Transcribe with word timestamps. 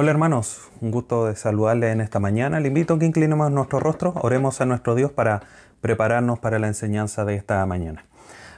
Hola 0.00 0.12
hermanos, 0.12 0.70
un 0.80 0.92
gusto 0.92 1.26
de 1.26 1.34
saludarles 1.34 1.92
en 1.92 2.00
esta 2.00 2.20
mañana. 2.20 2.60
Le 2.60 2.68
invito 2.68 2.94
a 2.94 2.98
que 3.00 3.04
inclinemos 3.04 3.50
nuestro 3.50 3.80
rostro, 3.80 4.14
oremos 4.22 4.60
a 4.60 4.64
nuestro 4.64 4.94
Dios 4.94 5.10
para 5.10 5.42
prepararnos 5.80 6.38
para 6.38 6.60
la 6.60 6.68
enseñanza 6.68 7.24
de 7.24 7.34
esta 7.34 7.66
mañana. 7.66 8.04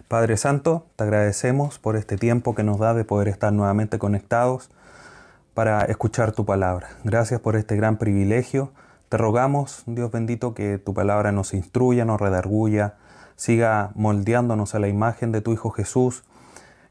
Padre 0.07 0.37
Santo, 0.37 0.85
te 0.97 1.05
agradecemos 1.05 1.79
por 1.79 1.97
este 1.97 2.19
tiempo 2.19 2.55
que 2.55 2.63
nos 2.63 2.79
da 2.79 2.93
de 2.93 3.07
poder 3.07 3.29
estar 3.29 3.55
nuevamente 3.55 3.99
conectados 3.99 4.69
para 5.55 5.81
escuchar 5.87 6.33
tu 6.33 6.45
palabra. 6.45 6.91
Gracias 7.05 7.41
por 7.41 7.57
este 7.57 7.75
gran 7.75 7.97
privilegio. 7.97 8.73
Te 9.09 9.17
rogamos, 9.17 9.83
Dios 9.87 10.11
bendito, 10.11 10.53
que 10.53 10.77
tu 10.77 10.93
palabra 10.93 11.33
nos 11.33 11.55
instruya, 11.55 12.05
nos 12.05 12.21
redarguya, 12.21 12.97
siga 13.37 13.93
moldeándonos 13.95 14.75
a 14.75 14.79
la 14.79 14.89
imagen 14.89 15.33
de 15.33 15.41
tu 15.41 15.55
Hijo 15.55 15.71
Jesús 15.71 16.23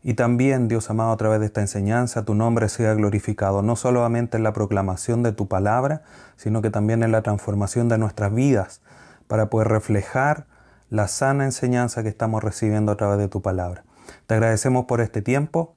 y 0.01 0.13
también, 0.13 0.69
Dios 0.69 0.89
amado, 0.89 1.11
a 1.11 1.17
través 1.17 1.41
de 1.41 1.47
esta 1.47 1.59
enseñanza, 1.59 2.23
tu 2.23 2.33
nombre 2.33 2.69
sea 2.69 2.93
glorificado, 2.93 3.61
no 3.61 3.75
solamente 3.75 4.37
en 4.37 4.43
la 4.43 4.53
proclamación 4.53 5.23
de 5.23 5.33
tu 5.33 5.47
palabra, 5.47 6.03
sino 6.37 6.61
que 6.61 6.69
también 6.69 7.03
en 7.03 7.11
la 7.11 7.21
transformación 7.21 7.89
de 7.89 7.97
nuestras 7.97 8.33
vidas, 8.33 8.81
para 9.27 9.49
poder 9.49 9.67
reflejar 9.67 10.45
la 10.89 11.07
sana 11.07 11.43
enseñanza 11.43 12.01
que 12.01 12.09
estamos 12.09 12.43
recibiendo 12.43 12.91
a 12.93 12.97
través 12.97 13.19
de 13.19 13.27
tu 13.27 13.41
palabra. 13.41 13.83
Te 14.25 14.35
agradecemos 14.35 14.85
por 14.85 15.01
este 15.01 15.21
tiempo. 15.21 15.75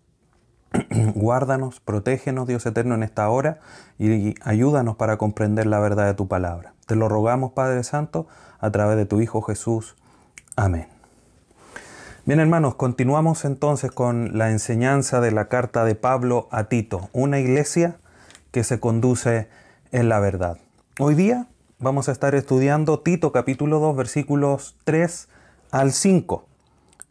Guárdanos, 1.15 1.81
protégenos, 1.81 2.47
Dios 2.47 2.65
eterno, 2.65 2.95
en 2.95 3.03
esta 3.03 3.29
hora 3.29 3.59
y 3.98 4.34
ayúdanos 4.43 4.97
para 4.97 5.19
comprender 5.19 5.67
la 5.67 5.81
verdad 5.81 6.07
de 6.07 6.14
tu 6.14 6.29
palabra. 6.29 6.73
Te 6.86 6.97
lo 6.97 7.09
rogamos, 7.09 7.53
Padre 7.53 7.83
Santo, 7.83 8.27
a 8.59 8.70
través 8.70 8.97
de 8.97 9.05
tu 9.05 9.20
Hijo 9.20 9.42
Jesús. 9.42 9.97
Amén. 10.57 11.02
Bien 12.25 12.39
hermanos, 12.39 12.77
continuamos 12.77 13.45
entonces 13.45 13.91
con 13.91 14.39
la 14.39 14.53
enseñanza 14.53 15.20
de 15.20 15.33
la 15.33 15.48
carta 15.48 15.84
de 15.84 15.97
Pablo 15.97 16.47
a 16.53 16.69
Tito, 16.69 17.11
una 17.12 17.41
iglesia 17.41 17.97
que 18.53 18.62
se 18.62 18.79
conduce 18.79 19.48
en 19.91 20.09
la 20.09 20.20
verdad. 20.20 20.59
Hoy 21.01 21.17
día 21.17 21.48
vamos 21.81 22.09
a 22.09 22.12
estar 22.12 22.37
estudiando 22.37 23.01
Tito 23.01 23.33
capítulo 23.33 23.81
2 23.81 23.97
versículos 23.97 24.77
3 24.84 25.29
al 25.73 25.91
5. 25.91 26.47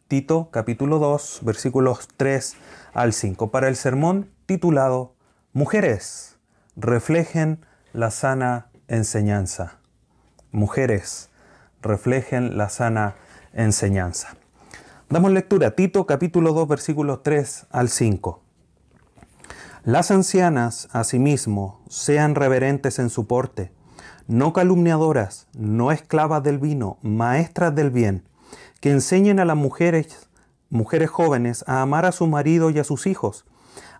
Tito 0.08 0.48
capítulo 0.50 0.98
2 0.98 1.40
versículos 1.42 2.08
3 2.16 2.56
al 2.94 3.12
5 3.12 3.50
para 3.50 3.68
el 3.68 3.76
sermón 3.76 4.30
titulado 4.46 5.12
Mujeres, 5.52 6.38
reflejen 6.74 7.66
la 7.92 8.10
sana 8.10 8.68
enseñanza. 8.88 9.76
Mujeres, 10.52 11.28
reflejen 11.82 12.56
la 12.56 12.70
sana 12.70 13.14
enseñanza. 13.52 14.36
Damos 15.12 15.30
lectura 15.30 15.66
a 15.66 15.70
Tito 15.72 16.06
capítulo 16.06 16.54
2 16.54 16.66
versículos 16.68 17.22
3 17.22 17.66
al 17.70 17.90
5. 17.90 18.40
Las 19.84 20.10
ancianas, 20.10 20.88
asimismo, 20.90 21.82
sean 21.90 22.34
reverentes 22.34 22.98
en 22.98 23.10
su 23.10 23.26
porte, 23.26 23.72
no 24.26 24.54
calumniadoras, 24.54 25.48
no 25.52 25.92
esclavas 25.92 26.42
del 26.42 26.58
vino, 26.58 26.96
maestras 27.02 27.74
del 27.74 27.90
bien, 27.90 28.26
que 28.80 28.90
enseñen 28.90 29.38
a 29.38 29.44
las 29.44 29.58
mujeres, 29.58 30.30
mujeres 30.70 31.10
jóvenes 31.10 31.62
a 31.66 31.82
amar 31.82 32.06
a 32.06 32.12
su 32.12 32.26
marido 32.26 32.70
y 32.70 32.78
a 32.78 32.84
sus 32.84 33.06
hijos, 33.06 33.44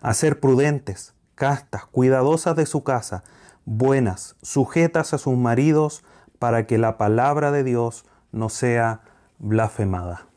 a 0.01 0.15
ser 0.15 0.39
prudentes, 0.39 1.13
castas, 1.35 1.85
cuidadosas 1.85 2.55
de 2.55 2.65
su 2.65 2.83
casa, 2.83 3.23
buenas, 3.65 4.35
sujetas 4.41 5.13
a 5.13 5.19
sus 5.19 5.37
maridos, 5.37 6.03
para 6.39 6.65
que 6.65 6.79
la 6.79 6.97
palabra 6.97 7.51
de 7.51 7.63
Dios 7.63 8.03
no 8.31 8.49
sea 8.49 9.01
blasfemada. 9.37 10.32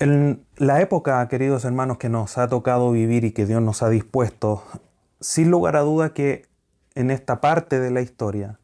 En 0.00 0.44
la 0.56 0.80
época, 0.80 1.26
queridos 1.28 1.64
hermanos, 1.64 1.98
que 1.98 2.08
nos 2.08 2.38
ha 2.38 2.48
tocado 2.48 2.92
vivir 2.92 3.24
y 3.24 3.32
que 3.32 3.46
Dios 3.46 3.60
nos 3.60 3.82
ha 3.82 3.88
dispuesto, 3.88 4.62
sin 5.20 5.50
lugar 5.50 5.74
a 5.74 5.80
duda 5.80 6.14
que 6.14 6.46
en 6.94 7.10
esta 7.10 7.40
parte 7.40 7.80
de 7.80 7.90
la 7.90 8.00
historia, 8.00 8.58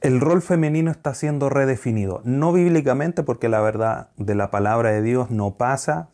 el 0.00 0.20
rol 0.20 0.42
femenino 0.42 0.90
está 0.90 1.14
siendo 1.14 1.48
redefinido. 1.48 2.20
No 2.24 2.52
bíblicamente, 2.52 3.22
porque 3.22 3.48
la 3.48 3.60
verdad 3.60 4.10
de 4.16 4.34
la 4.34 4.50
palabra 4.50 4.90
de 4.90 5.02
Dios 5.02 5.30
no 5.30 5.52
pasa, 5.54 6.08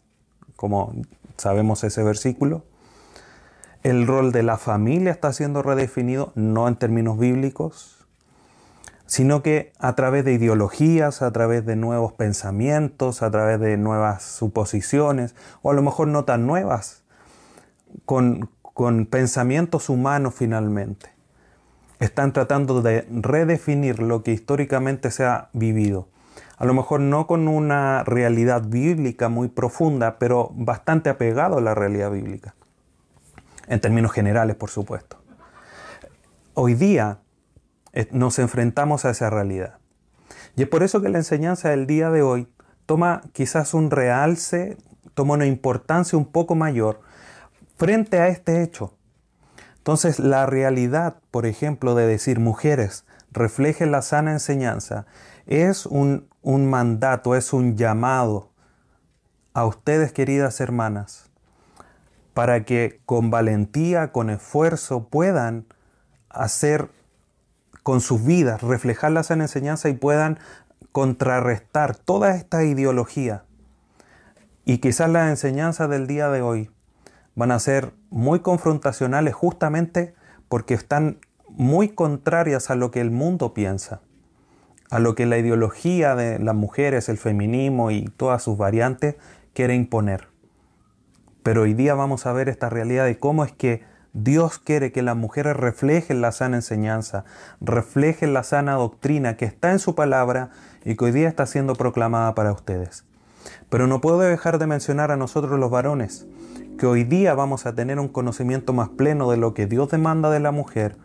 como 0.56 0.94
sabemos 1.36 1.84
ese 1.84 2.02
versículo. 2.02 2.64
El 3.82 4.06
rol 4.06 4.32
de 4.32 4.42
la 4.42 4.58
familia 4.58 5.10
está 5.12 5.32
siendo 5.32 5.62
redefinido, 5.62 6.32
no 6.34 6.68
en 6.68 6.76
términos 6.76 7.18
bíblicos, 7.18 7.97
sino 9.08 9.42
que 9.42 9.72
a 9.78 9.94
través 9.94 10.22
de 10.26 10.34
ideologías, 10.34 11.22
a 11.22 11.32
través 11.32 11.64
de 11.64 11.76
nuevos 11.76 12.12
pensamientos, 12.12 13.22
a 13.22 13.30
través 13.30 13.58
de 13.58 13.78
nuevas 13.78 14.22
suposiciones, 14.22 15.34
o 15.62 15.70
a 15.70 15.74
lo 15.74 15.80
mejor 15.80 16.08
no 16.08 16.26
tan 16.26 16.46
nuevas, 16.46 17.02
con, 18.04 18.50
pensamientos 19.10 19.88
humanos 19.88 20.34
finalmente. 20.34 21.10
Están 22.00 22.34
tratando 22.34 22.82
de 22.82 23.08
redefinir 23.10 23.98
lo 24.00 24.22
que 24.22 24.32
históricamente 24.32 25.10
se 25.10 25.24
ha 25.24 25.48
vivido. 25.54 26.06
A 26.58 26.66
lo 26.66 26.74
mejor 26.74 27.00
no 27.00 27.26
con 27.26 27.48
una 27.48 28.04
realidad 28.04 28.62
bíblica 28.68 29.30
muy 29.30 29.48
profunda, 29.48 30.18
pero 30.18 30.50
bastante 30.54 31.08
apegado 31.08 31.58
a 31.58 31.60
la 31.62 31.74
realidad 31.74 32.10
bíblica. 32.10 32.54
En 33.68 33.80
términos 33.80 34.12
generales, 34.12 34.54
por 34.54 34.68
supuesto. 34.68 35.16
Hoy 36.52 36.74
día 36.74 37.18
nos 38.12 38.38
enfrentamos 38.38 39.04
a 39.04 39.10
esa 39.10 39.30
realidad. 39.30 39.78
Y 40.56 40.62
es 40.62 40.68
por 40.68 40.82
eso 40.82 41.00
que 41.00 41.08
la 41.08 41.18
enseñanza 41.18 41.70
del 41.70 41.86
día 41.86 42.10
de 42.10 42.22
hoy 42.22 42.48
toma 42.86 43.22
quizás 43.32 43.74
un 43.74 43.90
realce, 43.90 44.76
toma 45.14 45.34
una 45.34 45.46
importancia 45.46 46.16
un 46.16 46.26
poco 46.26 46.54
mayor 46.54 47.00
frente 47.76 48.18
a 48.18 48.28
este 48.28 48.62
hecho. 48.62 48.94
Entonces 49.76 50.18
la 50.18 50.46
realidad, 50.46 51.16
por 51.30 51.46
ejemplo, 51.46 51.94
de 51.94 52.06
decir 52.06 52.40
mujeres, 52.40 53.04
refleje 53.30 53.86
la 53.86 54.02
sana 54.02 54.32
enseñanza, 54.32 55.06
es 55.46 55.86
un, 55.86 56.28
un 56.42 56.68
mandato, 56.68 57.34
es 57.34 57.52
un 57.52 57.76
llamado 57.76 58.50
a 59.54 59.64
ustedes, 59.64 60.12
queridas 60.12 60.60
hermanas, 60.60 61.30
para 62.34 62.64
que 62.64 63.00
con 63.06 63.30
valentía, 63.30 64.12
con 64.12 64.30
esfuerzo 64.30 65.08
puedan 65.08 65.66
hacer 66.28 66.90
con 67.88 68.02
sus 68.02 68.22
vidas, 68.22 68.60
reflejarlas 68.60 69.30
en 69.30 69.40
enseñanza 69.40 69.88
y 69.88 69.94
puedan 69.94 70.38
contrarrestar 70.92 71.96
toda 71.96 72.36
esta 72.36 72.62
ideología. 72.62 73.44
Y 74.66 74.76
quizás 74.76 75.08
las 75.08 75.30
enseñanzas 75.30 75.88
del 75.88 76.06
día 76.06 76.28
de 76.28 76.42
hoy 76.42 76.70
van 77.34 77.50
a 77.50 77.58
ser 77.58 77.94
muy 78.10 78.40
confrontacionales 78.40 79.34
justamente 79.34 80.14
porque 80.50 80.74
están 80.74 81.20
muy 81.48 81.88
contrarias 81.88 82.68
a 82.68 82.74
lo 82.74 82.90
que 82.90 83.00
el 83.00 83.10
mundo 83.10 83.54
piensa, 83.54 84.02
a 84.90 84.98
lo 84.98 85.14
que 85.14 85.24
la 85.24 85.38
ideología 85.38 86.14
de 86.14 86.38
las 86.38 86.54
mujeres, 86.54 87.08
el 87.08 87.16
feminismo 87.16 87.90
y 87.90 88.02
todas 88.18 88.42
sus 88.42 88.58
variantes 88.58 89.16
quiere 89.54 89.74
imponer. 89.74 90.28
Pero 91.42 91.62
hoy 91.62 91.72
día 91.72 91.94
vamos 91.94 92.26
a 92.26 92.34
ver 92.34 92.50
esta 92.50 92.68
realidad 92.68 93.06
de 93.06 93.18
cómo 93.18 93.46
es 93.46 93.52
que 93.52 93.82
Dios 94.24 94.58
quiere 94.58 94.90
que 94.90 95.02
las 95.02 95.16
mujeres 95.16 95.56
reflejen 95.56 96.20
la 96.20 96.32
sana 96.32 96.56
enseñanza, 96.56 97.24
reflejen 97.60 98.34
la 98.34 98.42
sana 98.42 98.72
doctrina 98.72 99.36
que 99.36 99.44
está 99.44 99.70
en 99.70 99.78
su 99.78 99.94
palabra 99.94 100.50
y 100.84 100.96
que 100.96 101.04
hoy 101.04 101.12
día 101.12 101.28
está 101.28 101.46
siendo 101.46 101.76
proclamada 101.76 102.34
para 102.34 102.50
ustedes. 102.50 103.04
Pero 103.68 103.86
no 103.86 104.00
puedo 104.00 104.18
dejar 104.18 104.58
de 104.58 104.66
mencionar 104.66 105.12
a 105.12 105.16
nosotros 105.16 105.60
los 105.60 105.70
varones, 105.70 106.26
que 106.80 106.86
hoy 106.86 107.04
día 107.04 107.34
vamos 107.34 107.64
a 107.64 107.76
tener 107.76 108.00
un 108.00 108.08
conocimiento 108.08 108.72
más 108.72 108.88
pleno 108.88 109.30
de 109.30 109.36
lo 109.36 109.54
que 109.54 109.66
Dios 109.66 109.88
demanda 109.88 110.30
de 110.30 110.40
la 110.40 110.50
mujer 110.50 110.96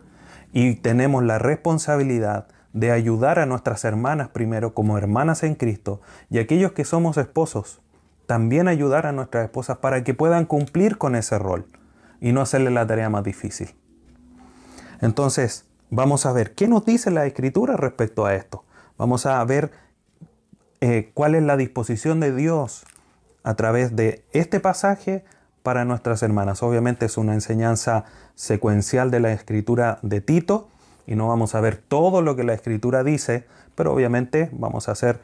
y 0.52 0.74
tenemos 0.76 1.24
la 1.24 1.38
responsabilidad 1.38 2.48
de 2.74 2.90
ayudar 2.90 3.38
a 3.38 3.46
nuestras 3.46 3.86
hermanas 3.86 4.30
primero 4.30 4.74
como 4.74 4.98
hermanas 4.98 5.44
en 5.44 5.54
Cristo 5.54 6.02
y 6.32 6.40
aquellos 6.40 6.72
que 6.72 6.84
somos 6.84 7.18
esposos, 7.18 7.80
también 8.26 8.68
ayudar 8.68 9.06
a 9.06 9.12
nuestras 9.12 9.44
esposas 9.44 9.78
para 9.78 10.04
que 10.04 10.16
puedan 10.16 10.46
cumplir 10.46 10.98
con 10.98 11.16
ese 11.16 11.38
rol 11.38 11.68
y 12.24 12.32
no 12.32 12.40
hacerle 12.40 12.72
la 12.72 12.88
tarea 12.88 13.10
más 13.10 13.26
difícil. 13.26 13.76
Entonces, 15.02 15.66
vamos 15.90 16.26
a 16.26 16.32
ver 16.32 16.56
qué 16.56 16.70
nos 16.70 16.86
dice 16.86 17.12
la 17.12 17.26
escritura 17.26 17.76
respecto 17.76 18.26
a 18.26 18.34
esto. 18.34 18.64
Vamos 18.98 19.26
a 19.26 19.44
ver 19.44 19.72
eh, 20.80 21.12
cuál 21.14 21.36
es 21.36 21.44
la 21.44 21.58
disposición 21.58 22.22
de 22.22 22.34
Dios 22.34 22.86
a 23.44 23.56
través 23.56 23.98
de 23.98 24.24
este 24.32 24.62
pasaje 24.62 25.26
para 25.64 25.84
nuestras 25.84 26.24
hermanas. 26.24 26.64
Obviamente 26.64 27.08
es 27.08 27.18
una 27.18 27.34
enseñanza 27.34 28.06
secuencial 28.36 29.12
de 29.12 29.20
la 29.20 29.34
escritura 29.34 30.00
de 30.02 30.22
Tito 30.22 30.70
y 31.06 31.16
no 31.16 31.28
vamos 31.28 31.56
a 31.56 31.60
ver 31.60 31.76
todo 31.76 32.22
lo 32.22 32.38
que 32.38 32.46
la 32.46 32.54
escritura 32.54 33.04
dice, 33.04 33.46
pero 33.76 33.94
obviamente 33.94 34.50
vamos 34.54 34.88
a 34.88 34.94
hacer 34.94 35.20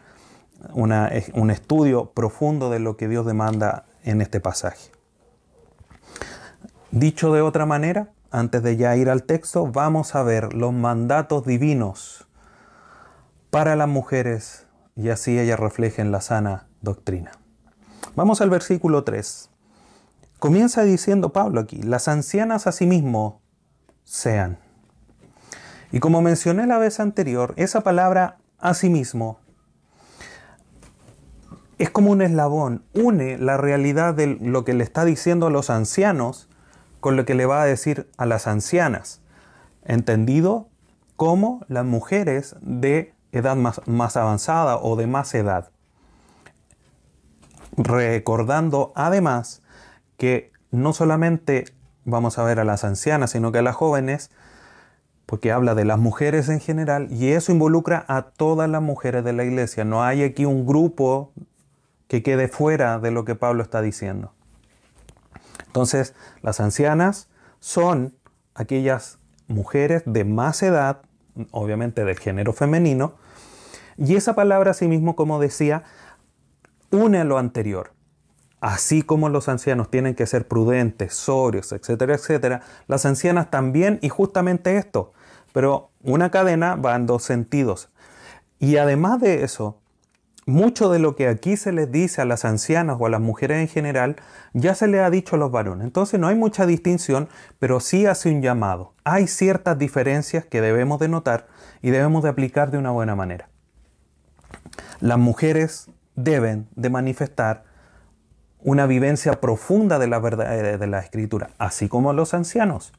un 0.73 1.49
estudio 1.49 2.11
profundo 2.11 2.69
de 2.69 2.79
lo 2.79 2.97
que 2.97 3.07
Dios 3.07 3.25
demanda 3.25 3.85
en 4.03 4.19
este 4.19 4.41
pasaje. 4.41 4.98
Dicho 6.91 7.31
de 7.31 7.41
otra 7.41 7.67
manera, 7.67 8.09
antes 8.31 8.63
de 8.63 8.75
ya 8.75 8.95
ir 8.95 9.11
al 9.11 9.23
texto, 9.23 9.67
vamos 9.67 10.15
a 10.15 10.23
ver 10.23 10.55
los 10.55 10.73
mandatos 10.73 11.45
divinos 11.45 12.27
para 13.51 13.75
las 13.75 13.87
mujeres 13.87 14.65
y 14.95 15.09
así 15.09 15.37
ellas 15.37 15.59
reflejen 15.59 16.11
la 16.11 16.19
sana 16.19 16.67
doctrina. 16.81 17.31
Vamos 18.15 18.41
al 18.41 18.49
versículo 18.49 19.03
3. 19.03 19.51
comienza 20.39 20.81
diciendo 20.81 21.31
Pablo 21.31 21.61
aquí, 21.61 21.79
las 21.83 22.07
ancianas 22.07 22.65
asimismo 22.65 23.41
sean. 24.03 24.57
Y 25.91 25.99
como 25.99 26.23
mencioné 26.23 26.65
la 26.65 26.79
vez 26.79 26.99
anterior, 26.99 27.53
esa 27.55 27.81
palabra 27.81 28.39
asimismo 28.57 29.39
es 31.77 31.91
como 31.91 32.11
un 32.11 32.23
eslabón, 32.23 32.83
une 32.95 33.37
la 33.37 33.57
realidad 33.57 34.15
de 34.15 34.25
lo 34.41 34.65
que 34.65 34.73
le 34.73 34.83
está 34.83 35.05
diciendo 35.05 35.47
a 35.47 35.51
los 35.51 35.69
ancianos 35.69 36.49
con 36.99 37.15
lo 37.15 37.25
que 37.25 37.35
le 37.35 37.45
va 37.45 37.61
a 37.61 37.65
decir 37.65 38.09
a 38.17 38.25
las 38.25 38.47
ancianas, 38.47 39.21
entendido 39.83 40.69
como 41.15 41.65
las 41.67 41.85
mujeres 41.85 42.55
de 42.61 43.13
edad 43.31 43.55
más, 43.55 43.81
más 43.87 44.17
avanzada 44.17 44.77
o 44.77 44.95
de 44.95 45.07
más 45.07 45.33
edad. 45.33 45.71
Recordando 47.77 48.91
además 48.95 49.61
que 50.17 50.51
no 50.71 50.93
solamente 50.93 51.65
vamos 52.05 52.37
a 52.37 52.43
ver 52.43 52.59
a 52.59 52.63
las 52.63 52.83
ancianas, 52.83 53.31
sino 53.31 53.51
que 53.51 53.59
a 53.59 53.61
las 53.63 53.75
jóvenes, 53.75 54.31
porque 55.25 55.51
habla 55.51 55.75
de 55.75 55.85
las 55.85 55.99
mujeres 55.99 56.49
en 56.49 56.59
general, 56.59 57.07
y 57.11 57.29
eso 57.29 57.51
involucra 57.51 58.05
a 58.07 58.23
todas 58.23 58.69
las 58.69 58.81
mujeres 58.81 59.23
de 59.23 59.33
la 59.33 59.43
iglesia. 59.43 59.85
No 59.85 60.03
hay 60.03 60.23
aquí 60.23 60.45
un 60.45 60.65
grupo 60.65 61.31
que 62.07 62.23
quede 62.23 62.47
fuera 62.47 62.99
de 62.99 63.11
lo 63.11 63.25
que 63.25 63.35
Pablo 63.35 63.61
está 63.61 63.81
diciendo. 63.81 64.33
Entonces, 65.69 66.15
las 66.41 66.59
ancianas 66.59 67.29
son 67.59 68.15
aquellas 68.55 69.19
mujeres 69.47 70.01
de 70.07 70.25
más 70.25 70.63
edad, 70.63 71.01
obviamente 71.51 72.03
del 72.03 72.17
género 72.17 72.53
femenino, 72.53 73.13
y 73.97 74.15
esa 74.15 74.33
palabra 74.33 74.71
asimismo, 74.71 75.15
como 75.15 75.39
decía, 75.39 75.83
une 76.89 77.19
a 77.19 77.23
lo 77.23 77.37
anterior. 77.37 77.91
Así 78.61 79.03
como 79.03 79.29
los 79.29 79.47
ancianos 79.47 79.91
tienen 79.91 80.15
que 80.15 80.25
ser 80.25 80.47
prudentes, 80.47 81.13
sobrios, 81.13 81.71
etcétera, 81.71 82.15
etcétera, 82.15 82.61
las 82.87 83.05
ancianas 83.05 83.51
también 83.51 83.99
y 84.01 84.09
justamente 84.09 84.75
esto. 84.77 85.13
Pero 85.53 85.91
una 86.01 86.31
cadena 86.31 86.75
va 86.75 86.95
en 86.95 87.05
dos 87.05 87.23
sentidos. 87.23 87.89
Y 88.57 88.77
además 88.77 89.21
de 89.21 89.43
eso, 89.43 89.79
mucho 90.49 90.89
de 90.89 90.99
lo 90.99 91.15
que 91.15 91.27
aquí 91.27 91.55
se 91.55 91.71
les 91.71 91.91
dice 91.91 92.21
a 92.21 92.25
las 92.25 92.43
ancianas 92.43 92.97
o 92.99 93.05
a 93.05 93.09
las 93.09 93.21
mujeres 93.21 93.59
en 93.59 93.67
general, 93.67 94.17
ya 94.53 94.75
se 94.75 94.87
le 94.87 94.99
ha 94.99 95.09
dicho 95.09 95.35
a 95.35 95.39
los 95.39 95.51
varones. 95.51 95.85
Entonces 95.85 96.19
no 96.19 96.27
hay 96.27 96.35
mucha 96.35 96.65
distinción, 96.65 97.29
pero 97.59 97.79
sí 97.79 98.05
hace 98.05 98.29
un 98.29 98.41
llamado. 98.41 98.93
Hay 99.03 99.27
ciertas 99.27 99.77
diferencias 99.77 100.45
que 100.45 100.61
debemos 100.61 100.99
de 100.99 101.07
notar 101.07 101.47
y 101.81 101.91
debemos 101.91 102.23
de 102.23 102.29
aplicar 102.29 102.71
de 102.71 102.77
una 102.77 102.91
buena 102.91 103.15
manera. 103.15 103.49
Las 104.99 105.19
mujeres 105.19 105.87
deben 106.15 106.67
de 106.75 106.89
manifestar 106.89 107.63
una 108.61 108.87
vivencia 108.87 109.39
profunda 109.39 109.99
de 109.99 110.07
la 110.07 110.19
verdad 110.19 110.53
eh, 110.53 110.77
de 110.77 110.87
la 110.87 110.99
escritura, 110.99 111.51
así 111.57 111.87
como 111.87 112.11
los 112.11 112.33
ancianos. 112.33 112.91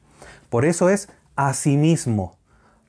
Por 0.49 0.65
eso 0.65 0.89
es 0.89 1.09
asimismo. 1.35 2.37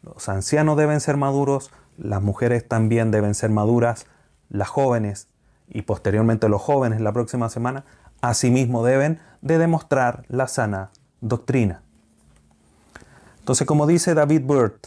Los 0.02 0.28
ancianos 0.28 0.76
deben 0.76 1.00
ser 1.00 1.16
maduros, 1.16 1.70
las 1.98 2.22
mujeres 2.22 2.66
también 2.66 3.10
deben 3.10 3.34
ser 3.34 3.50
maduras, 3.50 4.06
las 4.52 4.68
jóvenes 4.68 5.28
y 5.68 5.82
posteriormente 5.82 6.48
los 6.48 6.62
jóvenes 6.62 7.00
la 7.00 7.12
próxima 7.12 7.48
semana, 7.48 7.84
asimismo 8.20 8.84
deben 8.84 9.18
de 9.40 9.58
demostrar 9.58 10.24
la 10.28 10.46
sana 10.46 10.90
doctrina. 11.20 11.82
Entonces, 13.40 13.66
como 13.66 13.86
dice 13.86 14.14
David 14.14 14.42
Burt, 14.44 14.86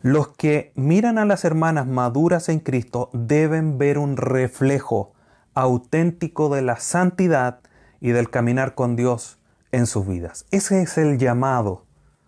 los 0.00 0.28
que 0.28 0.72
miran 0.76 1.18
a 1.18 1.26
las 1.26 1.44
hermanas 1.44 1.86
maduras 1.86 2.48
en 2.48 2.60
Cristo 2.60 3.10
deben 3.12 3.76
ver 3.76 3.98
un 3.98 4.16
reflejo 4.16 5.12
auténtico 5.52 6.48
de 6.48 6.62
la 6.62 6.76
santidad 6.76 7.58
y 8.00 8.12
del 8.12 8.30
caminar 8.30 8.74
con 8.74 8.96
Dios 8.96 9.38
en 9.72 9.86
sus 9.86 10.06
vidas. 10.06 10.46
Ese 10.50 10.80
es 10.80 10.96
el 10.96 11.18
llamado, 11.18 11.84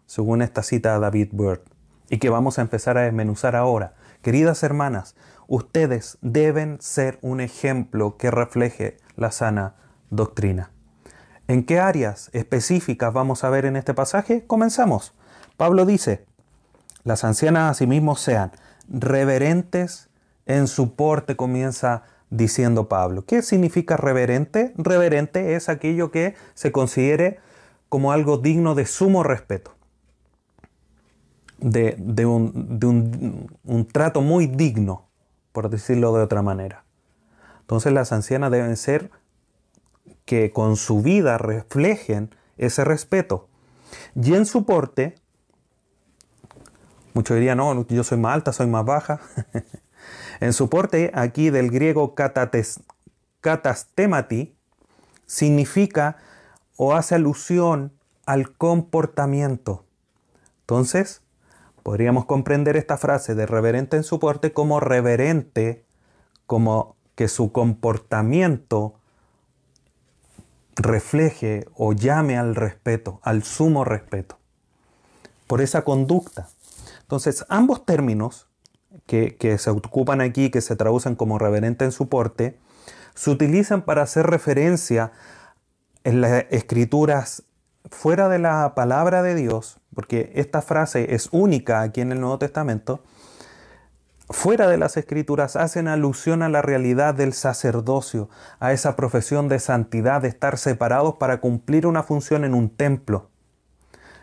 según 0.07 0.43
esta 0.43 0.63
cita 0.63 0.93
de 0.95 1.01
David 1.01 1.29
Burt, 1.33 1.63
y 2.11 2.19
que 2.19 2.29
vamos 2.29 2.59
a 2.59 2.63
empezar 2.63 2.99
a 2.99 3.03
desmenuzar 3.03 3.57
ahora. 3.57 3.95
Queridas 4.21 4.63
hermanas, 4.63 5.17
ustedes 5.53 6.17
deben 6.23 6.81
ser 6.81 7.19
un 7.21 7.39
ejemplo 7.39 8.17
que 8.17 8.31
refleje 8.31 8.97
la 9.17 9.31
sana 9.31 9.75
doctrina. 10.09 10.71
¿En 11.47 11.67
qué 11.67 11.79
áreas 11.79 12.31
específicas 12.33 13.13
vamos 13.13 13.45
a 13.45 13.51
ver 13.51 13.67
en 13.67 13.77
este 13.77 13.93
pasaje? 13.93 14.47
Comenzamos. 14.47 15.13
Pablo 15.59 15.85
dice, 15.85 16.25
las 17.05 17.23
ancianas 17.25 17.71
asimismo 17.71 18.17
sean 18.17 18.53
reverentes 18.89 20.09
en 20.47 20.69
su 20.69 20.95
porte, 20.95 21.37
comienza 21.37 22.05
diciendo 22.31 22.89
Pablo. 22.89 23.27
¿Qué 23.27 23.43
significa 23.43 23.99
reverente? 23.99 24.73
Reverente 24.79 25.55
es 25.55 25.69
aquello 25.69 26.11
que 26.11 26.35
se 26.55 26.73
considere 26.73 27.41
como 27.91 28.13
algo 28.13 28.39
digno 28.39 28.75
de 28.75 28.87
sumo 28.87 29.23
respeto, 29.23 29.75
de, 31.59 32.25
un 32.25 33.89
trato 33.93 34.23
muy 34.23 34.47
digno, 34.47 35.12
por 35.53 35.71
decirlo 35.71 36.13
de 36.15 36.23
otra 36.23 36.43
manera. 36.43 36.85
Entonces 37.61 37.93
las 37.93 38.13
ancianas 38.13 38.51
deben 38.51 38.77
ser 38.77 39.11
que 40.25 40.51
con 40.51 40.77
su 40.77 41.03
vida 41.03 41.39
reflejen 41.39 42.35
ese 42.57 42.85
respeto. 42.85 43.49
Y 44.15 44.35
en 44.35 44.47
su 44.47 44.65
porte, 44.65 45.15
muchos 47.15 47.37
dirían, 47.37 47.59
no, 47.59 47.87
yo 47.87 48.05
soy 48.05 48.19
más 48.19 48.35
alta, 48.35 48.53
soy 48.53 48.67
más 48.67 48.85
baja. 48.85 49.21
En 50.41 50.53
su 50.53 50.69
porte 50.69 51.13
aquí 51.15 51.51
del 51.51 51.71
griego 51.71 52.17
katastemati 53.41 54.57
significa 55.25 56.17
o 56.77 56.95
hace 56.95 57.15
alusión 57.15 57.93
al 58.27 58.53
comportamiento. 58.57 59.85
Entonces, 60.63 61.22
podríamos 61.83 62.27
comprender 62.27 62.77
esta 62.77 62.97
frase 62.97 63.35
de 63.35 63.47
reverente 63.47 63.97
en 63.97 64.05
su 64.05 64.19
porte 64.19 64.53
como 64.53 64.81
reverente, 64.81 65.85
como 66.47 66.97
que 67.15 67.29
su 67.29 67.53
comportamiento 67.53 68.95
refleje 70.77 71.67
o 71.75 71.93
llame 71.93 72.39
al 72.39 72.55
respeto, 72.55 73.21
al 73.23 73.43
sumo 73.43 73.85
respeto, 73.85 74.39
por 75.47 75.61
esa 75.61 75.83
conducta. 75.83 76.49
Entonces, 77.03 77.45
ambos 77.49 77.85
términos 77.85 78.49
que, 79.07 79.37
se 79.59 79.71
ocupan 79.71 80.21
aquí, 80.21 80.51
que 80.51 80.61
se 80.61 80.77
traducen 80.77 81.15
como 81.15 81.39
reverente 81.39 81.85
en 81.85 81.93
su 81.93 82.09
porte, 82.09 82.59
se 83.15 83.31
utilizan 83.31 83.83
para 83.83 84.03
hacer 84.03 84.27
referencia 84.27 85.13
en 86.05 86.21
las 86.21 86.47
escrituras 86.51 87.43
fuera 87.91 88.29
de 88.29 88.39
la 88.39 88.75
palabra 88.75 89.23
de 89.23 89.35
Dios, 89.35 89.79
porque 89.95 90.33
esta 90.35 90.63
frase 90.63 91.15
es 91.15 91.29
única 91.33 91.83
aquí 91.83 92.01
en 92.01 92.13
el 92.13 92.21
Nuevo 92.21 92.39
Testamento, 92.39 93.03
fuera 94.31 94.69
de 94.69 94.79
las 94.79 94.97
escrituras 94.97 95.57
hacen 95.57 95.89
alusión 95.89 96.43
a 96.43 96.49
la 96.49 96.63
realidad 96.63 97.15
del 97.15 97.33
sacerdocio, 97.35 98.29
a 98.61 98.73
esa 98.73 98.97
profesión 98.97 99.49
de 99.49 99.59
santidad, 99.59 100.23
de 100.23 100.29
estar 100.29 100.59
separados 100.59 101.17
para 101.17 101.41
cumplir 101.41 101.87
una 101.87 102.03
función 102.03 102.45
en 102.45 102.55
un 102.55 102.71
templo. 102.71 103.29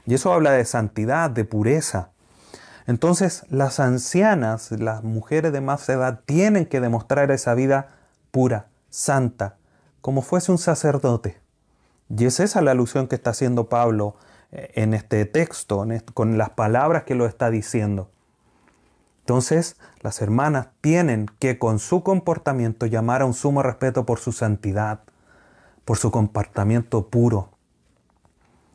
Y 0.05 0.15
eso 0.15 0.33
habla 0.33 0.51
de 0.51 0.65
santidad, 0.65 1.29
de 1.29 1.45
pureza. 1.45 2.09
Entonces 2.87 3.45
las 3.49 3.79
ancianas, 3.79 4.71
las 4.71 5.03
mujeres 5.03 5.53
de 5.53 5.61
más 5.61 5.87
edad, 5.89 6.21
tienen 6.25 6.65
que 6.65 6.81
demostrar 6.81 7.29
esa 7.29 7.53
vida 7.53 7.89
pura, 8.31 8.67
santa, 8.89 9.57
como 10.01 10.23
fuese 10.23 10.51
un 10.51 10.57
sacerdote. 10.57 11.39
Y 12.09 12.25
es 12.25 12.39
esa 12.39 12.61
la 12.63 12.71
alusión 12.71 13.07
que 13.07 13.15
está 13.15 13.29
haciendo 13.29 13.69
Pablo 13.69 14.15
en 14.51 14.93
este 14.93 15.25
texto, 15.25 15.85
con 16.13 16.37
las 16.37 16.51
palabras 16.51 17.03
que 17.03 17.15
lo 17.15 17.25
está 17.25 17.49
diciendo. 17.49 18.09
Entonces, 19.21 19.77
las 20.01 20.21
hermanas 20.21 20.69
tienen 20.81 21.27
que 21.37 21.59
con 21.59 21.77
su 21.77 22.01
comportamiento 22.01 22.87
llamar 22.87 23.21
a 23.21 23.25
un 23.25 23.35
sumo 23.35 23.61
respeto 23.61 24.05
por 24.05 24.19
su 24.19 24.31
santidad, 24.31 25.01
por 25.85 25.97
su 25.97 26.09
comportamiento 26.09 27.09
puro. 27.09 27.51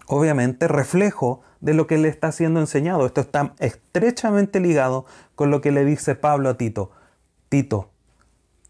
Obviamente, 0.06 0.68
reflejo 0.68 1.42
de 1.60 1.74
lo 1.74 1.86
que 1.86 1.98
le 1.98 2.08
está 2.08 2.30
siendo 2.30 2.60
enseñado. 2.60 3.06
Esto 3.06 3.22
está 3.22 3.54
estrechamente 3.58 4.60
ligado 4.60 5.06
con 5.34 5.50
lo 5.50 5.60
que 5.60 5.72
le 5.72 5.84
dice 5.84 6.14
Pablo 6.14 6.50
a 6.50 6.56
Tito. 6.56 6.92
Tito, 7.48 7.90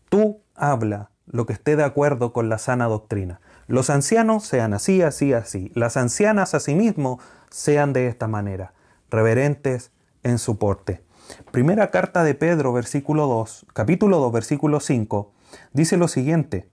tú 0.08 0.40
habla 0.54 1.10
lo 1.26 1.44
que 1.44 1.52
esté 1.52 1.76
de 1.76 1.84
acuerdo 1.84 2.32
con 2.32 2.48
la 2.48 2.58
sana 2.58 2.86
doctrina. 2.86 3.40
Los 3.66 3.90
ancianos 3.90 4.44
sean 4.44 4.74
así, 4.74 5.02
así, 5.02 5.32
así. 5.32 5.70
Las 5.74 5.96
ancianas 5.96 6.54
asimismo 6.54 7.18
sean 7.50 7.92
de 7.92 8.08
esta 8.08 8.28
manera, 8.28 8.74
reverentes 9.10 9.90
en 10.22 10.38
su 10.38 10.58
porte. 10.58 11.02
Primera 11.50 11.90
carta 11.90 12.24
de 12.24 12.34
Pedro, 12.34 12.72
versículo 12.72 13.26
2, 13.26 13.66
capítulo 13.72 14.18
2, 14.18 14.32
versículo 14.32 14.80
5, 14.80 15.32
dice 15.72 15.96
lo 15.96 16.08
siguiente. 16.08 16.68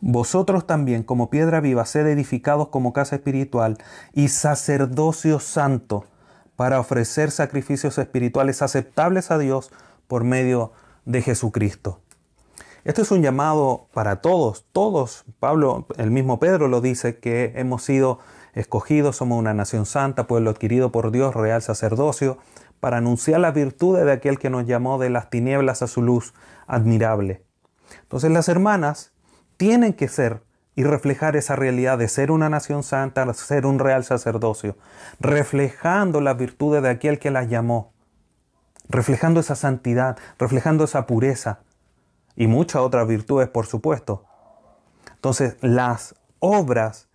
Vosotros 0.00 0.66
también, 0.66 1.04
como 1.04 1.30
piedra 1.30 1.60
viva, 1.60 1.86
sed 1.86 2.06
edificados 2.08 2.68
como 2.68 2.92
casa 2.92 3.16
espiritual 3.16 3.78
y 4.12 4.28
sacerdocio 4.28 5.38
santo 5.38 6.06
para 6.56 6.80
ofrecer 6.80 7.30
sacrificios 7.30 7.98
espirituales 7.98 8.62
aceptables 8.62 9.30
a 9.30 9.38
Dios 9.38 9.70
por 10.08 10.24
medio 10.24 10.72
de 11.04 11.22
Jesucristo. 11.22 12.01
Esto 12.84 13.02
es 13.02 13.12
un 13.12 13.22
llamado 13.22 13.86
para 13.94 14.16
todos, 14.16 14.66
todos. 14.72 15.24
Pablo, 15.38 15.86
el 15.98 16.10
mismo 16.10 16.40
Pedro 16.40 16.66
lo 16.66 16.80
dice, 16.80 17.20
que 17.20 17.52
hemos 17.54 17.84
sido 17.84 18.18
escogidos, 18.54 19.16
somos 19.16 19.38
una 19.38 19.54
nación 19.54 19.86
santa, 19.86 20.26
pueblo 20.26 20.50
adquirido 20.50 20.90
por 20.90 21.12
Dios, 21.12 21.32
real 21.32 21.62
sacerdocio, 21.62 22.38
para 22.80 22.96
anunciar 22.96 23.38
las 23.38 23.54
virtudes 23.54 24.04
de 24.04 24.10
aquel 24.10 24.40
que 24.40 24.50
nos 24.50 24.66
llamó 24.66 24.98
de 24.98 25.10
las 25.10 25.30
tinieblas 25.30 25.82
a 25.82 25.86
su 25.86 26.02
luz 26.02 26.34
admirable. 26.66 27.44
Entonces 28.02 28.32
las 28.32 28.48
hermanas 28.48 29.12
tienen 29.56 29.92
que 29.92 30.08
ser 30.08 30.42
y 30.74 30.82
reflejar 30.82 31.36
esa 31.36 31.54
realidad 31.54 31.98
de 31.98 32.08
ser 32.08 32.32
una 32.32 32.48
nación 32.48 32.82
santa, 32.82 33.32
ser 33.34 33.64
un 33.64 33.78
real 33.78 34.02
sacerdocio, 34.02 34.76
reflejando 35.20 36.20
las 36.20 36.36
virtudes 36.36 36.82
de 36.82 36.90
aquel 36.90 37.20
que 37.20 37.30
las 37.30 37.48
llamó, 37.48 37.92
reflejando 38.88 39.38
esa 39.38 39.54
santidad, 39.54 40.18
reflejando 40.36 40.82
esa 40.82 41.06
pureza 41.06 41.60
y 42.36 42.46
muchas 42.46 42.82
otras 42.82 43.06
virtudes, 43.06 43.48
por 43.48 43.66
supuesto. 43.66 44.24
Entonces, 45.14 45.56
las 45.60 46.14
obras 46.38 47.08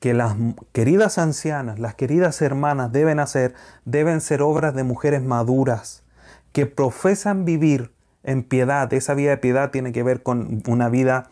que 0.00 0.14
las 0.14 0.36
queridas 0.72 1.18
ancianas, 1.18 1.78
las 1.78 1.94
queridas 1.94 2.42
hermanas 2.42 2.92
deben 2.92 3.20
hacer, 3.20 3.54
deben 3.84 4.20
ser 4.20 4.42
obras 4.42 4.74
de 4.74 4.84
mujeres 4.84 5.22
maduras, 5.22 6.04
que 6.52 6.66
profesan 6.66 7.44
vivir 7.44 7.92
en 8.22 8.42
piedad. 8.42 8.92
Esa 8.92 9.14
vida 9.14 9.30
de 9.30 9.38
piedad 9.38 9.70
tiene 9.70 9.92
que 9.92 10.02
ver 10.02 10.22
con 10.22 10.62
una 10.66 10.88
vida 10.88 11.30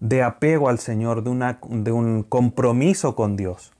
de 0.00 0.22
apego 0.22 0.68
al 0.68 0.78
Señor, 0.78 1.22
de, 1.22 1.30
una, 1.30 1.58
de 1.68 1.92
un 1.92 2.22
compromiso 2.22 3.14
con 3.14 3.36
Dios. 3.36 3.72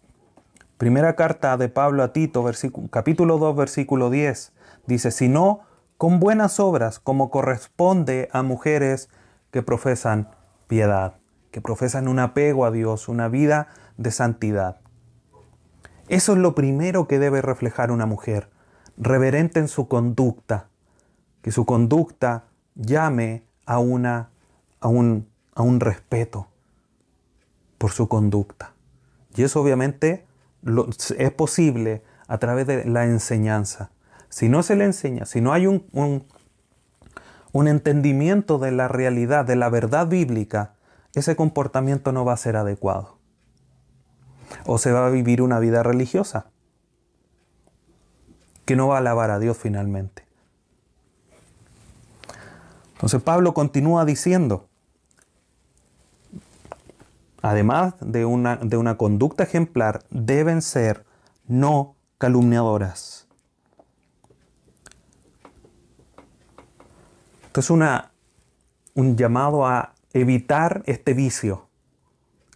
Primera 0.79 1.17
carta 1.17 1.57
de 1.57 1.69
Pablo 1.69 2.03
a 2.03 2.13
Tito, 2.13 2.45
capítulo 2.91 3.39
2, 3.39 3.57
versículo 3.57 4.11
10, 4.11 4.53
dice, 4.87 5.11
sino 5.11 5.61
con 5.97 6.21
buenas 6.21 6.61
obras, 6.61 6.99
como 6.99 7.31
corresponde 7.31 8.29
a 8.33 8.43
mujeres 8.43 9.09
que 9.51 9.63
profesan 9.63 10.29
piedad, 10.67 11.15
que 11.51 11.61
profesan 11.61 12.09
un 12.09 12.19
apego 12.19 12.65
a 12.65 12.71
Dios, 12.71 13.09
una 13.09 13.29
vida 13.29 13.69
de 13.97 14.11
santidad. 14.11 14.81
Eso 16.09 16.33
es 16.33 16.39
lo 16.39 16.55
primero 16.55 17.09
que 17.09 17.19
debe 17.19 17.41
reflejar 17.41 17.91
una 17.91 18.07
mujer, 18.07 18.51
reverente 18.97 19.61
en 19.61 19.69
su 19.69 19.89
conducta, 19.89 20.69
que 21.43 21.51
su 21.51 21.65
conducta 21.65 22.45
llame 22.75 23.45
a, 23.67 23.79
una, 23.79 24.31
a, 24.81 24.89
un, 24.89 25.29
a 25.55 25.63
un 25.63 25.81
respeto 25.81 26.49
por 27.79 27.93
su 27.93 28.09
conducta. 28.09 28.75
Y 29.35 29.43
eso 29.43 29.61
obviamente 29.61 30.27
es 31.19 31.31
posible 31.33 32.03
a 32.27 32.39
través 32.39 32.67
de 32.67 32.85
la 32.85 33.05
enseñanza. 33.05 33.91
Si 34.35 34.49
no 34.49 34.65
se 34.65 34.75
le 34.75 34.85
enseña, 34.85 35.27
si 35.27 35.41
no 35.41 35.53
hay 35.53 35.69
un, 35.69 35.87
un, 37.53 37.69
entendimiento 37.69 38.59
de 38.59 38.73
la 38.73 38.89
realidad, 38.89 39.45
de 39.45 39.55
la 39.55 39.69
verdad 39.69 40.09
bíblica, 40.09 40.75
ese 41.15 41.37
comportamiento 41.37 42.11
no 42.11 42.25
va 42.25 42.33
a 42.33 42.37
ser 42.37 42.57
adecuado. 42.57 43.17
O 44.67 44.79
se 44.79 44.91
va 44.91 45.07
a 45.07 45.11
vivir 45.11 45.41
una 45.41 45.61
vida 45.61 45.85
religiosa 45.85 46.47
que 48.65 48.75
no 48.75 48.89
va 48.89 48.97
a 48.97 48.99
alabar 48.99 49.31
a 49.31 49.39
Dios 49.39 49.57
finalmente. 49.57 50.27
Entonces 52.95 53.23
Pablo 53.23 53.55
continúa 53.55 54.05
diciendo, 54.05 54.67
además 57.41 57.95
de 58.01 58.25
una, 58.25 58.57
de 58.57 58.77
una 58.79 58.97
conducta 58.97 59.45
ejemplar, 59.45 60.03
deben 60.11 60.61
ser 60.61 61.07
no 61.47 61.95
calumniadoras. 62.19 63.24
Esto 67.57 67.61
es 67.61 67.71
un 68.97 69.17
llamado 69.17 69.65
a 69.65 69.95
evitar 70.13 70.83
este 70.87 71.15
vicio. 71.15 71.69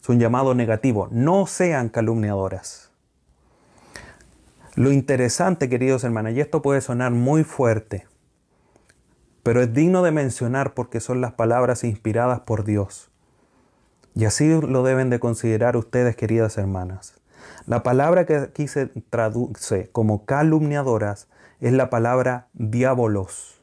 Es 0.03 0.09
un 0.09 0.19
llamado 0.19 0.57
negativo. 0.57 1.07
No 1.13 1.47
sean 1.47 1.89
calumniadoras. 1.89 2.91
Lo 4.75 4.91
interesante, 4.91 5.69
queridos 5.69 6.03
hermanos, 6.03 6.33
y 6.33 6.41
esto 6.41 6.63
puede 6.63 6.81
sonar 6.81 7.13
muy 7.13 7.45
fuerte, 7.45 8.09
pero 9.45 9.63
es 9.63 9.73
digno 9.73 10.03
de 10.03 10.11
mencionar 10.11 10.75
porque 10.75 10.99
son 10.99 11.21
las 11.21 11.33
palabras 11.33 11.85
inspiradas 11.85 12.41
por 12.41 12.65
Dios. 12.65 13.13
Y 14.17 14.25
así 14.25 14.49
lo 14.49 14.83
deben 14.83 15.11
de 15.11 15.21
considerar 15.21 15.77
ustedes, 15.77 16.17
queridas 16.17 16.59
hermanas. 16.59 17.15
La 17.67 17.85
palabra 17.85 18.27
que 18.27 18.35
aquí 18.35 18.67
se 18.67 18.87
traduce 19.11 19.91
como 19.93 20.25
calumniadoras 20.25 21.29
es 21.61 21.73
la 21.73 21.89
palabra 21.89 22.49
diabolos, 22.53 23.58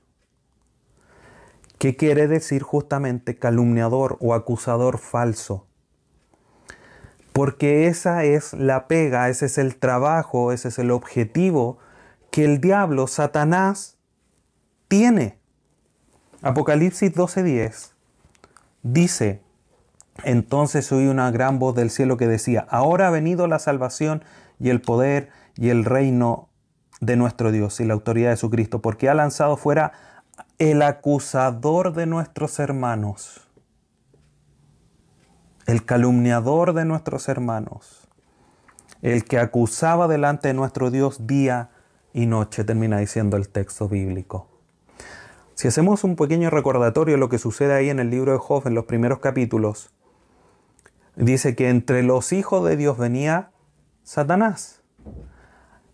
que 1.85 1.95
quiere 1.95 2.27
decir 2.27 2.63
justamente 2.63 3.37
calumniador 3.37 4.17
o 4.19 4.33
acusador 4.33 4.97
falso. 4.97 5.67
Porque 7.31 7.85
esa 7.85 8.23
es 8.23 8.53
la 8.53 8.87
pega, 8.87 9.29
ese 9.29 9.45
es 9.45 9.59
el 9.59 9.75
trabajo, 9.75 10.51
ese 10.51 10.69
es 10.69 10.79
el 10.79 10.89
objetivo 10.89 11.77
que 12.31 12.43
el 12.43 12.59
diablo, 12.59 13.05
Satanás, 13.05 13.99
tiene. 14.87 15.37
Apocalipsis 16.41 17.13
12:10 17.13 17.91
dice, 18.81 19.43
entonces 20.23 20.91
oí 20.91 21.05
una 21.05 21.29
gran 21.29 21.59
voz 21.59 21.75
del 21.75 21.91
cielo 21.91 22.17
que 22.17 22.25
decía, 22.25 22.65
ahora 22.71 23.09
ha 23.09 23.11
venido 23.11 23.45
la 23.45 23.59
salvación 23.59 24.23
y 24.59 24.69
el 24.71 24.81
poder 24.81 25.29
y 25.55 25.69
el 25.69 25.85
reino 25.85 26.49
de 26.99 27.15
nuestro 27.15 27.51
Dios 27.51 27.79
y 27.79 27.85
la 27.85 27.93
autoridad 27.93 28.31
de 28.31 28.37
su 28.37 28.49
Cristo, 28.49 28.81
porque 28.81 29.07
ha 29.07 29.13
lanzado 29.13 29.55
fuera 29.55 30.14
el 30.57 30.81
acusador 30.81 31.93
de 31.93 32.05
nuestros 32.05 32.59
hermanos, 32.59 33.41
el 35.65 35.83
calumniador 35.83 36.73
de 36.73 36.85
nuestros 36.85 37.27
hermanos, 37.27 38.07
el 39.01 39.25
que 39.25 39.37
acusaba 39.37 40.07
delante 40.07 40.47
de 40.47 40.53
nuestro 40.53 40.91
Dios 40.91 41.27
día 41.27 41.71
y 42.13 42.25
noche, 42.27 42.63
termina 42.63 42.99
diciendo 42.99 43.35
el 43.35 43.49
texto 43.49 43.89
bíblico. 43.89 44.47
Si 45.55 45.67
hacemos 45.67 46.05
un 46.05 46.15
pequeño 46.15 46.49
recordatorio 46.49 47.15
de 47.15 47.19
lo 47.19 47.29
que 47.29 47.37
sucede 47.37 47.73
ahí 47.73 47.89
en 47.89 47.99
el 47.99 48.09
libro 48.09 48.31
de 48.31 48.37
Job, 48.37 48.65
en 48.65 48.75
los 48.75 48.85
primeros 48.85 49.19
capítulos, 49.19 49.89
dice 51.17 51.55
que 51.55 51.69
entre 51.69 52.01
los 52.03 52.31
hijos 52.31 52.65
de 52.65 52.77
Dios 52.77 52.97
venía 52.97 53.51
Satanás. 54.03 54.81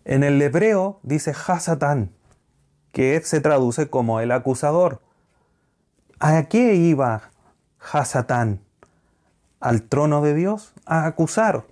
En 0.04 0.22
el 0.22 0.40
hebreo 0.40 1.00
dice 1.02 1.32
Hasatán, 1.32 2.12
que 2.92 3.20
se 3.22 3.40
traduce 3.40 3.88
como 3.88 4.20
el 4.20 4.30
acusador. 4.30 5.00
¿A 6.20 6.44
qué 6.44 6.74
iba 6.74 7.30
Hasatán? 7.80 8.60
¿Al 9.60 9.82
trono 9.82 10.22
de 10.22 10.34
Dios? 10.34 10.72
A 10.86 11.06
acusar. 11.06 11.64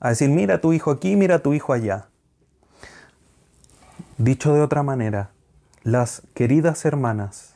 A 0.00 0.10
decir, 0.10 0.28
mira 0.28 0.60
tu 0.60 0.72
hijo 0.72 0.90
aquí, 0.90 1.16
mira 1.16 1.40
tu 1.40 1.54
hijo 1.54 1.72
allá. 1.72 2.08
Dicho 4.18 4.54
de 4.54 4.60
otra 4.60 4.82
manera, 4.82 5.30
las 5.82 6.22
queridas 6.34 6.84
hermanas 6.84 7.54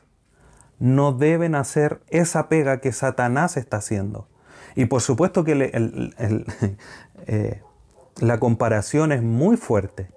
no 0.78 1.12
deben 1.12 1.54
hacer 1.54 2.00
esa 2.08 2.48
pega 2.48 2.80
que 2.80 2.92
Satanás 2.92 3.56
está 3.56 3.78
haciendo. 3.78 4.28
Y 4.74 4.86
por 4.86 5.02
supuesto 5.02 5.44
que 5.44 5.70
eh, 7.26 7.62
la 8.20 8.38
comparación 8.38 9.12
es 9.12 9.22
muy 9.22 9.56
fuerte. 9.56 10.08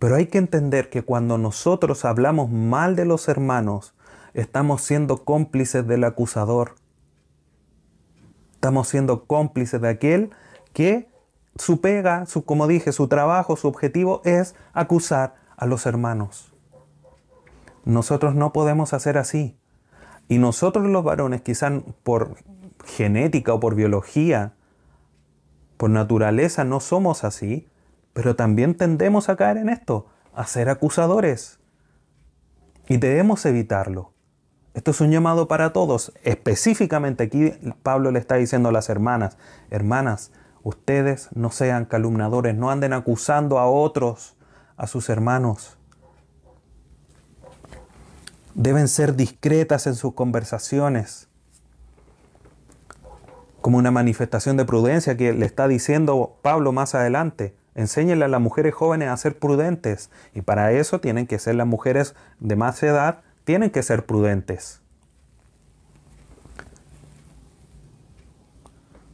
Pero 0.00 0.16
hay 0.16 0.28
que 0.28 0.38
entender 0.38 0.88
que 0.88 1.02
cuando 1.02 1.36
nosotros 1.36 2.06
hablamos 2.06 2.50
mal 2.50 2.96
de 2.96 3.04
los 3.04 3.28
hermanos, 3.28 3.94
estamos 4.32 4.80
siendo 4.80 5.24
cómplices 5.26 5.86
del 5.86 6.04
acusador. 6.04 6.74
Estamos 8.54 8.88
siendo 8.88 9.26
cómplices 9.26 9.78
de 9.78 9.90
aquel 9.90 10.30
que 10.72 11.10
su 11.56 11.82
pega, 11.82 12.24
su, 12.24 12.46
como 12.46 12.66
dije, 12.66 12.92
su 12.92 13.08
trabajo, 13.08 13.56
su 13.56 13.68
objetivo 13.68 14.22
es 14.24 14.54
acusar 14.72 15.34
a 15.58 15.66
los 15.66 15.84
hermanos. 15.84 16.54
Nosotros 17.84 18.34
no 18.34 18.54
podemos 18.54 18.94
hacer 18.94 19.18
así. 19.18 19.58
Y 20.28 20.38
nosotros 20.38 20.86
los 20.86 21.04
varones, 21.04 21.42
quizás 21.42 21.74
por 22.02 22.36
genética 22.86 23.52
o 23.52 23.60
por 23.60 23.74
biología, 23.74 24.54
por 25.76 25.90
naturaleza, 25.90 26.64
no 26.64 26.80
somos 26.80 27.22
así, 27.22 27.68
pero 28.12 28.36
también 28.36 28.74
tendemos 28.74 29.28
a 29.28 29.36
caer 29.36 29.56
en 29.56 29.68
esto, 29.68 30.06
a 30.34 30.46
ser 30.46 30.68
acusadores. 30.68 31.58
Y 32.88 32.96
debemos 32.96 33.46
evitarlo. 33.46 34.12
Esto 34.74 34.90
es 34.90 35.00
un 35.00 35.10
llamado 35.10 35.48
para 35.48 35.72
todos. 35.72 36.12
Específicamente 36.22 37.24
aquí 37.24 37.52
Pablo 37.82 38.10
le 38.10 38.18
está 38.18 38.36
diciendo 38.36 38.68
a 38.68 38.72
las 38.72 38.88
hermanas, 38.88 39.36
hermanas, 39.70 40.32
ustedes 40.62 41.28
no 41.34 41.50
sean 41.50 41.84
calumnadores, 41.84 42.54
no 42.54 42.70
anden 42.70 42.92
acusando 42.92 43.58
a 43.58 43.66
otros, 43.66 44.36
a 44.76 44.86
sus 44.86 45.08
hermanos 45.08 45.78
deben 48.54 48.88
ser 48.88 49.16
discretas 49.16 49.86
en 49.86 49.94
sus 49.94 50.14
conversaciones, 50.14 51.28
como 53.60 53.78
una 53.78 53.90
manifestación 53.90 54.56
de 54.56 54.64
prudencia 54.64 55.16
que 55.16 55.32
le 55.32 55.46
está 55.46 55.68
diciendo 55.68 56.38
Pablo 56.42 56.72
más 56.72 56.94
adelante. 56.94 57.54
Enséñenle 57.74 58.24
a 58.24 58.28
las 58.28 58.40
mujeres 58.40 58.74
jóvenes 58.74 59.08
a 59.08 59.16
ser 59.16 59.38
prudentes 59.38 60.10
y 60.34 60.42
para 60.42 60.72
eso 60.72 61.00
tienen 61.00 61.26
que 61.26 61.38
ser 61.38 61.54
las 61.54 61.66
mujeres 61.66 62.14
de 62.40 62.56
más 62.56 62.82
edad, 62.82 63.20
tienen 63.44 63.70
que 63.70 63.82
ser 63.82 64.06
prudentes. 64.06 64.80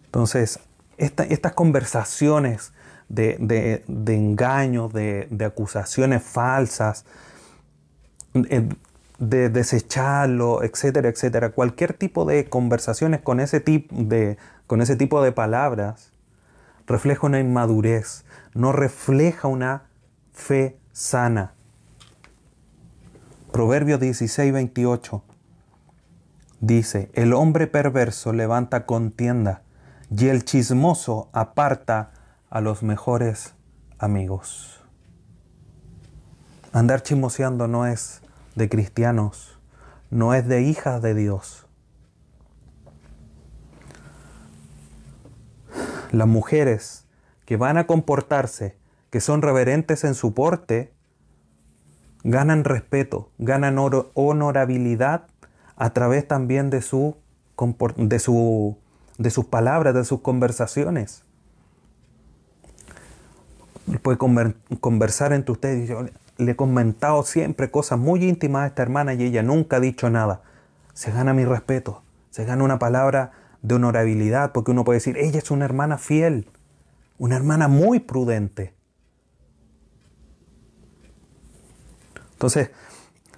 Entonces, 0.07 0.61
estas 0.97 1.53
conversaciones 1.53 2.73
de, 3.09 3.37
de, 3.39 3.85
de 3.87 4.15
engaños, 4.15 4.93
de, 4.93 5.29
acusaciones 5.45 6.23
falsas, 6.23 7.05
eh, 8.35 8.69
de, 9.19 9.49
desecharlo, 9.49 10.63
etcétera, 10.63 11.09
etcétera, 11.09 11.51
cualquier 11.51 11.93
tipo 11.93 12.25
de 12.25 12.47
conversaciones 12.47 13.21
con 13.21 13.41
ese, 13.41 13.61
tip, 13.61 13.91
con 14.67 14.81
ese 14.81 14.97
tipo 14.97 15.23
de 15.23 15.33
palabras 15.33 16.13
refleja 16.87 17.27
una 17.27 17.41
inmadurez, 17.41 18.25
no 18.57 18.73
refleja 18.73 19.49
una 19.49 19.85
fe 20.33 20.81
sana. 20.93 21.53
Proverbios 23.53 24.01
16, 24.01 24.53
28 24.53 25.23
dice, 26.61 27.11
el 27.13 27.35
hombre 27.35 27.67
perverso 27.67 28.33
levanta 28.33 28.87
contienda 28.87 29.63
y 30.11 30.29
el 30.29 30.45
chismoso 30.45 31.29
aparta 31.33 32.13
a 32.49 32.63
los 32.63 32.83
mejores 32.83 33.55
amigos. 33.99 34.81
Andar 36.73 37.03
chismoseando 37.03 37.69
no 37.69 37.87
es 37.87 38.23
de 38.55 38.71
cristianos, 38.71 39.59
no 40.11 40.33
es 40.33 40.49
de 40.49 40.63
hijas 40.63 41.03
de 41.03 41.15
Dios. 41.15 41.67
Las 46.11 46.27
mujeres 46.27 47.06
que 47.47 47.57
van 47.57 47.79
a 47.79 47.87
comportarse, 47.87 48.77
que 49.11 49.21
son 49.21 49.41
reverentes 49.41 50.05
en 50.05 50.15
su 50.15 50.35
porte, 50.35 50.93
ganan 52.25 52.65
respeto, 52.65 53.31
ganan 53.39 53.79
honorabilidad 53.79 55.29
a 55.77 55.91
través 55.91 56.27
también 56.27 56.71
de, 56.71 56.83
su, 56.83 57.17
de, 57.97 58.19
su, 58.19 58.77
de 59.17 59.31
sus 59.31 59.45
palabras, 59.47 59.95
de 59.95 60.05
sus 60.05 60.21
conversaciones. 60.21 61.23
Puede 64.03 64.19
conversar 64.19 65.33
entre 65.33 65.53
ustedes. 65.53 65.89
Yo 65.89 66.05
le 66.39 66.53
he 66.53 66.57
comentado 66.57 67.23
siempre 67.23 67.71
cosas 67.71 68.01
muy 68.01 68.25
íntimas 68.25 68.65
a 68.65 68.67
esta 68.67 68.83
hermana 68.83 69.15
y 69.15 69.23
ella 69.23 69.45
nunca 69.45 69.77
ha 69.77 69.81
dicho 69.81 70.11
nada. 70.11 70.43
Se 70.95 71.13
gana 71.13 71.33
mi 71.33 71.45
respeto, 71.45 72.03
se 72.31 72.45
gana 72.45 72.65
una 72.65 72.81
palabra 72.81 73.31
de 73.63 73.77
honorabilidad, 73.77 74.51
porque 74.53 74.73
uno 74.73 74.85
puede 74.85 74.97
decir, 74.97 75.17
ella 75.17 75.39
es 75.39 75.51
una 75.53 75.65
hermana 75.65 75.99
fiel, 75.99 76.49
una 77.19 77.37
hermana 77.37 77.69
muy 77.69 78.01
prudente. 78.01 78.75
Entonces, 82.33 82.71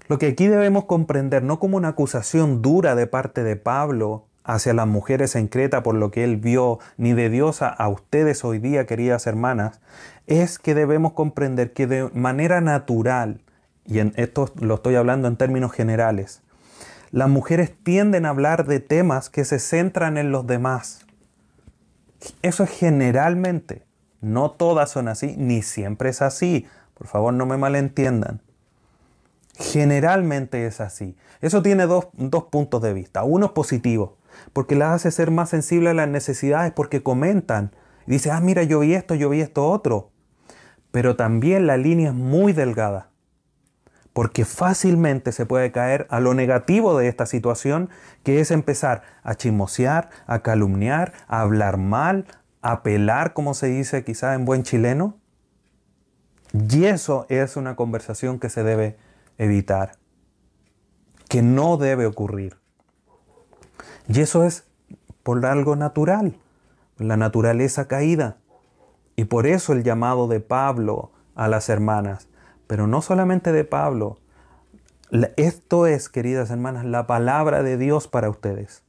lo 0.08 0.18
que 0.18 0.26
aquí 0.28 0.48
debemos 0.48 0.86
comprender, 0.86 1.42
no 1.42 1.58
como 1.60 1.76
una 1.76 1.88
acusación 1.88 2.62
dura 2.62 2.94
de 2.94 3.06
parte 3.06 3.44
de 3.44 3.56
Pablo 3.56 4.26
hacia 4.42 4.72
las 4.72 4.86
mujeres 4.86 5.36
en 5.36 5.46
Creta 5.46 5.82
por 5.82 5.94
lo 5.94 6.10
que 6.10 6.24
él 6.24 6.38
vio, 6.38 6.78
ni 6.96 7.12
de 7.12 7.28
Dios 7.28 7.62
a, 7.62 7.68
a 7.68 7.88
ustedes 7.88 8.44
hoy 8.44 8.58
día, 8.58 8.86
queridas 8.86 9.26
hermanas, 9.26 9.80
es 10.26 10.58
que 10.58 10.74
debemos 10.74 11.12
comprender 11.12 11.72
que 11.72 11.86
de 11.86 12.10
manera 12.14 12.60
natural, 12.60 13.42
y 13.84 13.98
en 13.98 14.14
esto 14.16 14.50
lo 14.60 14.76
estoy 14.76 14.94
hablando 14.94 15.28
en 15.28 15.36
términos 15.36 15.72
generales, 15.72 16.42
las 17.10 17.28
mujeres 17.28 17.72
tienden 17.82 18.26
a 18.26 18.30
hablar 18.30 18.66
de 18.66 18.80
temas 18.80 19.30
que 19.30 19.44
se 19.44 19.58
centran 19.58 20.18
en 20.18 20.32
los 20.32 20.46
demás. 20.46 21.06
Eso 22.42 22.64
es 22.64 22.70
generalmente. 22.70 23.84
No 24.20 24.50
todas 24.50 24.90
son 24.90 25.08
así, 25.08 25.34
ni 25.36 25.62
siempre 25.62 26.10
es 26.10 26.22
así. 26.22 26.66
Por 26.94 27.06
favor, 27.06 27.32
no 27.32 27.46
me 27.46 27.56
malentiendan. 27.56 28.40
Generalmente 29.56 30.66
es 30.66 30.80
así. 30.80 31.16
Eso 31.40 31.62
tiene 31.62 31.86
dos, 31.86 32.06
puntos 32.50 32.82
de 32.82 32.92
vista. 32.92 33.22
Uno 33.24 33.46
es 33.46 33.52
positivo, 33.52 34.16
porque 34.52 34.76
las 34.76 34.94
hace 34.94 35.10
ser 35.10 35.30
más 35.30 35.50
sensibles 35.50 35.92
a 35.92 35.94
las 35.94 36.08
necesidades, 36.08 36.72
porque 36.72 37.02
comentan. 37.02 37.72
Y 38.06 38.12
dice, 38.12 38.30
ah, 38.30 38.40
mira, 38.40 38.62
yo 38.62 38.80
vi 38.80 38.94
esto, 38.94 39.14
yo 39.14 39.28
vi 39.28 39.40
esto 39.40 39.68
otro. 39.68 40.10
Pero 40.90 41.16
también 41.16 41.66
la 41.66 41.76
línea 41.76 42.08
es 42.08 42.14
muy 42.14 42.52
delgada 42.52 43.10
porque 44.12 44.44
fácilmente 44.44 45.32
se 45.32 45.46
puede 45.46 45.70
caer 45.70 46.06
a 46.10 46.20
lo 46.20 46.34
negativo 46.34 46.98
de 46.98 47.08
esta 47.08 47.26
situación, 47.26 47.88
que 48.24 48.40
es 48.40 48.50
empezar 48.50 49.02
a 49.22 49.34
chismosear, 49.34 50.10
a 50.26 50.40
calumniar, 50.40 51.12
a 51.28 51.40
hablar 51.40 51.76
mal, 51.76 52.26
a 52.62 52.82
pelar, 52.82 53.32
como 53.32 53.54
se 53.54 53.68
dice 53.68 54.04
quizá 54.04 54.34
en 54.34 54.44
buen 54.44 54.62
chileno. 54.62 55.16
Y 56.52 56.84
eso 56.86 57.26
es 57.28 57.56
una 57.56 57.76
conversación 57.76 58.38
que 58.38 58.48
se 58.48 58.62
debe 58.64 58.96
evitar, 59.36 59.92
que 61.28 61.42
no 61.42 61.76
debe 61.76 62.06
ocurrir. 62.06 62.56
Y 64.08 64.20
eso 64.20 64.44
es 64.44 64.64
por 65.22 65.44
algo 65.44 65.76
natural, 65.76 66.36
la 66.96 67.16
naturaleza 67.16 67.86
caída. 67.86 68.38
Y 69.14 69.24
por 69.24 69.46
eso 69.46 69.72
el 69.72 69.82
llamado 69.82 70.26
de 70.28 70.40
Pablo 70.40 71.12
a 71.34 71.48
las 71.48 71.68
hermanas, 71.68 72.28
pero 72.68 72.86
no 72.86 73.02
solamente 73.02 73.50
de 73.50 73.64
Pablo. 73.64 74.20
Esto 75.36 75.88
es, 75.88 76.08
queridas 76.08 76.50
hermanas, 76.50 76.84
la 76.84 77.08
palabra 77.08 77.64
de 77.64 77.76
Dios 77.76 78.06
para 78.06 78.30
ustedes. 78.30 78.84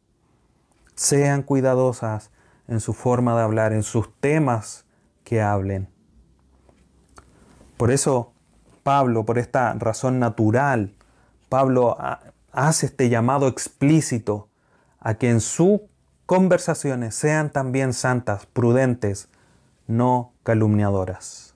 Sean 0.94 1.42
cuidadosas 1.42 2.30
en 2.68 2.82
su 2.82 2.94
forma 2.94 3.36
de 3.36 3.42
hablar, 3.42 3.74
en 3.74 3.82
sus 3.82 4.14
temas 4.20 4.86
que 5.24 5.42
hablen. 5.42 5.88
Por 7.78 7.90
eso 7.90 8.34
Pablo, 8.84 9.26
por 9.26 9.40
esta 9.40 9.74
razón 9.76 10.20
natural, 10.20 10.94
Pablo 11.48 11.98
hace 12.52 12.88
este 12.88 13.08
llamado 13.08 13.48
explícito 13.48 14.50
a 15.00 15.14
que 15.16 15.30
en 15.30 15.40
sus 15.40 15.82
conversaciones 16.26 17.16
sean 17.16 17.52
también 17.52 17.94
santas, 17.94 18.46
prudentes, 18.46 19.30
no 19.88 20.34
calumniadoras. 20.44 21.49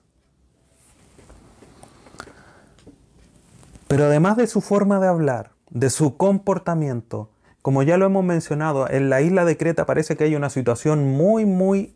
Pero 3.88 4.04
además 4.04 4.36
de 4.36 4.46
su 4.46 4.60
forma 4.60 5.00
de 5.00 5.08
hablar, 5.08 5.52
de 5.70 5.90
su 5.90 6.16
comportamiento, 6.16 7.30
como 7.62 7.82
ya 7.82 7.96
lo 7.96 8.06
hemos 8.06 8.24
mencionado, 8.24 8.88
en 8.90 9.10
la 9.10 9.20
isla 9.20 9.44
de 9.44 9.56
Creta 9.56 9.86
parece 9.86 10.16
que 10.16 10.24
hay 10.24 10.36
una 10.36 10.50
situación 10.50 11.12
muy, 11.12 11.46
muy 11.46 11.94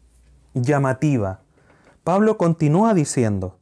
llamativa. 0.55 1.41
Pablo 2.05 2.39
continúa 2.39 2.95
diciendo 2.95 3.59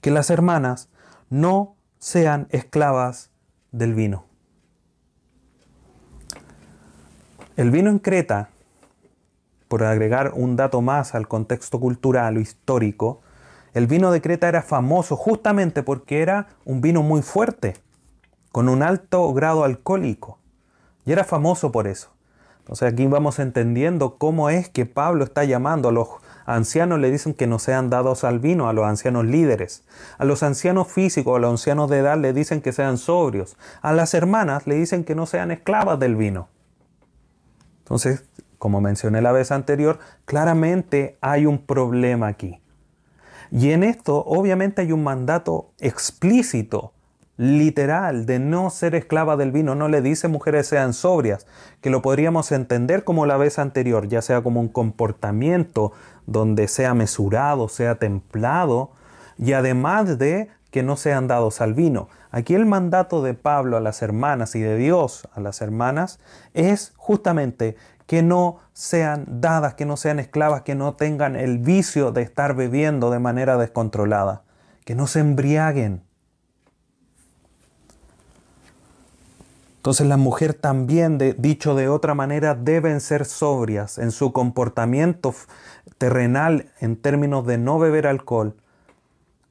que 0.00 0.10
las 0.10 0.30
hermanas 0.30 0.88
no 1.30 1.76
sean 1.98 2.46
esclavas 2.50 3.30
del 3.70 3.94
vino. 3.94 4.24
El 7.56 7.70
vino 7.70 7.90
en 7.90 7.98
Creta, 7.98 8.48
por 9.68 9.84
agregar 9.84 10.32
un 10.34 10.56
dato 10.56 10.80
más 10.82 11.14
al 11.14 11.28
contexto 11.28 11.80
cultural 11.80 12.36
o 12.36 12.40
histórico, 12.40 13.20
el 13.74 13.88
vino 13.88 14.12
de 14.12 14.22
Creta 14.22 14.48
era 14.48 14.62
famoso 14.62 15.16
justamente 15.16 15.82
porque 15.82 16.22
era 16.22 16.46
un 16.64 16.80
vino 16.80 17.02
muy 17.02 17.22
fuerte, 17.22 17.74
con 18.52 18.68
un 18.68 18.84
alto 18.84 19.32
grado 19.34 19.64
alcohólico. 19.64 20.38
Y 21.04 21.10
era 21.10 21.24
famoso 21.24 21.72
por 21.72 21.88
eso. 21.88 22.10
Entonces 22.60 22.92
aquí 22.92 23.06
vamos 23.06 23.40
entendiendo 23.40 24.16
cómo 24.16 24.48
es 24.48 24.68
que 24.68 24.86
Pablo 24.86 25.24
está 25.24 25.44
llamando 25.44 25.88
a 25.88 25.92
los 25.92 26.08
ancianos, 26.46 27.00
le 27.00 27.10
dicen 27.10 27.34
que 27.34 27.48
no 27.48 27.58
sean 27.58 27.90
dados 27.90 28.22
al 28.22 28.38
vino, 28.38 28.68
a 28.68 28.72
los 28.72 28.86
ancianos 28.86 29.26
líderes. 29.26 29.82
A 30.18 30.24
los 30.24 30.44
ancianos 30.44 30.88
físicos, 30.88 31.36
a 31.36 31.40
los 31.40 31.50
ancianos 31.50 31.90
de 31.90 31.98
edad 31.98 32.16
le 32.16 32.32
dicen 32.32 32.62
que 32.62 32.72
sean 32.72 32.96
sobrios. 32.96 33.56
A 33.82 33.92
las 33.92 34.14
hermanas 34.14 34.66
le 34.68 34.76
dicen 34.76 35.04
que 35.04 35.16
no 35.16 35.26
sean 35.26 35.50
esclavas 35.50 35.98
del 35.98 36.14
vino. 36.14 36.48
Entonces, 37.80 38.24
como 38.58 38.80
mencioné 38.80 39.20
la 39.20 39.32
vez 39.32 39.50
anterior, 39.50 39.98
claramente 40.24 41.18
hay 41.20 41.44
un 41.44 41.58
problema 41.58 42.28
aquí. 42.28 42.60
Y 43.56 43.70
en 43.70 43.84
esto 43.84 44.24
obviamente 44.26 44.82
hay 44.82 44.90
un 44.90 45.04
mandato 45.04 45.70
explícito, 45.78 46.92
literal, 47.36 48.26
de 48.26 48.40
no 48.40 48.68
ser 48.68 48.96
esclava 48.96 49.36
del 49.36 49.52
vino. 49.52 49.76
No 49.76 49.86
le 49.86 50.02
dice 50.02 50.26
mujeres 50.26 50.66
sean 50.66 50.92
sobrias, 50.92 51.46
que 51.80 51.88
lo 51.88 52.02
podríamos 52.02 52.50
entender 52.50 53.04
como 53.04 53.26
la 53.26 53.36
vez 53.36 53.60
anterior, 53.60 54.08
ya 54.08 54.22
sea 54.22 54.42
como 54.42 54.60
un 54.60 54.66
comportamiento 54.66 55.92
donde 56.26 56.66
sea 56.66 56.94
mesurado, 56.94 57.68
sea 57.68 57.94
templado, 57.94 58.90
y 59.38 59.52
además 59.52 60.18
de 60.18 60.48
que 60.72 60.82
no 60.82 60.96
sean 60.96 61.28
dados 61.28 61.60
al 61.60 61.74
vino. 61.74 62.08
Aquí 62.32 62.56
el 62.56 62.66
mandato 62.66 63.22
de 63.22 63.34
Pablo 63.34 63.76
a 63.76 63.80
las 63.80 64.02
hermanas 64.02 64.56
y 64.56 64.60
de 64.60 64.76
Dios 64.76 65.28
a 65.32 65.38
las 65.40 65.60
hermanas 65.60 66.18
es 66.54 66.92
justamente 66.96 67.76
que 68.06 68.22
no 68.22 68.58
sean 68.72 69.24
dadas, 69.40 69.74
que 69.74 69.86
no 69.86 69.96
sean 69.96 70.18
esclavas, 70.18 70.62
que 70.62 70.74
no 70.74 70.94
tengan 70.94 71.36
el 71.36 71.58
vicio 71.58 72.12
de 72.12 72.22
estar 72.22 72.54
bebiendo 72.54 73.10
de 73.10 73.18
manera 73.18 73.56
descontrolada, 73.56 74.42
que 74.84 74.94
no 74.94 75.06
se 75.06 75.20
embriaguen. 75.20 76.02
Entonces 79.76 80.06
la 80.06 80.16
mujer 80.16 80.54
también, 80.54 81.18
dicho 81.38 81.74
de 81.74 81.90
otra 81.90 82.14
manera, 82.14 82.54
deben 82.54 83.02
ser 83.02 83.26
sobrias 83.26 83.98
en 83.98 84.12
su 84.12 84.32
comportamiento 84.32 85.34
terrenal 85.98 86.72
en 86.80 86.96
términos 86.96 87.46
de 87.46 87.58
no 87.58 87.78
beber 87.78 88.06
alcohol. 88.06 88.56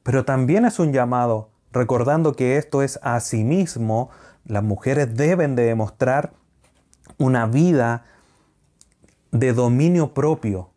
Pero 0.01 0.25
también 0.25 0.65
es 0.65 0.79
un 0.79 0.91
llamado, 0.91 1.49
recordando 1.71 2.33
que 2.33 2.57
esto 2.57 2.81
es 2.81 2.99
a 3.03 3.19
sí 3.19 3.43
mismo, 3.43 4.09
las 4.45 4.63
mujeres 4.63 5.15
deben 5.15 5.55
de 5.55 5.65
demostrar 5.65 6.33
una 7.19 7.45
vida 7.45 8.03
de 9.33 9.51
dominio 9.51 10.13
propio. 10.13 10.69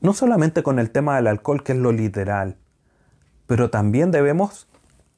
No 0.00 0.12
solamente 0.12 0.62
con 0.62 0.78
el 0.78 0.90
tema 0.90 1.16
del 1.16 1.26
alcohol, 1.26 1.64
que 1.64 1.72
es 1.72 1.78
lo 1.78 1.92
literal, 1.92 2.58
pero 3.46 3.70
también 3.70 4.10
debemos 4.10 4.68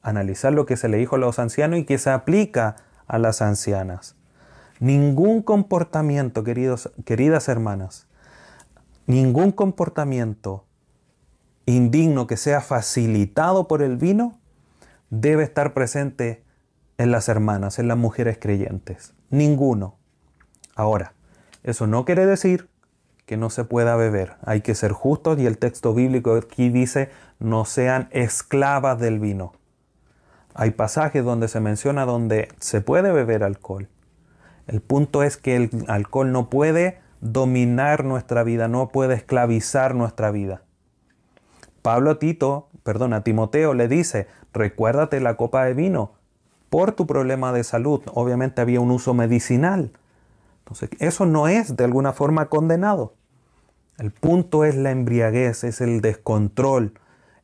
analizar 0.01 0.53
lo 0.53 0.65
que 0.65 0.77
se 0.77 0.87
le 0.87 0.97
dijo 0.97 1.17
a 1.17 1.19
los 1.19 1.37
ancianos 1.39 1.79
y 1.79 1.83
que 1.83 1.97
se 1.97 2.09
aplica 2.09 2.77
a 3.05 3.19
las 3.19 3.41
ancianas. 3.41 4.15
Ningún 4.79 5.43
comportamiento, 5.43 6.43
queridos, 6.43 6.89
queridas 7.05 7.49
hermanas, 7.49 8.07
ningún 9.05 9.51
comportamiento 9.51 10.65
indigno 11.65 12.27
que 12.27 12.37
sea 12.37 12.61
facilitado 12.61 13.67
por 13.67 13.83
el 13.83 13.97
vino 13.97 14.39
debe 15.09 15.43
estar 15.43 15.73
presente 15.73 16.45
en 16.97 17.11
las 17.11 17.27
hermanas, 17.27 17.77
en 17.77 17.89
las 17.89 17.97
mujeres 17.97 18.37
creyentes. 18.39 19.13
Ninguno. 19.29 19.97
Ahora, 20.75 21.13
eso 21.63 21.87
no 21.87 22.05
quiere 22.05 22.25
decir 22.25 22.69
que 23.25 23.37
no 23.37 23.49
se 23.49 23.63
pueda 23.63 23.95
beber. 23.95 24.35
Hay 24.43 24.61
que 24.61 24.75
ser 24.75 24.91
justos 24.91 25.39
y 25.39 25.45
el 25.45 25.57
texto 25.57 25.93
bíblico 25.93 26.35
aquí 26.35 26.69
dice 26.69 27.09
no 27.39 27.65
sean 27.65 28.07
esclavas 28.11 28.99
del 28.99 29.19
vino. 29.19 29.53
Hay 30.53 30.71
pasajes 30.71 31.23
donde 31.23 31.47
se 31.47 31.59
menciona 31.59 32.05
donde 32.05 32.49
se 32.59 32.81
puede 32.81 33.11
beber 33.11 33.43
alcohol. 33.43 33.87
El 34.67 34.81
punto 34.81 35.23
es 35.23 35.37
que 35.37 35.55
el 35.55 35.69
alcohol 35.87 36.31
no 36.31 36.49
puede 36.49 36.99
dominar 37.21 38.03
nuestra 38.03 38.43
vida, 38.43 38.67
no 38.67 38.89
puede 38.89 39.15
esclavizar 39.15 39.95
nuestra 39.95 40.31
vida. 40.31 40.63
Pablo 41.81 42.11
a 42.11 42.19
Tito, 42.19 42.69
perdón, 42.83 43.13
a 43.13 43.23
Timoteo 43.23 43.73
le 43.73 43.87
dice, 43.87 44.27
recuérdate 44.53 45.19
la 45.19 45.35
copa 45.35 45.63
de 45.65 45.73
vino 45.73 46.13
por 46.69 46.91
tu 46.93 47.07
problema 47.07 47.53
de 47.53 47.63
salud. 47.63 48.01
Obviamente 48.13 48.61
había 48.61 48.81
un 48.81 48.91
uso 48.91 49.13
medicinal. 49.13 49.91
Eso 50.99 51.25
no 51.25 51.47
es 51.47 51.75
de 51.75 51.83
alguna 51.83 52.13
forma 52.13 52.49
condenado. 52.49 53.15
El 53.97 54.11
punto 54.11 54.63
es 54.63 54.75
la 54.75 54.91
embriaguez, 54.91 55.63
es 55.63 55.81
el 55.81 56.01
descontrol, 56.01 56.99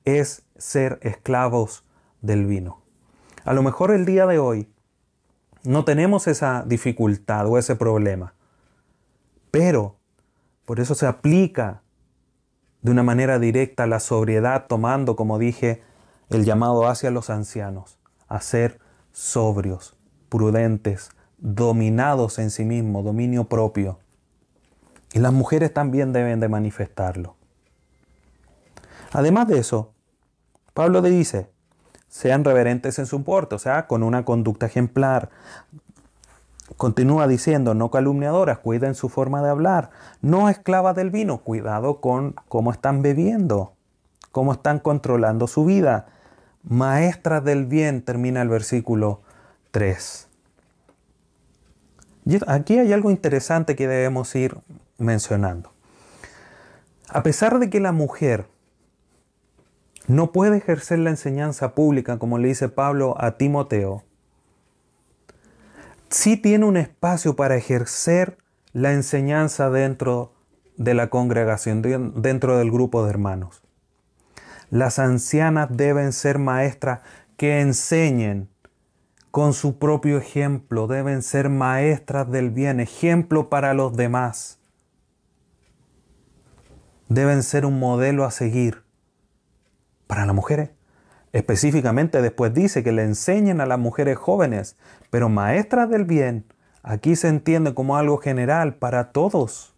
es 0.05 0.43
ser 0.57 0.99
esclavos 1.01 1.83
del 2.21 2.45
vino. 2.45 2.81
A 3.43 3.53
lo 3.53 3.61
mejor 3.63 3.91
el 3.91 4.05
día 4.05 4.25
de 4.25 4.39
hoy 4.39 4.69
no 5.63 5.85
tenemos 5.85 6.27
esa 6.27 6.63
dificultad 6.65 7.47
o 7.47 7.57
ese 7.57 7.75
problema, 7.75 8.33
pero 9.51 9.97
por 10.65 10.79
eso 10.79 10.95
se 10.95 11.05
aplica 11.05 11.81
de 12.81 12.91
una 12.91 13.03
manera 13.03 13.39
directa 13.39 13.87
la 13.87 13.99
sobriedad, 13.99 14.65
tomando, 14.67 15.15
como 15.15 15.39
dije, 15.39 15.83
el 16.29 16.45
llamado 16.45 16.87
hacia 16.87 17.11
los 17.11 17.29
ancianos, 17.29 17.99
a 18.27 18.41
ser 18.41 18.79
sobrios, 19.11 19.97
prudentes, 20.29 21.09
dominados 21.37 22.39
en 22.39 22.51
sí 22.51 22.65
mismos, 22.65 23.03
dominio 23.03 23.45
propio. 23.45 23.99
Y 25.13 25.19
las 25.19 25.33
mujeres 25.33 25.73
también 25.73 26.13
deben 26.13 26.39
de 26.39 26.49
manifestarlo. 26.49 27.35
Además 29.13 29.47
de 29.47 29.59
eso, 29.59 29.93
Pablo 30.73 31.01
le 31.01 31.09
dice, 31.09 31.49
sean 32.07 32.43
reverentes 32.43 32.99
en 32.99 33.05
su 33.05 33.23
porte, 33.23 33.55
o 33.55 33.59
sea, 33.59 33.87
con 33.87 34.03
una 34.03 34.25
conducta 34.25 34.65
ejemplar, 34.65 35.29
Continúa 36.75 37.27
diciendo, 37.27 37.73
no 37.73 37.89
calumniadoras, 37.89 38.59
cuiden 38.59 38.93
su 38.93 39.07
forma 39.07 39.41
de 39.41 39.49
hablar, 39.49 39.89
no 40.21 40.49
esclavas 40.49 40.95
del 40.95 41.11
vino, 41.11 41.37
cuidado 41.37 42.01
con 42.01 42.35
cómo 42.49 42.71
están 42.71 43.01
bebiendo, 43.01 43.73
cómo 44.33 44.51
están 44.51 44.79
controlando 44.79 45.47
su 45.47 45.63
vida. 45.63 46.07
Maestras 46.63 47.43
del 47.45 47.65
bien, 47.65 48.01
termina 48.03 48.41
el 48.41 48.49
versículo 48.49 49.21
3. 49.71 50.26
Aquí 52.47 52.77
hay 52.77 52.93
algo 52.93 53.11
interesante 53.11 53.75
que 53.75 53.87
debemos 53.87 54.35
ir 54.35 54.57
mencionando. 54.97 55.71
A 57.09 57.23
pesar 57.23 57.59
de 57.59 57.69
que 57.69 57.79
la 57.79 57.91
mujer 57.91 58.47
no 60.07 60.31
puede 60.31 60.57
ejercer 60.57 60.99
la 60.99 61.09
enseñanza 61.09 61.73
pública, 61.73 62.17
como 62.17 62.37
le 62.37 62.49
dice 62.49 62.69
Pablo 62.69 63.15
a 63.19 63.37
Timoteo, 63.37 64.03
sí 66.09 66.37
tiene 66.37 66.65
un 66.65 66.77
espacio 66.77 67.35
para 67.35 67.55
ejercer 67.55 68.37
la 68.73 68.93
enseñanza 68.93 69.69
dentro 69.69 70.33
de 70.77 70.93
la 70.93 71.09
congregación, 71.09 71.81
dentro 72.21 72.57
del 72.57 72.71
grupo 72.71 73.03
de 73.03 73.09
hermanos. 73.09 73.63
Las 74.69 74.99
ancianas 74.99 75.69
deben 75.71 76.13
ser 76.13 76.39
maestras 76.39 77.01
que 77.37 77.61
enseñen 77.61 78.49
con 79.31 79.53
su 79.53 79.77
propio 79.77 80.17
ejemplo, 80.17 80.87
deben 80.87 81.21
ser 81.21 81.49
maestras 81.49 82.29
del 82.29 82.49
bien, 82.49 82.79
ejemplo 82.79 83.49
para 83.49 83.73
los 83.73 83.95
demás. 83.95 84.59
Deben 87.09 87.43
ser 87.43 87.65
un 87.65 87.79
modelo 87.79 88.25
a 88.25 88.31
seguir 88.31 88.83
para 90.07 90.25
las 90.25 90.35
mujeres 90.35 90.69
Específicamente 91.37 92.21
después 92.21 92.53
dice 92.53 92.83
que 92.83 92.91
le 92.91 93.03
enseñen 93.03 93.61
a 93.61 93.65
las 93.65 93.77
mujeres 93.77 94.17
jóvenes, 94.17 94.75
pero 95.09 95.29
maestras 95.29 95.89
del 95.89 96.05
bien, 96.05 96.45
aquí 96.83 97.15
se 97.15 97.27
entiende 97.27 97.73
como 97.73 97.97
algo 97.97 98.17
general 98.17 98.75
para 98.75 99.11
todos. 99.11 99.75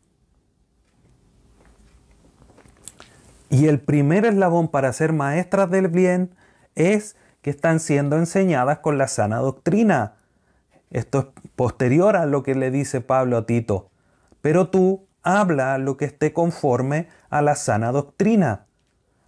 Y 3.50 3.66
el 3.66 3.80
primer 3.82 4.26
eslabón 4.26 4.68
para 4.68 4.94
ser 4.94 5.12
maestras 5.12 5.72
del 5.72 5.88
bien 5.88 6.36
es 6.76 7.18
que 7.42 7.50
están 7.50 7.80
siendo 7.80 8.18
enseñadas 8.18 8.80
con 8.80 8.98
la 8.98 9.08
sana 9.08 9.38
doctrina. 9.38 10.14
Esto 10.90 11.20
es 11.20 11.26
posterior 11.56 12.16
a 12.16 12.26
lo 12.26 12.44
que 12.44 12.56
le 12.56 12.72
dice 12.72 13.02
Pablo 13.02 13.38
a 13.38 13.46
Tito. 13.46 13.90
Pero 14.42 14.70
tú 14.70 15.08
habla 15.24 15.78
lo 15.78 15.98
que 15.98 16.06
esté 16.06 16.34
conforme 16.34 17.08
a 17.30 17.42
la 17.42 17.56
sana 17.56 17.92
doctrina. 17.92 18.66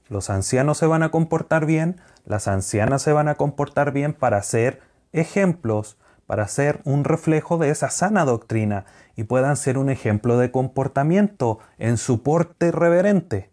Los 0.09 0.29
ancianos 0.29 0.77
se 0.77 0.87
van 0.87 1.03
a 1.03 1.09
comportar 1.09 1.65
bien, 1.65 2.01
las 2.25 2.47
ancianas 2.47 3.01
se 3.01 3.13
van 3.13 3.27
a 3.27 3.35
comportar 3.35 3.93
bien 3.93 4.13
para 4.13 4.41
ser 4.43 4.81
ejemplos, 5.13 5.97
para 6.25 6.47
ser 6.47 6.81
un 6.85 7.03
reflejo 7.03 7.57
de 7.57 7.69
esa 7.69 7.89
sana 7.89 8.25
doctrina 8.25 8.85
y 9.15 9.23
puedan 9.23 9.57
ser 9.57 9.77
un 9.77 9.89
ejemplo 9.89 10.37
de 10.37 10.51
comportamiento 10.51 11.59
en 11.77 11.97
su 11.97 12.23
porte 12.23 12.71
reverente. 12.71 13.50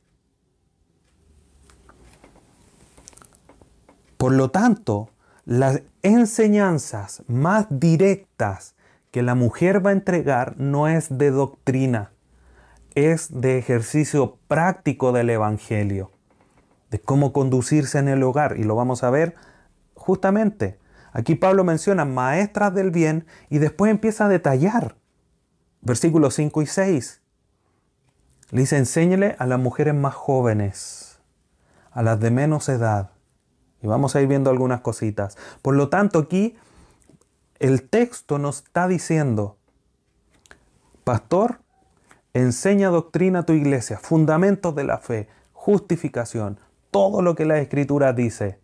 Por 4.18 4.32
lo 4.32 4.50
tanto, 4.50 5.08
las 5.46 5.80
enseñanzas 6.02 7.22
más 7.26 7.66
directas 7.70 8.74
que 9.10 9.22
la 9.22 9.34
mujer 9.34 9.84
va 9.84 9.90
a 9.90 9.94
entregar 9.94 10.58
no 10.58 10.86
es 10.88 11.16
de 11.16 11.30
doctrina, 11.30 12.12
es 12.94 13.40
de 13.40 13.56
ejercicio 13.56 14.36
práctico 14.46 15.12
del 15.12 15.30
Evangelio 15.30 16.10
de 16.90 17.00
cómo 17.00 17.32
conducirse 17.32 17.98
en 17.98 18.08
el 18.08 18.22
hogar. 18.22 18.56
Y 18.58 18.64
lo 18.64 18.74
vamos 18.74 19.02
a 19.02 19.10
ver 19.10 19.34
justamente. 19.94 20.78
Aquí 21.12 21.34
Pablo 21.34 21.64
menciona 21.64 22.04
maestras 22.04 22.74
del 22.74 22.90
bien 22.90 23.26
y 23.48 23.58
después 23.58 23.90
empieza 23.90 24.26
a 24.26 24.28
detallar. 24.28 24.96
Versículos 25.80 26.34
5 26.34 26.62
y 26.62 26.66
6. 26.66 27.22
Le 28.50 28.60
dice, 28.60 28.78
enséñele 28.78 29.36
a 29.38 29.46
las 29.46 29.58
mujeres 29.58 29.94
más 29.94 30.14
jóvenes, 30.14 31.20
a 31.90 32.02
las 32.02 32.18
de 32.20 32.30
menos 32.30 32.68
edad. 32.68 33.10
Y 33.82 33.86
vamos 33.86 34.16
a 34.16 34.20
ir 34.20 34.28
viendo 34.28 34.50
algunas 34.50 34.80
cositas. 34.80 35.36
Por 35.62 35.76
lo 35.76 35.88
tanto, 35.88 36.18
aquí 36.18 36.56
el 37.58 37.88
texto 37.88 38.38
nos 38.38 38.58
está 38.58 38.88
diciendo, 38.88 39.56
pastor, 41.04 41.60
enseña 42.34 42.88
doctrina 42.88 43.40
a 43.40 43.46
tu 43.46 43.52
iglesia, 43.52 43.98
fundamentos 43.98 44.74
de 44.74 44.84
la 44.84 44.98
fe, 44.98 45.28
justificación, 45.52 46.58
todo 46.90 47.22
lo 47.22 47.34
que 47.34 47.44
la 47.44 47.58
escritura 47.58 48.12
dice. 48.12 48.58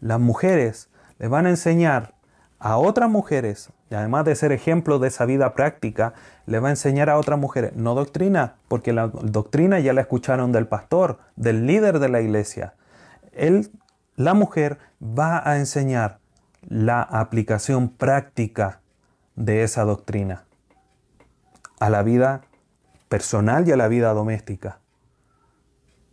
Las 0.00 0.20
mujeres 0.20 0.88
le 1.18 1.28
van 1.28 1.46
a 1.46 1.50
enseñar 1.50 2.14
a 2.58 2.76
otras 2.78 3.10
mujeres, 3.10 3.70
y 3.90 3.94
además 3.94 4.24
de 4.24 4.36
ser 4.36 4.52
ejemplo 4.52 4.98
de 4.98 5.08
esa 5.08 5.24
vida 5.24 5.54
práctica, 5.54 6.14
le 6.46 6.60
va 6.60 6.68
a 6.68 6.72
enseñar 6.72 7.10
a 7.10 7.18
otras 7.18 7.38
mujeres, 7.38 7.74
no 7.74 7.94
doctrina, 7.94 8.54
porque 8.68 8.92
la 8.92 9.08
doctrina 9.08 9.80
ya 9.80 9.92
la 9.92 10.02
escucharon 10.02 10.52
del 10.52 10.66
pastor, 10.66 11.18
del 11.36 11.66
líder 11.66 11.98
de 11.98 12.08
la 12.08 12.20
iglesia. 12.20 12.74
Él, 13.32 13.70
la 14.22 14.34
mujer 14.34 14.78
va 15.02 15.48
a 15.48 15.58
enseñar 15.58 16.18
la 16.68 17.02
aplicación 17.02 17.88
práctica 17.88 18.80
de 19.36 19.62
esa 19.62 19.84
doctrina 19.84 20.44
a 21.80 21.90
la 21.90 22.02
vida 22.02 22.42
personal 23.08 23.66
y 23.66 23.72
a 23.72 23.76
la 23.76 23.88
vida 23.88 24.12
doméstica 24.12 24.78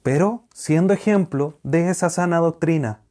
pero 0.04 0.46
siendo 0.54 0.94
ejemplo 0.94 1.60
de 1.64 1.90
esa 1.90 2.10
sana 2.10 2.38
doctrina. 2.38 3.02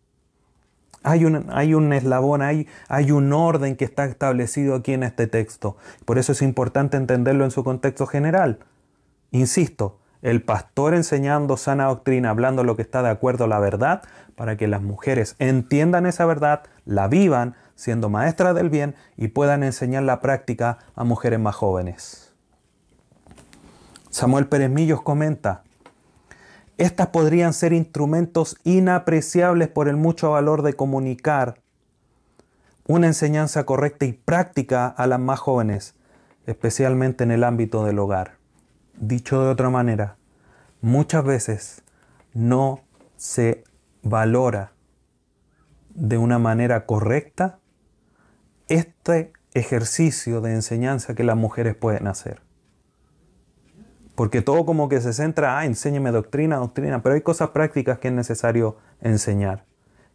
Hay 1.04 1.24
un, 1.24 1.46
hay 1.50 1.74
un 1.74 1.92
eslabón, 1.92 2.42
hay, 2.42 2.66
hay 2.88 3.12
un 3.12 3.32
orden 3.32 3.76
que 3.76 3.84
está 3.84 4.04
establecido 4.04 4.74
aquí 4.74 4.94
en 4.94 5.04
este 5.04 5.26
texto. 5.26 5.76
Por 6.04 6.18
eso 6.18 6.32
es 6.32 6.42
importante 6.42 6.96
entenderlo 6.96 7.44
en 7.44 7.50
su 7.50 7.62
contexto 7.62 8.06
general. 8.06 8.58
Insisto, 9.30 10.00
el 10.22 10.42
pastor 10.42 10.94
enseñando 10.94 11.56
sana 11.56 11.86
doctrina, 11.86 12.30
hablando 12.30 12.64
lo 12.64 12.76
que 12.76 12.82
está 12.82 13.02
de 13.02 13.10
acuerdo 13.10 13.44
a 13.44 13.48
la 13.48 13.58
verdad, 13.58 14.02
para 14.36 14.56
que 14.56 14.68
las 14.68 14.82
mujeres 14.82 15.36
entiendan 15.38 16.06
esa 16.06 16.26
verdad, 16.26 16.62
la 16.84 17.08
vivan, 17.08 17.54
siendo 17.74 18.08
maestras 18.08 18.54
del 18.54 18.70
bien 18.70 18.96
y 19.16 19.28
puedan 19.28 19.62
enseñar 19.62 20.02
la 20.02 20.20
práctica 20.20 20.78
a 20.96 21.04
mujeres 21.04 21.38
más 21.38 21.54
jóvenes. 21.54 22.34
Samuel 24.10 24.48
Pérez 24.48 24.70
Millos 24.70 25.02
comenta, 25.02 25.62
estas 26.76 27.08
podrían 27.08 27.52
ser 27.52 27.72
instrumentos 27.72 28.56
inapreciables 28.64 29.68
por 29.68 29.88
el 29.88 29.96
mucho 29.96 30.30
valor 30.30 30.62
de 30.62 30.74
comunicar 30.74 31.60
una 32.86 33.08
enseñanza 33.08 33.66
correcta 33.66 34.06
y 34.06 34.12
práctica 34.12 34.86
a 34.86 35.06
las 35.06 35.20
más 35.20 35.38
jóvenes, 35.40 35.94
especialmente 36.46 37.24
en 37.24 37.32
el 37.32 37.44
ámbito 37.44 37.84
del 37.84 37.98
hogar. 37.98 38.37
Dicho 39.00 39.42
de 39.42 39.50
otra 39.50 39.70
manera, 39.70 40.16
muchas 40.80 41.24
veces 41.24 41.82
no 42.34 42.80
se 43.16 43.62
valora 44.02 44.72
de 45.94 46.18
una 46.18 46.38
manera 46.38 46.84
correcta 46.84 47.60
este 48.68 49.32
ejercicio 49.54 50.40
de 50.40 50.52
enseñanza 50.52 51.14
que 51.14 51.24
las 51.24 51.36
mujeres 51.36 51.74
pueden 51.76 52.06
hacer. 52.06 52.42
Porque 54.14 54.42
todo 54.42 54.66
como 54.66 54.88
que 54.88 55.00
se 55.00 55.12
centra, 55.12 55.58
ah, 55.58 55.64
enséñeme 55.64 56.10
doctrina, 56.10 56.56
doctrina, 56.56 57.02
pero 57.02 57.14
hay 57.14 57.20
cosas 57.20 57.50
prácticas 57.50 58.00
que 58.00 58.08
es 58.08 58.14
necesario 58.14 58.78
enseñar, 59.00 59.64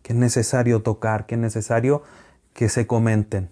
que 0.02 0.12
es 0.12 0.20
necesario 0.20 0.82
tocar, 0.82 1.26
que 1.26 1.36
es 1.36 1.42
necesario 1.42 2.04
que 2.54 2.68
se 2.68 2.86
comenten. 2.86 3.50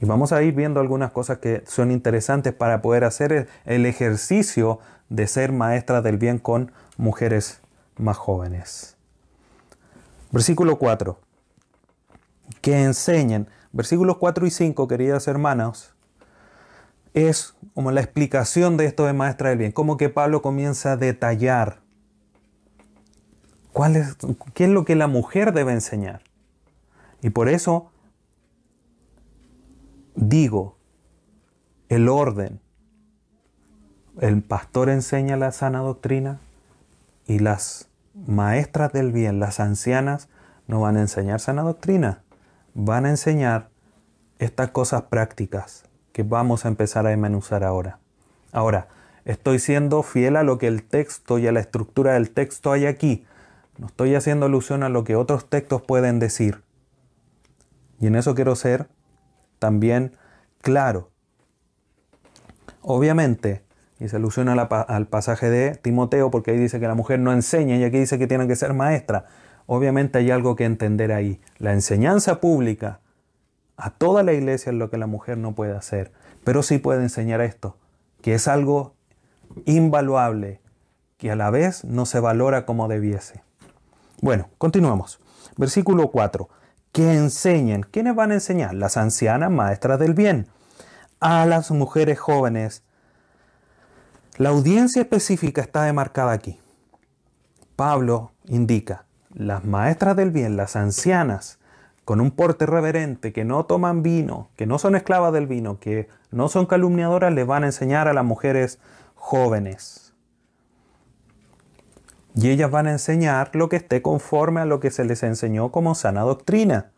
Y 0.00 0.06
vamos 0.06 0.32
a 0.32 0.42
ir 0.42 0.54
viendo 0.54 0.80
algunas 0.80 1.12
cosas 1.12 1.38
que 1.38 1.62
son 1.66 1.90
interesantes 1.90 2.52
para 2.52 2.82
poder 2.82 3.04
hacer 3.04 3.48
el 3.64 3.86
ejercicio 3.86 4.80
de 5.08 5.26
ser 5.26 5.52
maestra 5.52 6.02
del 6.02 6.18
bien 6.18 6.38
con 6.38 6.72
mujeres 6.96 7.60
más 7.96 8.16
jóvenes. 8.16 8.96
Versículo 10.30 10.78
4. 10.78 11.18
Que 12.60 12.82
enseñen. 12.82 13.48
Versículos 13.72 14.18
4 14.18 14.46
y 14.46 14.50
5, 14.50 14.88
queridas 14.88 15.26
hermanas, 15.26 15.94
es 17.12 17.54
como 17.74 17.90
la 17.92 18.00
explicación 18.00 18.76
de 18.76 18.86
esto 18.86 19.06
de 19.06 19.12
maestra 19.12 19.48
del 19.50 19.58
bien, 19.58 19.72
como 19.72 19.96
que 19.96 20.08
Pablo 20.08 20.42
comienza 20.42 20.92
a 20.92 20.96
detallar 20.96 21.80
cuál 23.72 23.96
es, 23.96 24.16
qué 24.52 24.64
es 24.64 24.70
lo 24.70 24.84
que 24.84 24.96
la 24.96 25.06
mujer 25.06 25.52
debe 25.52 25.72
enseñar. 25.72 26.22
Y 27.22 27.30
por 27.30 27.48
eso 27.48 27.90
digo, 30.14 30.76
el 31.88 32.08
orden, 32.08 32.60
el 34.20 34.42
pastor 34.42 34.88
enseña 34.88 35.36
la 35.36 35.52
sana 35.52 35.80
doctrina 35.80 36.38
y 37.26 37.38
las 37.38 37.88
maestras 38.14 38.92
del 38.92 39.12
bien, 39.12 39.40
las 39.40 39.60
ancianas, 39.60 40.28
no 40.66 40.80
van 40.80 40.96
a 40.96 41.00
enseñar 41.00 41.40
sana 41.40 41.62
doctrina, 41.62 42.22
van 42.74 43.06
a 43.06 43.10
enseñar 43.10 43.68
estas 44.38 44.70
cosas 44.70 45.02
prácticas 45.02 45.84
que 46.12 46.22
vamos 46.22 46.64
a 46.64 46.68
empezar 46.68 47.06
a 47.06 47.10
desmenuzar 47.10 47.64
ahora. 47.64 47.98
Ahora, 48.52 48.88
estoy 49.24 49.58
siendo 49.58 50.02
fiel 50.02 50.36
a 50.36 50.42
lo 50.42 50.58
que 50.58 50.68
el 50.68 50.84
texto 50.84 51.38
y 51.38 51.46
a 51.46 51.52
la 51.52 51.60
estructura 51.60 52.14
del 52.14 52.30
texto 52.30 52.72
hay 52.72 52.86
aquí. 52.86 53.26
No 53.78 53.88
estoy 53.88 54.14
haciendo 54.14 54.46
alusión 54.46 54.84
a 54.84 54.88
lo 54.88 55.02
que 55.02 55.16
otros 55.16 55.50
textos 55.50 55.82
pueden 55.82 56.20
decir. 56.20 56.62
Y 58.00 58.06
en 58.06 58.14
eso 58.14 58.34
quiero 58.34 58.54
ser 58.54 58.88
también 59.64 60.12
claro. 60.60 61.08
Obviamente, 62.82 63.62
y 63.98 64.10
se 64.10 64.16
alusiona 64.16 64.52
al 64.52 65.06
pasaje 65.06 65.48
de 65.48 65.74
Timoteo 65.76 66.30
porque 66.30 66.50
ahí 66.50 66.58
dice 66.58 66.80
que 66.80 66.86
la 66.86 66.94
mujer 66.94 67.18
no 67.18 67.32
enseña 67.32 67.76
y 67.76 67.84
aquí 67.84 67.98
dice 67.98 68.18
que 68.18 68.26
tiene 68.26 68.46
que 68.46 68.56
ser 68.56 68.74
maestra. 68.74 69.24
Obviamente 69.64 70.18
hay 70.18 70.30
algo 70.30 70.54
que 70.54 70.66
entender 70.66 71.12
ahí. 71.12 71.40
La 71.56 71.72
enseñanza 71.72 72.42
pública 72.42 73.00
a 73.78 73.88
toda 73.88 74.22
la 74.22 74.34
iglesia 74.34 74.68
es 74.68 74.76
lo 74.76 74.90
que 74.90 74.98
la 74.98 75.06
mujer 75.06 75.38
no 75.38 75.54
puede 75.54 75.74
hacer, 75.74 76.12
pero 76.44 76.62
sí 76.62 76.76
puede 76.76 77.00
enseñar 77.00 77.40
esto, 77.40 77.78
que 78.20 78.34
es 78.34 78.46
algo 78.46 78.96
invaluable, 79.64 80.60
que 81.16 81.30
a 81.30 81.36
la 81.36 81.48
vez 81.48 81.86
no 81.86 82.04
se 82.04 82.20
valora 82.20 82.66
como 82.66 82.86
debiese. 82.86 83.42
Bueno, 84.20 84.50
continuamos. 84.58 85.20
Versículo 85.56 86.10
4. 86.10 86.50
Que 86.94 87.12
enseñen. 87.12 87.82
¿Quiénes 87.82 88.14
van 88.14 88.30
a 88.30 88.34
enseñar? 88.34 88.72
Las 88.72 88.96
ancianas 88.96 89.50
maestras 89.50 89.98
del 89.98 90.14
bien. 90.14 90.46
A 91.18 91.44
las 91.44 91.72
mujeres 91.72 92.20
jóvenes. 92.20 92.84
La 94.36 94.50
audiencia 94.50 95.02
específica 95.02 95.60
está 95.60 95.82
demarcada 95.82 96.30
aquí. 96.30 96.60
Pablo 97.74 98.30
indica, 98.44 99.06
las 99.32 99.64
maestras 99.64 100.14
del 100.14 100.30
bien, 100.30 100.56
las 100.56 100.76
ancianas, 100.76 101.58
con 102.04 102.20
un 102.20 102.30
porte 102.30 102.64
reverente, 102.64 103.32
que 103.32 103.44
no 103.44 103.66
toman 103.66 104.04
vino, 104.04 104.50
que 104.54 104.66
no 104.66 104.78
son 104.78 104.94
esclavas 104.94 105.32
del 105.32 105.48
vino, 105.48 105.80
que 105.80 106.08
no 106.30 106.48
son 106.48 106.66
calumniadoras, 106.66 107.34
le 107.34 107.42
van 107.42 107.64
a 107.64 107.66
enseñar 107.66 108.06
a 108.06 108.14
las 108.14 108.24
mujeres 108.24 108.78
jóvenes. 109.16 110.03
Y 112.34 112.50
ellas 112.50 112.70
van 112.70 112.88
a 112.88 112.92
enseñar 112.92 113.54
lo 113.54 113.68
que 113.68 113.76
esté 113.76 114.02
conforme 114.02 114.60
a 114.60 114.64
lo 114.64 114.80
que 114.80 114.90
se 114.90 115.04
les 115.04 115.22
enseñó 115.22 115.70
como 115.70 115.94
sana 115.94 116.22
doctrina. 116.22 116.90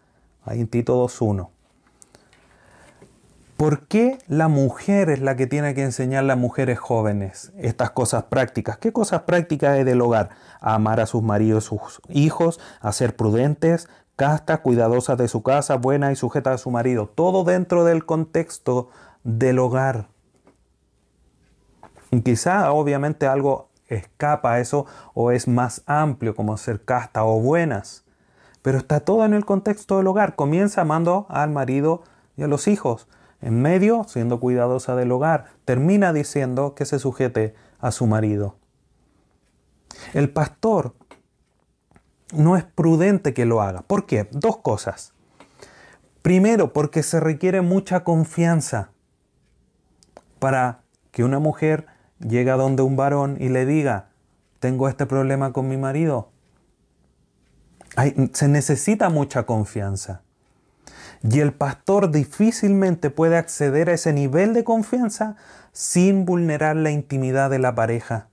Ahí 0.45 0.61
en 0.61 0.69
Tito 0.69 1.05
2.1. 1.05 1.51
¿Por 3.57 3.87
qué 3.87 4.19
la 4.29 4.49
mujer 4.49 5.09
es 5.09 5.21
la 5.21 5.37
que 5.37 5.47
tiene 5.47 5.75
que 5.75 5.83
enseñar 5.83 6.25
a 6.25 6.27
las 6.27 6.39
mujeres 6.39 6.79
jóvenes 6.79 7.53
estas 7.57 7.91
cosas 7.91 8.25
prácticas? 8.25 8.77
¿Qué 8.77 8.93
cosas 8.93 9.23
prácticas 9.23 9.71
hay 9.71 9.85
del 9.85 10.03
hogar? 10.03 10.31
A 10.61 10.75
amar 10.75 11.01
a 11.01 11.07
sus 11.07 11.23
maridos, 11.23 11.65
sus 11.65 12.03
hijos, 12.11 12.61
a 12.81 12.93
ser 12.93 13.17
prudentes, 13.17 13.89
casta, 14.15 14.59
cuidadosa 14.59 15.17
de 15.17 15.29
su 15.29 15.43
casa, 15.43 15.77
buena 15.77 16.13
y 16.13 16.17
sujeta 16.17 16.53
a 16.53 16.59
su 16.59 16.71
marido. 16.71 17.09
Todo 17.15 17.45
dentro 17.45 17.85
del 17.85 18.05
contexto 18.05 18.91
del 19.25 19.59
hogar. 19.59 20.09
quizá 22.25 22.73
obviamente 22.73 23.27
algo 23.27 23.71
escapa 23.89 24.55
a 24.55 24.61
eso 24.61 24.87
o 25.15 25.31
es 25.31 25.49
más 25.49 25.83
amplio 25.87 26.35
como 26.35 26.57
ser 26.57 26.85
casta 26.85 27.25
o 27.25 27.41
buenas. 27.41 28.05
Pero 28.63 28.79
está 28.79 29.01
todo 29.01 29.25
en 29.25 29.35
el 29.35 29.45
contexto 29.45 29.99
del 29.99 30.09
hogar. 30.09 30.35
Comienza 30.35 30.81
amando 30.81 31.27
al 31.29 31.51
marido 31.51 32.03
y 32.37 32.43
a 32.43 32.49
los 32.49 32.69
hijos. 32.69 33.09
En 33.41 33.63
medio, 33.63 34.05
siendo 34.09 34.41
cuidadosa 34.41 34.97
del 34.97 35.13
hogar. 35.13 35.45
Termina 35.65 36.13
diciendo 36.13 36.75
que 36.75 36.85
se 36.85 36.99
sujete 36.99 37.55
a 37.79 37.93
su 37.93 38.07
marido. 38.07 38.57
El 40.15 40.31
pastor 40.31 40.95
no 42.33 42.57
es 42.57 42.65
prudente 42.65 43.35
que 43.35 43.45
lo 43.45 43.63
haga. 43.63 43.83
¿Por 43.83 44.07
qué? 44.07 44.29
Dos 44.33 44.59
cosas. 44.59 45.13
Primero, 46.23 46.73
porque 46.73 47.03
se 47.05 47.21
requiere 47.21 47.61
mucha 47.61 48.03
confianza 48.03 48.91
para 50.41 50.81
que 51.13 51.23
una 51.23 51.39
mujer 51.39 51.87
llegue 52.21 52.51
a 52.51 52.57
donde 52.57 52.83
un 52.83 52.97
varón 52.97 53.37
y 53.41 53.49
le 53.49 53.67
diga, 53.67 54.09
tengo 54.61 54.89
este 54.89 55.07
problema 55.07 55.53
con 55.53 55.69
mi 55.69 55.77
marido. 55.77 56.31
se 58.33 58.49
necesita 58.49 59.09
mucha 59.09 59.45
confianza. 59.45 60.23
Y 61.23 61.41
el 61.41 61.53
pastor 61.53 62.11
difícilmente 62.11 63.11
puede 63.11 63.37
acceder 63.37 63.89
a 63.89 63.95
ese 63.95 64.13
nivel 64.13 64.53
de 64.55 64.65
confianza 64.65 65.37
sin 65.73 66.25
vulnerar 66.25 66.77
la 66.77 66.91
intimidad 66.91 67.51
de 67.51 67.59
la 67.59 67.75
pareja. 67.75 68.29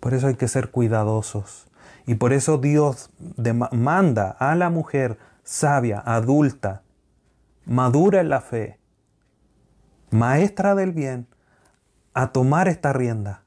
Por 0.00 0.14
eso 0.14 0.28
hay 0.28 0.34
que 0.34 0.48
ser 0.48 0.70
cuidadosos. 0.70 1.66
Y 2.06 2.14
por 2.14 2.32
eso 2.32 2.58
Dios 2.58 3.10
manda 3.72 4.30
a 4.30 4.54
la 4.54 4.70
mujer 4.70 5.18
sabia, 5.42 6.00
adulta, 6.00 6.82
madura 7.64 8.20
en 8.20 8.28
la 8.28 8.40
fe, 8.40 8.78
maestra 10.10 10.74
del 10.74 10.92
bien, 10.92 11.26
a 12.16 12.32
tomar 12.32 12.66
esta 12.66 12.94
rienda 12.94 13.42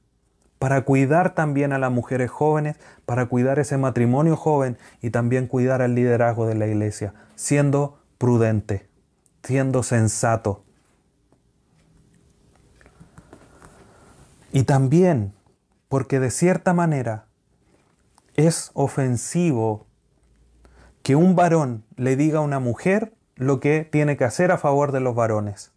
para 0.60 0.86
cuidar 0.86 1.34
también 1.34 1.74
a 1.74 1.80
las 1.80 1.92
mujeres 1.92 2.30
jóvenes, 2.30 2.78
para 3.08 3.26
cuidar 3.26 3.58
ese 3.58 3.80
matrimonio 3.80 4.36
joven 4.36 4.78
y 5.02 5.10
también 5.10 5.48
cuidar 5.48 5.82
al 5.82 5.96
liderazgo 5.96 6.46
de 6.46 6.54
la 6.54 6.68
iglesia, 6.68 7.16
siendo 7.34 7.98
prudente, 8.20 8.88
siendo 9.42 9.82
sensato. 9.82 10.64
Y 14.52 14.64
también 14.66 15.34
porque 15.88 16.20
de 16.20 16.30
cierta 16.30 16.72
manera 16.74 17.26
es 18.36 18.70
ofensivo 18.76 19.88
que 21.02 21.16
un 21.16 21.36
varón 21.36 21.86
le 21.96 22.16
diga 22.16 22.38
a 22.38 22.44
una 22.44 22.60
mujer 22.60 23.16
lo 23.36 23.60
que 23.60 23.84
tiene 23.84 24.16
que 24.16 24.26
hacer 24.26 24.52
a 24.52 24.60
favor 24.60 24.92
de 24.92 25.00
los 25.00 25.16
varones. 25.16 25.72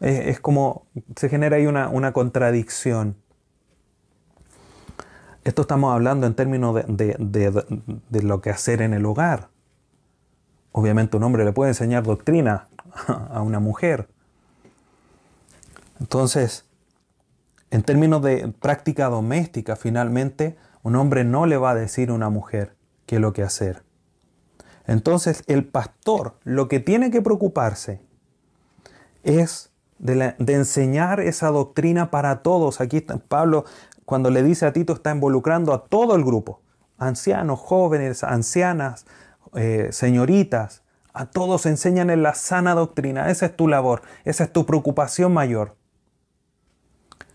Es, 0.00 0.40
como 0.40 0.86
se 1.16 1.28
genera 1.28 1.56
ahí 1.56 1.66
una, 1.66 1.88
una, 1.88 2.12
contradicción. 2.12 3.16
Esto 5.44 5.62
estamos 5.62 5.92
hablando 5.92 6.26
en 6.26 6.34
términos 6.34 6.74
de, 6.74 7.94
de 8.08 8.22
lo 8.22 8.40
que 8.40 8.50
hacer 8.50 8.80
en 8.80 8.94
el 8.94 9.04
hogar. 9.04 9.50
Obviamente 10.72 11.16
un 11.16 11.24
hombre 11.24 11.44
le 11.44 11.52
puede 11.52 11.70
enseñar 11.70 12.02
doctrina 12.04 12.68
a 13.06 13.42
una 13.42 13.60
mujer. 13.60 14.08
Entonces, 16.00 16.64
en 17.70 17.82
términos 17.82 18.22
de 18.22 18.48
práctica 18.48 19.08
doméstica, 19.08 19.76
finalmente, 19.76 20.56
un 20.82 20.96
hombre 20.96 21.24
no 21.24 21.46
le 21.46 21.56
va 21.56 21.70
a 21.70 21.74
decir 21.74 22.10
a 22.10 22.14
una 22.14 22.30
mujer 22.30 22.74
qué 23.06 23.16
es 23.16 23.20
lo 23.20 23.32
que 23.32 23.42
hacer. 23.42 23.82
Entonces, 24.86 25.44
el 25.46 25.66
pastor 25.66 26.38
lo 26.42 26.68
que 26.68 26.80
tiene 26.80 27.10
que 27.10 27.22
preocuparse 27.22 28.00
es 29.22 29.69
de, 30.00 30.34
enseñar 30.54 31.20
esa 31.20 31.48
doctrina 31.48 32.10
para 32.10 32.42
todos. 32.42 32.80
Aquí 32.80 33.00
Pablo, 33.28 33.64
cuando 34.04 34.30
le 34.30 34.42
dice 34.42 34.66
a 34.66 34.72
Tito, 34.72 34.94
está 34.94 35.12
involucrando 35.12 35.72
a 35.72 35.84
todo 35.84 36.16
el 36.16 36.24
grupo, 36.24 36.60
ancianos, 36.98 37.60
jóvenes, 37.60 38.24
ancianas, 38.24 39.06
eh, 39.54 39.88
señoritas, 39.92 40.82
a 41.12 41.26
todos 41.26 41.66
enseñan 41.66 42.08
en 42.10 42.22
la 42.22 42.34
sana 42.34 42.74
doctrina. 42.74 43.30
Esa 43.30 43.46
es 43.46 43.56
tu 43.56 43.68
labor, 43.68 44.02
esa 44.24 44.44
es 44.44 44.52
tu 44.52 44.64
preocupación 44.64 45.32
mayor. 45.32 45.76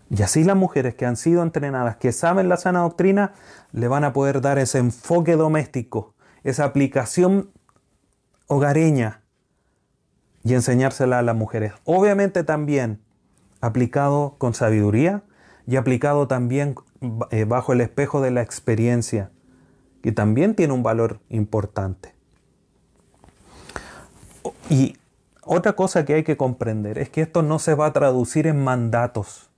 Y 0.08 0.22
así 0.22 0.44
las 0.44 0.56
mujeres 0.56 0.94
que 0.94 1.04
han 1.04 1.16
sido 1.16 1.42
entrenadas, 1.42 1.96
que 1.96 2.12
saben 2.12 2.48
la 2.48 2.56
sana 2.56 2.80
doctrina, 2.80 3.32
le 3.72 3.88
van 3.88 4.04
a 4.04 4.12
poder 4.12 4.40
dar 4.40 4.58
ese 4.58 4.78
enfoque 4.78 5.36
doméstico, 5.36 6.14
esa 6.42 6.64
aplicación 6.64 7.50
hogareña 8.46 9.25
y 10.46 10.54
enseñársela 10.54 11.18
a 11.18 11.22
las 11.22 11.34
mujeres. 11.34 11.72
Obviamente 11.84 12.44
también 12.44 13.00
aplicado 13.60 14.36
con 14.38 14.54
sabiduría 14.54 15.24
y 15.66 15.74
aplicado 15.74 16.28
también 16.28 16.76
eh, 17.32 17.44
bajo 17.44 17.72
el 17.72 17.80
espejo 17.80 18.20
de 18.20 18.30
la 18.30 18.42
experiencia, 18.42 19.32
que 20.02 20.12
también 20.12 20.54
tiene 20.54 20.72
un 20.72 20.84
valor 20.84 21.18
importante. 21.30 22.14
Y 24.70 24.96
otra 25.42 25.72
cosa 25.72 26.04
que 26.04 26.14
hay 26.14 26.22
que 26.22 26.36
comprender 26.36 26.96
es 26.98 27.10
que 27.10 27.22
esto 27.22 27.42
no 27.42 27.58
se 27.58 27.74
va 27.74 27.86
a 27.86 27.92
traducir 27.92 28.46
en 28.46 28.62
mandatos, 28.62 29.50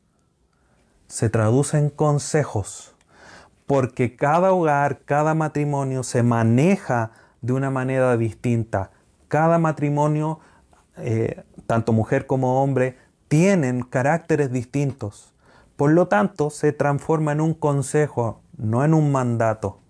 se 1.06 1.28
traduce 1.28 1.76
en 1.76 1.90
consejos, 1.90 2.94
porque 3.66 4.16
cada 4.16 4.52
hogar, 4.52 5.00
cada 5.04 5.34
matrimonio 5.34 6.02
se 6.02 6.22
maneja 6.22 7.10
de 7.42 7.52
una 7.52 7.70
manera 7.70 8.16
distinta. 8.16 8.90
Cada 9.28 9.58
matrimonio 9.58 10.40
eh, 11.00 11.42
tanto 11.66 11.92
mujer 11.92 12.26
como 12.26 12.62
hombre, 12.62 12.96
tienen 13.28 13.82
caracteres 13.82 14.50
distintos. 14.52 15.34
Por 15.76 15.92
lo 15.92 16.08
tanto, 16.08 16.50
se 16.50 16.72
transforma 16.72 17.32
en 17.32 17.40
un 17.40 17.54
consejo, 17.54 18.40
no 18.56 18.84
en 18.84 18.94
un 18.94 19.12
mandato. 19.12 19.80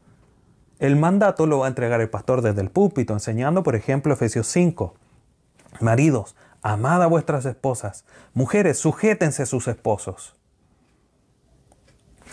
El 0.79 0.97
mandato 0.97 1.47
lo 1.47 1.61
va 1.61 1.67
a 1.67 1.69
entregar 1.69 2.01
el 2.01 2.11
pastor 2.11 2.43
desde 2.43 2.61
el 2.61 2.71
púlpito, 2.71 3.13
enseñando, 3.13 3.63
por 3.63 3.75
ejemplo, 3.75 4.13
Efesios 4.13 4.47
5. 4.49 4.95
Maridos, 5.81 6.37
amad 6.63 7.03
a 7.03 7.07
vuestras 7.07 7.45
esposas. 7.47 8.05
Mujeres, 8.35 8.79
sujétense 8.79 9.43
a 9.43 9.47
sus 9.47 9.67
esposos. 9.67 10.37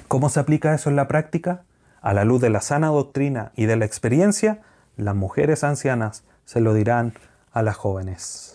¿Cómo 0.07 0.29
se 0.29 0.39
aplica 0.39 0.73
eso 0.73 0.89
en 0.89 0.95
la 0.95 1.07
práctica? 1.07 1.63
A 2.01 2.13
la 2.13 2.25
luz 2.25 2.41
de 2.41 2.51
la 2.51 2.61
sana 2.61 2.87
doctrina 2.87 3.51
y 3.55 3.65
de 3.65 3.75
la 3.77 3.85
experiencia, 3.85 4.61
las 4.95 5.15
mujeres 5.15 5.63
ancianas 5.63 6.23
se 6.45 6.61
lo 6.61 6.73
dirán 6.73 7.13
a 7.51 7.63
las 7.63 7.75
jóvenes. 7.75 8.54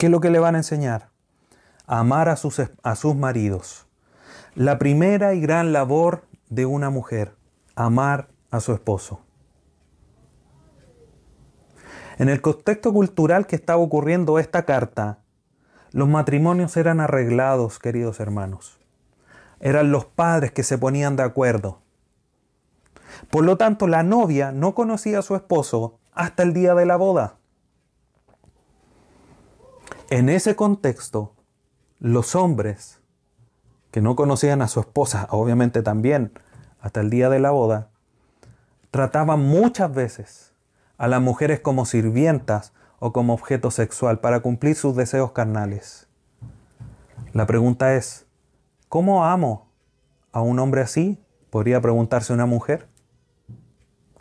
¿Qué 0.00 0.06
es 0.06 0.10
lo 0.10 0.20
que 0.20 0.30
le 0.30 0.38
van 0.38 0.54
a 0.54 0.60
enseñar? 0.60 1.10
Amar 1.86 2.30
a 2.30 2.36
sus, 2.36 2.58
a 2.82 2.96
sus 2.96 3.14
maridos. 3.14 3.86
La 4.54 4.78
primera 4.78 5.34
y 5.34 5.42
gran 5.42 5.74
labor 5.74 6.22
de 6.48 6.64
una 6.64 6.88
mujer, 6.88 7.34
amar 7.76 8.28
a 8.50 8.60
su 8.60 8.72
esposo. 8.72 9.20
En 12.16 12.30
el 12.30 12.40
contexto 12.40 12.94
cultural 12.94 13.46
que 13.46 13.56
estaba 13.56 13.82
ocurriendo 13.82 14.38
esta 14.38 14.64
carta, 14.64 15.18
los 15.92 16.08
matrimonios 16.08 16.78
eran 16.78 17.00
arreglados, 17.00 17.78
queridos 17.78 18.20
hermanos. 18.20 18.80
Eran 19.60 19.92
los 19.92 20.06
padres 20.06 20.50
que 20.50 20.62
se 20.62 20.78
ponían 20.78 21.16
de 21.16 21.24
acuerdo. 21.24 21.82
Por 23.28 23.44
lo 23.44 23.58
tanto, 23.58 23.86
la 23.86 24.02
novia 24.02 24.50
no 24.50 24.74
conocía 24.74 25.18
a 25.18 25.22
su 25.22 25.36
esposo 25.36 25.98
hasta 26.14 26.42
el 26.42 26.54
día 26.54 26.74
de 26.74 26.86
la 26.86 26.96
boda. 26.96 27.39
En 30.10 30.28
ese 30.28 30.56
contexto, 30.56 31.36
los 32.00 32.34
hombres 32.34 33.00
que 33.92 34.00
no 34.00 34.16
conocían 34.16 34.60
a 34.60 34.66
su 34.66 34.80
esposa, 34.80 35.28
obviamente 35.30 35.82
también 35.84 36.32
hasta 36.80 37.00
el 37.00 37.10
día 37.10 37.28
de 37.28 37.38
la 37.38 37.52
boda, 37.52 37.90
trataban 38.90 39.38
muchas 39.38 39.94
veces 39.94 40.52
a 40.98 41.06
las 41.06 41.22
mujeres 41.22 41.60
como 41.60 41.86
sirvientas 41.86 42.72
o 42.98 43.12
como 43.12 43.34
objeto 43.34 43.70
sexual 43.70 44.18
para 44.18 44.40
cumplir 44.40 44.74
sus 44.74 44.96
deseos 44.96 45.30
carnales. 45.30 46.08
La 47.32 47.46
pregunta 47.46 47.94
es, 47.94 48.26
¿cómo 48.88 49.24
amo 49.24 49.68
a 50.32 50.40
un 50.40 50.58
hombre 50.58 50.80
así? 50.80 51.24
Podría 51.50 51.80
preguntarse 51.80 52.32
una 52.32 52.46
mujer. 52.46 52.88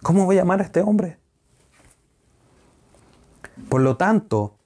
¿Cómo 0.03 0.25
voy 0.25 0.37
a 0.37 0.43
amar 0.43 0.59
a 0.59 0.65
este 0.65 0.81
hombre? 0.81 1.17
Por 3.69 3.81
lo 3.81 3.97
tanto, 3.97 4.58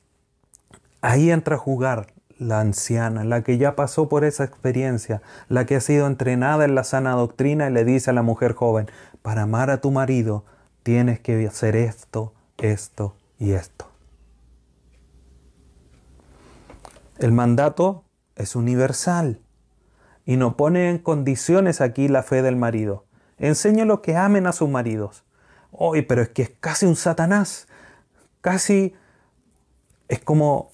Ahí 1.04 1.32
entra 1.32 1.58
a 1.58 1.60
jugar 1.60 2.14
la 2.40 2.62
anciana, 2.62 3.26
la 3.26 3.44
que 3.44 3.58
ya 3.58 3.76
pasó 3.76 4.08
por 4.08 4.24
esa 4.24 4.46
experiencia, 4.46 5.22
la 5.50 5.66
que 5.66 5.76
ha 5.76 5.82
sido 5.82 6.08
entrenada 6.08 6.64
en 6.64 6.76
la 6.76 6.86
sana 6.86 7.12
doctrina 7.12 7.70
y 7.70 7.74
le 7.74 7.84
dice 7.84 8.12
a 8.12 8.14
la 8.14 8.22
mujer 8.22 8.54
joven, 8.54 8.90
para 9.22 9.42
amar 9.42 9.70
a 9.70 9.82
tu 9.82 9.92
marido 9.92 10.46
tienes 10.82 11.20
que 11.20 11.46
hacer 11.46 11.76
esto, 11.76 12.34
esto 12.58 13.18
y 13.38 13.52
esto. 13.52 13.90
El 17.20 17.34
mandato 17.34 18.06
es 18.38 18.56
universal 18.56 19.42
y 20.26 20.38
no 20.38 20.56
pone 20.56 20.90
en 20.90 21.00
condiciones 21.00 21.82
aquí 21.82 22.08
la 22.08 22.24
fe 22.24 22.42
del 22.42 22.56
marido. 22.56 23.04
Enséñalo 23.40 24.02
que 24.02 24.16
amen 24.16 24.48
a 24.48 24.54
sus 24.54 24.70
maridos. 24.70 25.26
Hoy, 25.70 26.04
pero 26.04 26.22
es 26.22 26.30
que 26.30 26.44
es 26.44 26.52
casi 26.62 26.86
un 26.86 26.96
Satanás. 26.96 27.68
Casi 28.40 28.96
es 30.08 30.20
como 30.20 30.73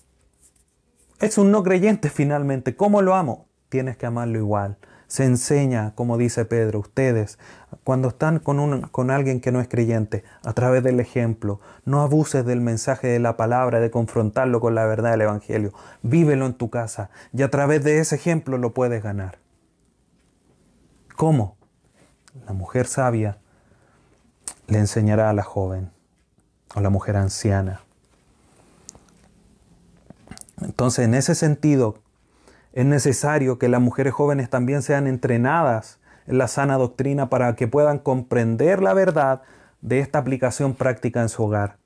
es 1.20 1.38
un 1.38 1.52
no 1.52 1.64
creyente 1.64 2.10
finalmente. 2.10 2.76
¿Cómo 2.76 3.02
lo 3.02 3.16
amo? 3.16 3.48
Tienes 3.70 3.98
que 3.98 4.06
amarlo 4.06 4.38
igual. 4.38 4.78
Se 5.08 5.26
enseña, 5.26 5.96
como 5.96 6.18
dice 6.18 6.46
Pedro, 6.46 6.80
ustedes, 6.80 7.40
cuando 7.84 8.10
están 8.10 8.40
con, 8.40 8.60
un, 8.60 8.82
con 8.82 9.10
alguien 9.10 9.42
que 9.42 9.52
no 9.52 9.60
es 9.60 9.68
creyente, 9.68 10.24
a 10.44 10.54
través 10.54 10.84
del 10.84 11.00
ejemplo, 11.00 11.60
no 11.84 12.02
abuses 12.02 12.46
del 12.46 12.62
mensaje 12.62 13.08
de 13.08 13.20
la 13.20 13.36
palabra, 13.36 13.80
de 13.80 13.90
confrontarlo 13.90 14.62
con 14.62 14.76
la 14.76 14.86
verdad 14.86 15.12
del 15.12 15.22
Evangelio. 15.22 15.74
Vívelo 16.04 16.46
en 16.46 16.54
tu 16.54 16.70
casa 16.70 17.10
y 17.34 17.42
a 17.42 17.50
través 17.50 17.84
de 17.84 18.00
ese 18.00 18.16
ejemplo 18.16 18.58
lo 18.58 18.74
puedes 18.74 19.02
ganar. 19.02 19.40
¿Cómo? 21.16 21.58
La 22.46 22.54
mujer 22.54 22.86
sabia 22.86 23.40
le 24.68 24.78
enseñará 24.78 25.32
a 25.32 25.34
la 25.34 25.44
joven 25.44 25.92
o 26.76 26.82
la 26.82 26.92
mujer 26.92 27.18
anciana 27.18 27.82
entonces, 30.62 31.06
en 31.06 31.14
ese 31.14 31.36
sentido, 31.36 31.96
es 32.74 32.86
necesario 32.86 33.58
que 33.58 33.70
las 33.70 33.82
mujeres 33.82 34.14
jóvenes 34.14 34.50
también 34.50 34.82
sean 34.82 35.08
entrenadas 35.08 36.00
en 36.28 36.38
la 36.38 36.48
sana 36.48 36.78
doctrina 36.78 37.30
para 37.30 37.56
que 37.56 37.68
puedan 37.68 38.00
comprender 38.00 38.82
la 38.82 38.94
verdad 38.94 39.42
de 39.82 40.00
esta 40.00 40.20
aplicación 40.20 40.76
práctica 40.76 41.22
en 41.22 41.30
su 41.30 41.44
hogar, 41.44 41.78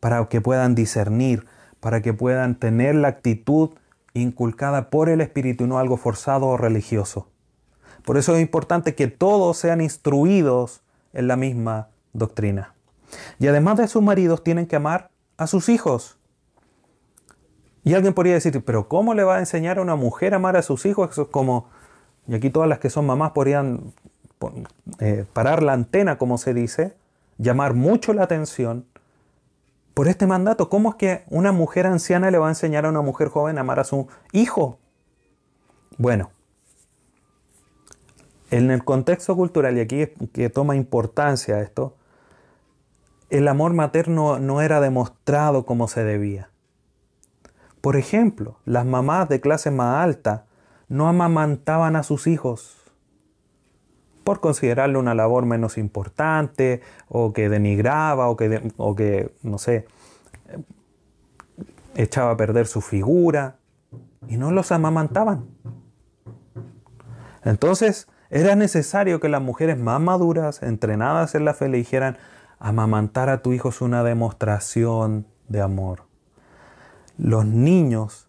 para 0.00 0.24
que 0.26 0.40
puedan 0.40 0.74
discernir, 0.74 1.46
para 1.80 2.00
que 2.00 2.14
puedan 2.14 2.54
tener 2.54 2.94
la 2.94 3.08
actitud 3.08 3.70
inculcada 4.14 4.88
por 4.88 5.08
el 5.08 5.20
Espíritu 5.20 5.64
y 5.64 5.66
no 5.66 5.78
algo 5.78 5.96
forzado 5.96 6.46
o 6.46 6.56
religioso. 6.56 7.28
Por 8.04 8.16
eso 8.16 8.34
es 8.34 8.40
importante 8.40 8.94
que 8.94 9.08
todos 9.08 9.58
sean 9.58 9.80
instruidos 9.80 10.82
en 11.12 11.28
la 11.28 11.36
misma 11.36 11.88
doctrina. 12.12 12.74
Y 13.38 13.48
además 13.48 13.76
de 13.76 13.88
sus 13.88 14.02
maridos 14.02 14.42
tienen 14.42 14.66
que 14.66 14.76
amar 14.76 15.10
a 15.36 15.46
sus 15.46 15.68
hijos. 15.68 16.18
Y 17.86 17.94
alguien 17.94 18.14
podría 18.14 18.34
decir, 18.34 18.64
pero 18.64 18.88
¿cómo 18.88 19.14
le 19.14 19.22
va 19.22 19.36
a 19.36 19.38
enseñar 19.38 19.78
a 19.78 19.80
una 19.80 19.94
mujer 19.94 20.32
a 20.32 20.38
amar 20.38 20.56
a 20.56 20.62
sus 20.62 20.84
hijos? 20.86 21.08
Eso 21.12 21.22
es 21.22 21.28
como, 21.28 21.68
y 22.26 22.34
aquí 22.34 22.50
todas 22.50 22.68
las 22.68 22.80
que 22.80 22.90
son 22.90 23.06
mamás 23.06 23.30
podrían 23.30 23.94
eh, 24.98 25.24
parar 25.32 25.62
la 25.62 25.74
antena, 25.74 26.18
como 26.18 26.36
se 26.36 26.52
dice, 26.52 26.96
llamar 27.38 27.74
mucho 27.74 28.12
la 28.12 28.24
atención 28.24 28.86
por 29.94 30.08
este 30.08 30.26
mandato. 30.26 30.68
¿Cómo 30.68 30.90
es 30.90 30.94
que 30.96 31.22
una 31.30 31.52
mujer 31.52 31.86
anciana 31.86 32.28
le 32.32 32.38
va 32.38 32.46
a 32.46 32.50
enseñar 32.50 32.86
a 32.86 32.88
una 32.88 33.02
mujer 33.02 33.28
joven 33.28 33.56
a 33.56 33.60
amar 33.60 33.78
a 33.78 33.84
su 33.84 34.08
hijo? 34.32 34.80
Bueno, 35.96 36.32
en 38.50 38.72
el 38.72 38.82
contexto 38.82 39.36
cultural, 39.36 39.76
y 39.78 39.80
aquí 39.82 40.02
es 40.02 40.10
que 40.32 40.50
toma 40.50 40.74
importancia 40.74 41.60
esto, 41.60 41.94
el 43.30 43.46
amor 43.46 43.74
materno 43.74 44.40
no 44.40 44.60
era 44.60 44.80
demostrado 44.80 45.64
como 45.64 45.86
se 45.86 46.02
debía. 46.02 46.50
Por 47.80 47.96
ejemplo, 47.96 48.58
las 48.64 48.84
mamás 48.84 49.28
de 49.28 49.40
clase 49.40 49.70
más 49.70 50.02
alta 50.02 50.46
no 50.88 51.08
amamantaban 51.08 51.96
a 51.96 52.02
sus 52.02 52.26
hijos 52.26 52.76
por 54.24 54.40
considerarlo 54.40 54.98
una 54.98 55.14
labor 55.14 55.46
menos 55.46 55.78
importante 55.78 56.80
o 57.08 57.32
que 57.32 57.48
denigraba 57.48 58.28
o 58.28 58.36
que, 58.36 58.72
o 58.76 58.96
que 58.96 59.32
no 59.42 59.58
sé, 59.58 59.86
echaba 61.94 62.32
a 62.32 62.36
perder 62.36 62.66
su 62.66 62.80
figura 62.80 63.58
y 64.26 64.36
no 64.36 64.50
los 64.50 64.72
amamantaban. 64.72 65.46
Entonces 67.44 68.08
era 68.28 68.56
necesario 68.56 69.20
que 69.20 69.28
las 69.28 69.40
mujeres 69.40 69.78
más 69.78 70.00
maduras, 70.00 70.62
entrenadas 70.62 71.36
en 71.36 71.44
la 71.44 71.54
fe, 71.54 71.68
le 71.68 71.78
dijeran, 71.78 72.18
amamantar 72.58 73.28
a 73.28 73.42
tu 73.42 73.52
hijo 73.52 73.68
es 73.68 73.80
una 73.80 74.02
demostración 74.02 75.26
de 75.48 75.60
amor. 75.60 76.05
Los 77.18 77.46
niños 77.46 78.28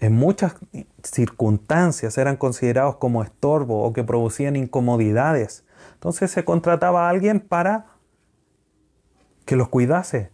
en 0.00 0.14
muchas 0.14 0.54
circunstancias 1.02 2.16
eran 2.18 2.36
considerados 2.36 2.96
como 2.96 3.22
estorbo 3.22 3.84
o 3.84 3.92
que 3.92 4.02
producían 4.02 4.56
incomodidades. 4.56 5.64
Entonces 5.94 6.30
se 6.30 6.44
contrataba 6.44 7.06
a 7.06 7.10
alguien 7.10 7.40
para 7.40 7.86
que 9.44 9.56
los 9.56 9.68
cuidase. 9.68 10.30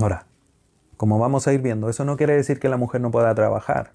Ahora, 0.00 0.26
como 0.96 1.18
vamos 1.18 1.46
a 1.46 1.52
ir 1.52 1.60
viendo, 1.60 1.88
eso 1.88 2.04
no 2.04 2.16
quiere 2.16 2.34
decir 2.34 2.58
que 2.58 2.68
la 2.68 2.76
mujer 2.76 3.00
no 3.00 3.12
pueda 3.12 3.34
trabajar, 3.34 3.92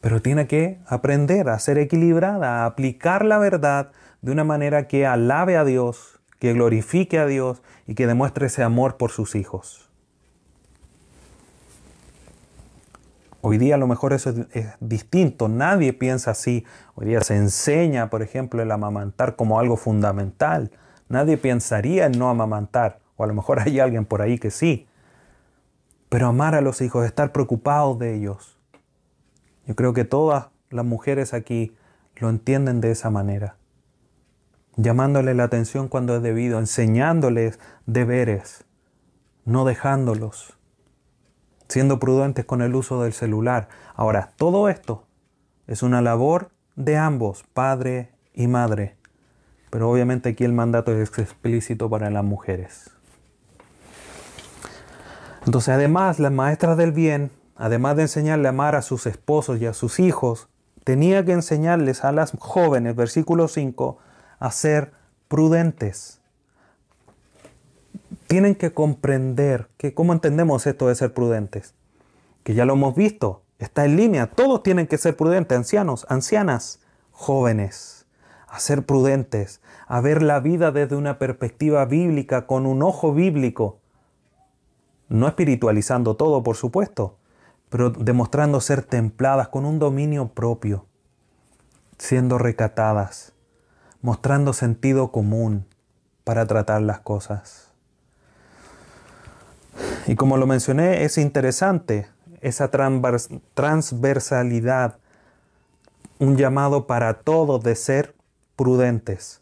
pero 0.00 0.20
tiene 0.20 0.46
que 0.46 0.80
aprender 0.86 1.48
a 1.48 1.58
ser 1.58 1.78
equilibrada, 1.78 2.62
a 2.62 2.66
aplicar 2.66 3.24
la 3.24 3.38
verdad 3.38 3.92
de 4.20 4.32
una 4.32 4.44
manera 4.44 4.88
que 4.88 5.06
alabe 5.06 5.56
a 5.56 5.64
Dios, 5.64 6.13
que 6.38 6.52
glorifique 6.52 7.18
a 7.18 7.26
Dios 7.26 7.62
y 7.86 7.94
que 7.94 8.06
demuestre 8.06 8.46
ese 8.46 8.62
amor 8.62 8.96
por 8.96 9.10
sus 9.10 9.34
hijos. 9.34 9.90
Hoy 13.46 13.58
día 13.58 13.74
a 13.74 13.78
lo 13.78 13.86
mejor 13.86 14.14
eso 14.14 14.32
es, 14.52 14.68
distinto, 14.80 15.48
nadie 15.48 15.92
piensa 15.92 16.30
así. 16.30 16.64
Hoy 16.94 17.08
día 17.08 17.20
se 17.20 17.36
enseña, 17.36 18.08
por 18.08 18.22
ejemplo, 18.22 18.62
el 18.62 18.70
amamantar 18.70 19.36
como 19.36 19.60
algo 19.60 19.76
fundamental. 19.76 20.70
Nadie 21.10 21.36
pensaría 21.36 22.06
en 22.06 22.18
no 22.18 22.30
amamantar, 22.30 23.00
o 23.16 23.24
a 23.24 23.26
lo 23.26 23.34
mejor 23.34 23.60
hay 23.60 23.80
alguien 23.80 24.06
por 24.06 24.22
ahí 24.22 24.38
que 24.38 24.50
sí. 24.50 24.86
Pero 26.08 26.28
amar 26.28 26.54
a 26.54 26.62
los 26.62 26.80
hijos, 26.80 27.04
estar 27.04 27.32
preocupados 27.32 27.98
de 27.98 28.14
ellos. 28.14 28.56
Yo 29.66 29.74
creo 29.74 29.92
que 29.92 30.06
todas 30.06 30.46
las 30.70 30.86
mujeres 30.86 31.34
aquí 31.34 31.76
lo 32.16 32.30
entienden 32.30 32.80
de 32.80 32.92
esa 32.92 33.10
manera. 33.10 33.56
Llamándoles 34.76 35.36
la 35.36 35.44
atención 35.44 35.88
cuando 35.88 36.16
es 36.16 36.22
debido, 36.22 36.58
enseñándoles 36.58 37.60
deberes, 37.86 38.64
no 39.44 39.64
dejándolos, 39.64 40.54
siendo 41.68 41.98
prudentes 41.98 42.44
con 42.44 42.62
el 42.62 42.74
uso 42.74 43.02
del 43.02 43.12
celular. 43.12 43.68
Ahora, 43.94 44.30
todo 44.36 44.68
esto 44.68 45.06
es 45.66 45.82
una 45.82 46.02
labor 46.02 46.50
de 46.76 46.96
ambos, 46.96 47.44
padre 47.52 48.10
y 48.32 48.48
madre. 48.48 48.96
Pero 49.70 49.90
obviamente 49.90 50.30
aquí 50.30 50.44
el 50.44 50.52
mandato 50.52 50.92
es 50.92 51.18
explícito 51.18 51.88
para 51.88 52.10
las 52.10 52.24
mujeres. 52.24 52.90
Entonces, 55.46 55.74
además, 55.74 56.18
las 56.18 56.32
maestras 56.32 56.76
del 56.76 56.92
bien, 56.92 57.30
además 57.56 57.96
de 57.96 58.02
enseñarle 58.02 58.48
a 58.48 58.50
amar 58.50 58.76
a 58.76 58.82
sus 58.82 59.06
esposos 59.06 59.60
y 59.60 59.66
a 59.66 59.74
sus 59.74 60.00
hijos, 60.00 60.48
tenía 60.84 61.24
que 61.24 61.32
enseñarles 61.32 62.04
a 62.04 62.12
las 62.12 62.32
jóvenes, 62.38 62.96
versículo 62.96 63.48
5, 63.48 63.98
a 64.44 64.50
ser 64.50 64.92
prudentes. 65.26 66.20
Tienen 68.26 68.54
que 68.54 68.74
comprender 68.74 69.70
que 69.78 69.94
cómo 69.94 70.12
entendemos 70.12 70.66
esto 70.66 70.88
de 70.88 70.94
ser 70.94 71.14
prudentes. 71.14 71.72
Que 72.42 72.52
ya 72.52 72.66
lo 72.66 72.74
hemos 72.74 72.94
visto, 72.94 73.42
está 73.58 73.86
en 73.86 73.96
línea, 73.96 74.26
todos 74.26 74.62
tienen 74.62 74.86
que 74.86 74.98
ser 74.98 75.16
prudentes, 75.16 75.56
ancianos, 75.56 76.04
ancianas, 76.10 76.80
jóvenes, 77.10 78.06
a 78.46 78.60
ser 78.60 78.84
prudentes, 78.84 79.62
a 79.86 80.02
ver 80.02 80.22
la 80.22 80.40
vida 80.40 80.72
desde 80.72 80.96
una 80.96 81.18
perspectiva 81.18 81.86
bíblica, 81.86 82.46
con 82.46 82.66
un 82.66 82.82
ojo 82.82 83.14
bíblico, 83.14 83.78
no 85.08 85.26
espiritualizando 85.26 86.16
todo, 86.16 86.42
por 86.42 86.56
supuesto, 86.56 87.16
pero 87.70 87.88
demostrando 87.88 88.60
ser 88.60 88.82
templadas 88.82 89.48
con 89.48 89.64
un 89.64 89.78
dominio 89.78 90.28
propio, 90.28 90.84
siendo 91.96 92.36
recatadas, 92.36 93.33
mostrando 94.04 94.52
sentido 94.52 95.10
común 95.10 95.66
para 96.24 96.46
tratar 96.46 96.82
las 96.82 97.00
cosas. 97.00 97.72
Y 100.06 100.14
como 100.14 100.36
lo 100.36 100.46
mencioné, 100.46 101.04
es 101.04 101.16
interesante 101.16 102.06
esa 102.42 102.70
transversalidad, 102.70 104.98
un 106.18 106.36
llamado 106.36 106.86
para 106.86 107.14
todos 107.14 107.64
de 107.64 107.76
ser 107.76 108.14
prudentes. 108.56 109.40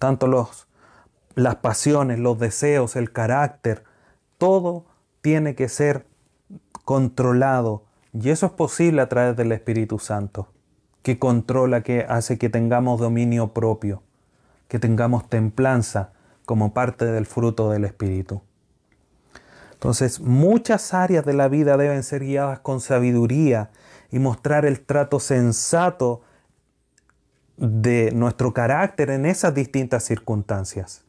Tanto 0.00 0.26
los, 0.26 0.66
las 1.36 1.54
pasiones, 1.54 2.18
los 2.18 2.40
deseos, 2.40 2.96
el 2.96 3.12
carácter, 3.12 3.84
todo 4.38 4.86
tiene 5.20 5.54
que 5.54 5.68
ser 5.68 6.08
controlado. 6.84 7.84
Y 8.12 8.30
eso 8.30 8.46
es 8.46 8.52
posible 8.52 9.02
a 9.02 9.08
través 9.08 9.36
del 9.36 9.52
Espíritu 9.52 10.00
Santo, 10.00 10.48
que 11.04 11.18
controla, 11.18 11.82
que 11.82 12.06
hace 12.08 12.38
que 12.38 12.48
tengamos 12.48 12.98
dominio 12.98 13.52
propio, 13.52 14.02
que 14.68 14.78
tengamos 14.78 15.28
templanza 15.28 16.12
como 16.46 16.72
parte 16.72 17.04
del 17.04 17.26
fruto 17.26 17.70
del 17.70 17.84
Espíritu. 17.84 18.40
Entonces, 19.74 20.18
muchas 20.18 20.94
áreas 20.94 21.26
de 21.26 21.34
la 21.34 21.48
vida 21.48 21.76
deben 21.76 22.02
ser 22.04 22.24
guiadas 22.24 22.60
con 22.60 22.80
sabiduría 22.80 23.70
y 24.10 24.18
mostrar 24.18 24.64
el 24.64 24.80
trato 24.80 25.20
sensato 25.20 26.22
de 27.58 28.10
nuestro 28.14 28.54
carácter 28.54 29.10
en 29.10 29.26
esas 29.26 29.54
distintas 29.54 30.04
circunstancias. 30.04 31.04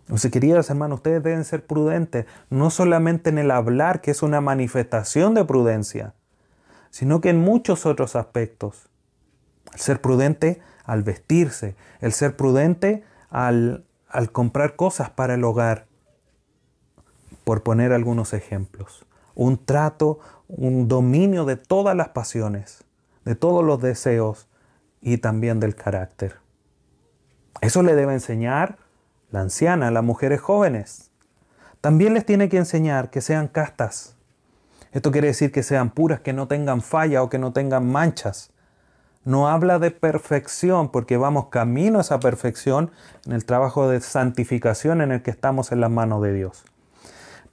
Entonces, 0.00 0.32
queridos 0.32 0.68
hermanos, 0.70 0.96
ustedes 0.96 1.22
deben 1.22 1.44
ser 1.44 1.64
prudentes, 1.64 2.26
no 2.50 2.70
solamente 2.70 3.30
en 3.30 3.38
el 3.38 3.52
hablar, 3.52 4.00
que 4.00 4.10
es 4.10 4.24
una 4.24 4.40
manifestación 4.40 5.34
de 5.34 5.44
prudencia, 5.44 6.14
sino 6.90 7.20
que 7.20 7.30
en 7.30 7.38
muchos 7.38 7.86
otros 7.86 8.16
aspectos. 8.16 8.87
El 9.72 9.80
ser 9.80 10.00
prudente 10.00 10.60
al 10.84 11.02
vestirse, 11.02 11.76
el 12.00 12.12
ser 12.12 12.36
prudente 12.36 13.04
al, 13.30 13.84
al 14.08 14.32
comprar 14.32 14.76
cosas 14.76 15.10
para 15.10 15.34
el 15.34 15.44
hogar, 15.44 15.86
por 17.44 17.62
poner 17.62 17.92
algunos 17.92 18.32
ejemplos. 18.32 19.06
Un 19.34 19.64
trato, 19.64 20.18
un 20.48 20.88
dominio 20.88 21.44
de 21.44 21.56
todas 21.56 21.96
las 21.96 22.08
pasiones, 22.08 22.84
de 23.24 23.34
todos 23.34 23.64
los 23.64 23.80
deseos 23.80 24.48
y 25.00 25.18
también 25.18 25.60
del 25.60 25.74
carácter. 25.74 26.36
Eso 27.60 27.82
le 27.82 27.94
debe 27.94 28.14
enseñar 28.14 28.78
la 29.30 29.40
anciana, 29.40 29.90
las 29.90 30.04
mujeres 30.04 30.40
jóvenes. 30.40 31.10
También 31.80 32.14
les 32.14 32.24
tiene 32.24 32.48
que 32.48 32.56
enseñar 32.56 33.10
que 33.10 33.20
sean 33.20 33.48
castas. 33.48 34.16
Esto 34.92 35.12
quiere 35.12 35.28
decir 35.28 35.52
que 35.52 35.62
sean 35.62 35.90
puras, 35.90 36.20
que 36.20 36.32
no 36.32 36.48
tengan 36.48 36.80
falla 36.80 37.22
o 37.22 37.28
que 37.28 37.38
no 37.38 37.52
tengan 37.52 37.90
manchas. 37.90 38.50
No 39.28 39.46
habla 39.46 39.78
de 39.78 39.90
perfección 39.90 40.88
porque 40.88 41.18
vamos 41.18 41.48
camino 41.48 41.98
a 41.98 42.00
esa 42.00 42.18
perfección 42.18 42.90
en 43.26 43.32
el 43.32 43.44
trabajo 43.44 43.86
de 43.86 44.00
santificación 44.00 45.02
en 45.02 45.12
el 45.12 45.20
que 45.20 45.30
estamos 45.30 45.70
en 45.70 45.82
las 45.82 45.90
manos 45.90 46.22
de 46.22 46.32
Dios. 46.32 46.64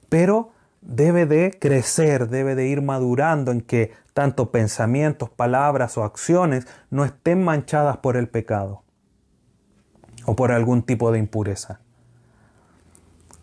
Pero 0.08 0.52
debe 0.80 1.26
de 1.26 1.54
crecer, 1.60 2.30
debe 2.30 2.54
de 2.54 2.66
ir 2.66 2.80
madurando 2.80 3.52
en 3.52 3.60
que 3.60 3.92
tanto 4.14 4.50
pensamientos, 4.50 5.28
palabras 5.28 5.98
o 5.98 6.04
acciones 6.04 6.66
no 6.88 7.04
estén 7.04 7.44
manchadas 7.44 7.98
por 7.98 8.16
el 8.16 8.26
pecado 8.26 8.82
o 10.24 10.34
por 10.34 10.52
algún 10.52 10.82
tipo 10.82 11.12
de 11.12 11.18
impureza. 11.18 11.80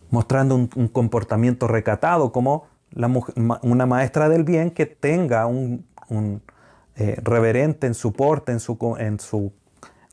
Mostrando 0.10 0.56
un, 0.56 0.88
comportamiento 0.88 1.68
recatado 1.68 2.32
como 2.32 2.66
una 3.62 3.86
maestra 3.86 4.28
del 4.28 4.44
bien 4.44 4.72
que 4.72 4.88
tenga 4.88 5.46
un, 5.46 5.86
eh, 6.96 7.20
reverente 7.24 7.88
en 7.88 7.94
su 7.94 8.14
porte, 8.14 8.52
en 8.52 8.60
su, 8.60 8.78
en 9.00 9.20
su 9.20 9.54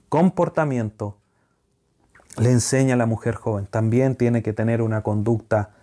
comportamiento, 0.09 1.19
le 2.39 2.51
enseña 2.51 2.95
a 2.95 2.97
la 2.97 3.07
mujer 3.07 3.35
joven. 3.35 3.67
También 3.67 4.17
tiene 4.17 4.43
que 4.43 4.53
tener 4.53 4.83
una 4.83 5.03
conducta 5.03 5.75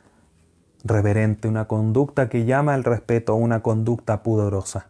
reverente, 0.83 1.47
una 1.47 1.65
conducta 1.65 2.29
que 2.29 2.45
llama 2.45 2.73
al 2.73 2.83
respeto, 2.83 3.35
una 3.35 3.61
conducta 3.61 4.23
pudorosa. 4.23 4.87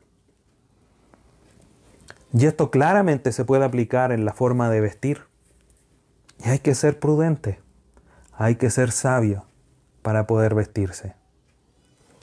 Y 2.34 2.45
esto 2.45 2.70
claramente 2.70 3.32
se 3.32 3.45
puede 3.45 3.66
aplicar 3.66 4.12
en 4.12 4.26
la 4.26 4.34
forma 4.34 4.70
de 4.70 4.82
vestir. 4.82 5.22
Y 6.45 6.49
hay 6.49 6.60
que 6.60 6.76
ser 6.76 6.99
prudente, 6.99 7.60
hay 8.34 8.55
que 8.55 8.70
ser 8.70 8.91
sabio 8.91 9.45
para 10.03 10.28
poder 10.28 10.53
vestirse, 10.53 11.16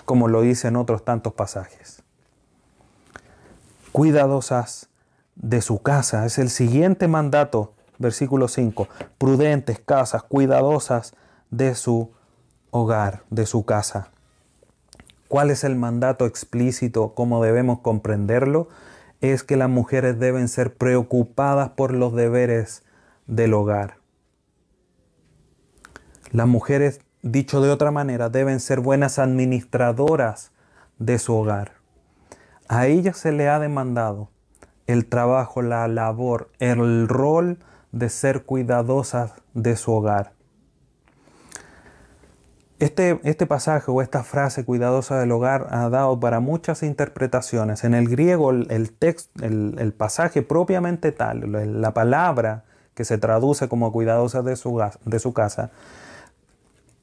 como 0.04 0.28
lo 0.28 0.42
dice 0.42 0.68
en 0.68 0.76
otros 0.76 1.04
tantos 1.04 1.32
pasajes. 1.32 2.03
Cuidadosas 3.94 4.88
de 5.36 5.62
su 5.62 5.80
casa, 5.80 6.26
es 6.26 6.38
el 6.38 6.50
siguiente 6.50 7.06
mandato, 7.06 7.74
versículo 7.98 8.48
5, 8.48 8.88
prudentes 9.18 9.78
casas, 9.78 10.24
cuidadosas 10.24 11.14
de 11.52 11.76
su 11.76 12.10
hogar, 12.72 13.22
de 13.30 13.46
su 13.46 13.64
casa. 13.64 14.10
¿Cuál 15.28 15.52
es 15.52 15.62
el 15.62 15.76
mandato 15.76 16.26
explícito? 16.26 17.14
¿Cómo 17.14 17.40
debemos 17.40 17.78
comprenderlo? 17.82 18.66
Es 19.20 19.44
que 19.44 19.56
las 19.56 19.70
mujeres 19.70 20.18
deben 20.18 20.48
ser 20.48 20.74
preocupadas 20.74 21.68
por 21.68 21.94
los 21.94 22.16
deberes 22.16 22.82
del 23.28 23.54
hogar. 23.54 23.98
Las 26.32 26.48
mujeres, 26.48 27.00
dicho 27.22 27.60
de 27.60 27.70
otra 27.70 27.92
manera, 27.92 28.28
deben 28.28 28.58
ser 28.58 28.80
buenas 28.80 29.20
administradoras 29.20 30.50
de 30.98 31.20
su 31.20 31.32
hogar. 31.32 31.73
A 32.68 32.86
ellas 32.86 33.16
se 33.16 33.32
le 33.32 33.48
ha 33.48 33.58
demandado 33.58 34.30
el 34.86 35.06
trabajo, 35.06 35.62
la 35.62 35.88
labor, 35.88 36.50
el 36.58 37.08
rol 37.08 37.58
de 37.92 38.08
ser 38.08 38.44
cuidadosas 38.44 39.32
de 39.54 39.76
su 39.76 39.92
hogar. 39.92 40.32
Este, 42.80 43.20
este, 43.22 43.46
pasaje 43.46 43.90
o 43.90 44.02
esta 44.02 44.24
frase 44.24 44.64
cuidadosa 44.64 45.18
del 45.18 45.30
hogar 45.32 45.68
ha 45.70 45.88
dado 45.88 46.18
para 46.18 46.40
muchas 46.40 46.82
interpretaciones. 46.82 47.84
En 47.84 47.94
el 47.94 48.08
griego 48.08 48.50
el, 48.50 48.92
texto, 48.92 49.44
el, 49.44 49.94
pasaje 49.96 50.42
propiamente 50.42 51.12
tal, 51.12 51.80
la 51.80 51.94
palabra 51.94 52.64
que 52.94 53.04
se 53.04 53.16
traduce 53.16 53.68
como 53.68 53.92
cuidadosa 53.92 54.42
de 54.42 54.56
su, 54.56 54.82
de 55.04 55.18
su 55.18 55.32
casa, 55.32 55.70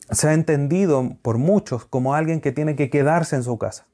se 0.09 0.28
ha 0.28 0.34
entendido 0.34 1.16
por 1.22 1.38
muchos 1.38 1.86
como 1.86 2.16
alguien 2.16 2.41
que 2.41 2.51
tiene 2.51 2.76
que 2.76 2.89
quedarse 2.89 3.38
en 3.38 3.43
su 3.43 3.57
casa. 3.57 3.86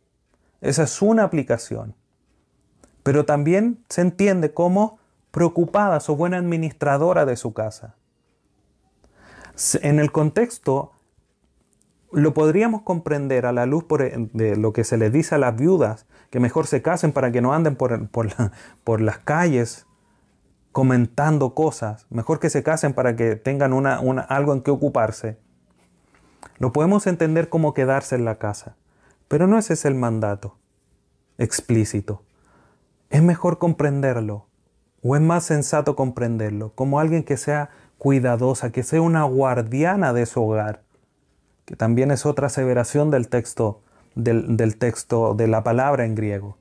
Esa 0.62 0.84
es 0.84 1.02
una 1.02 1.24
aplicación. 1.24 1.96
Pero 3.04 3.26
también 3.26 3.84
se 3.90 4.02
entiende 4.02 4.54
como 4.54 5.00
preocupada 5.32 6.00
o 6.08 6.16
buena 6.16 6.38
administradora 6.38 7.26
de 7.26 7.36
su 7.36 7.54
casa. 7.54 7.96
En 9.82 10.00
el 10.00 10.12
contexto 10.12 10.92
lo 12.12 12.34
podríamos 12.34 12.82
comprender 12.84 13.46
a 13.46 13.52
la 13.52 13.66
luz 13.66 13.86
e, 14.00 14.30
de 14.34 14.56
lo 14.56 14.74
que 14.74 14.84
se 14.84 14.98
les 14.98 15.12
dice 15.12 15.36
a 15.36 15.38
las 15.38 15.56
viudas, 15.56 16.06
que 16.30 16.40
mejor 16.40 16.68
se 16.68 16.82
casen 16.82 17.12
para 17.12 17.32
que 17.32 17.42
no 17.42 17.54
anden 17.54 17.76
por, 17.76 19.02
las 19.02 19.18
calles 19.20 19.86
comentando 20.72 21.54
cosas, 21.54 22.06
mejor 22.10 22.40
que 22.40 22.50
se 22.50 22.64
casen 22.64 22.94
para 22.94 23.16
que 23.16 23.36
tengan 23.36 23.74
algo 24.30 24.54
en 24.54 24.62
que 24.62 24.72
ocuparse. 24.72 25.38
Lo 26.60 26.72
podemos 26.72 27.08
entender 27.08 27.50
como 27.50 27.74
quedarse 27.74 28.16
en 28.16 28.26
la 28.26 28.36
casa, 28.36 28.76
pero 29.28 29.48
no 29.48 29.58
ese 29.58 29.74
es 29.74 29.86
el 29.86 29.96
mandato 29.96 30.58
explícito. 31.38 32.24
Es 33.10 33.22
mejor 33.22 33.58
comprenderlo, 33.58 34.48
o 35.02 35.16
es 35.16 35.22
más 35.22 35.46
sensato 35.46 35.96
comprenderlo, 35.96 36.74
como 36.76 37.00
alguien 37.00 37.24
que 37.24 37.38
sea 37.38 37.70
cuidadosa, 37.98 38.72
que 38.72 38.84
sea 38.84 39.02
una 39.02 39.24
guardiana 39.24 40.14
de 40.14 40.26
su 40.26 40.44
hogar, 40.44 40.84
que 41.66 41.76
también 41.76 42.12
es 42.12 42.26
otra 42.26 42.48
aseveración 42.48 43.12
del 43.12 43.30
texto, 43.30 43.82
del, 44.16 44.78
texto 44.78 45.36
de 45.36 45.48
la 45.48 45.64
palabra 45.64 46.06
en 46.06 46.16
griego. 46.16 46.58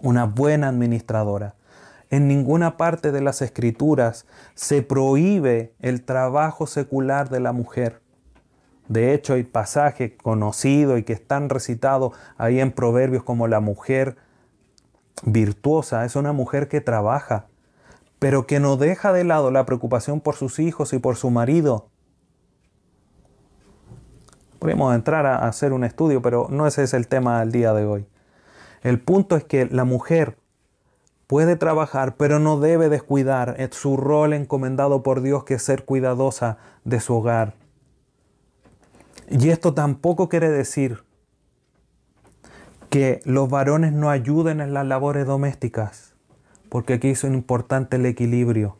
Una 0.00 0.24
buena 0.24 0.68
administradora. 0.68 1.54
En 2.10 2.28
ninguna 2.28 2.76
parte 2.76 3.10
de 3.10 3.22
las 3.22 3.40
escrituras 3.40 4.26
se 4.54 4.82
prohíbe 4.82 5.72
el 5.80 6.04
trabajo 6.04 6.66
secular 6.66 7.30
de 7.30 7.40
la 7.40 7.52
mujer. 7.52 8.01
De 8.88 9.14
hecho, 9.14 9.34
hay 9.34 9.44
pasajes 9.44 10.12
conocidos 10.22 10.98
y 10.98 11.02
que 11.02 11.12
están 11.12 11.48
recitados 11.48 12.12
ahí 12.36 12.60
en 12.60 12.72
Proverbios 12.72 13.22
como 13.22 13.48
la 13.48 13.60
mujer 13.60 14.16
virtuosa 15.24 16.04
es 16.04 16.16
una 16.16 16.32
mujer 16.32 16.68
que 16.68 16.80
trabaja, 16.80 17.46
pero 18.18 18.46
que 18.46 18.60
no 18.60 18.76
deja 18.76 19.12
de 19.12 19.24
lado 19.24 19.50
la 19.50 19.64
preocupación 19.64 20.20
por 20.20 20.34
sus 20.34 20.58
hijos 20.58 20.92
y 20.92 20.98
por 20.98 21.16
su 21.16 21.30
marido, 21.30 21.92
Podríamos 24.62 24.94
entrar 24.94 25.26
a 25.26 25.48
hacer 25.48 25.72
un 25.72 25.82
estudio, 25.82 26.22
pero 26.22 26.46
no 26.48 26.68
ese 26.68 26.84
es 26.84 26.94
el 26.94 27.08
tema 27.08 27.40
del 27.40 27.50
día 27.50 27.72
de 27.72 27.84
hoy. 27.84 28.06
El 28.84 29.00
punto 29.00 29.34
es 29.34 29.42
que 29.42 29.66
la 29.66 29.82
mujer 29.82 30.38
puede 31.26 31.56
trabajar, 31.56 32.14
pero 32.14 32.38
no 32.38 32.60
debe 32.60 32.88
descuidar 32.88 33.56
su 33.72 33.96
rol 33.96 34.32
encomendado 34.34 35.02
por 35.02 35.20
Dios, 35.20 35.42
que 35.42 35.54
es 35.54 35.64
ser 35.64 35.84
cuidadosa 35.84 36.58
de 36.84 37.00
su 37.00 37.16
hogar. 37.16 37.54
Y 39.32 39.48
esto 39.48 39.72
tampoco 39.72 40.28
quiere 40.28 40.50
decir 40.50 41.04
que 42.90 43.22
los 43.24 43.48
varones 43.48 43.94
no 43.94 44.10
ayuden 44.10 44.60
en 44.60 44.74
las 44.74 44.86
labores 44.86 45.26
domésticas, 45.26 46.14
porque 46.68 46.92
aquí 46.92 47.08
es 47.08 47.24
importante 47.24 47.96
el 47.96 48.04
equilibrio. 48.04 48.76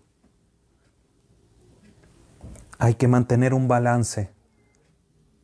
Hay 2.78 2.96
que 2.96 3.08
mantener 3.08 3.54
un 3.54 3.66
balance. 3.66 4.30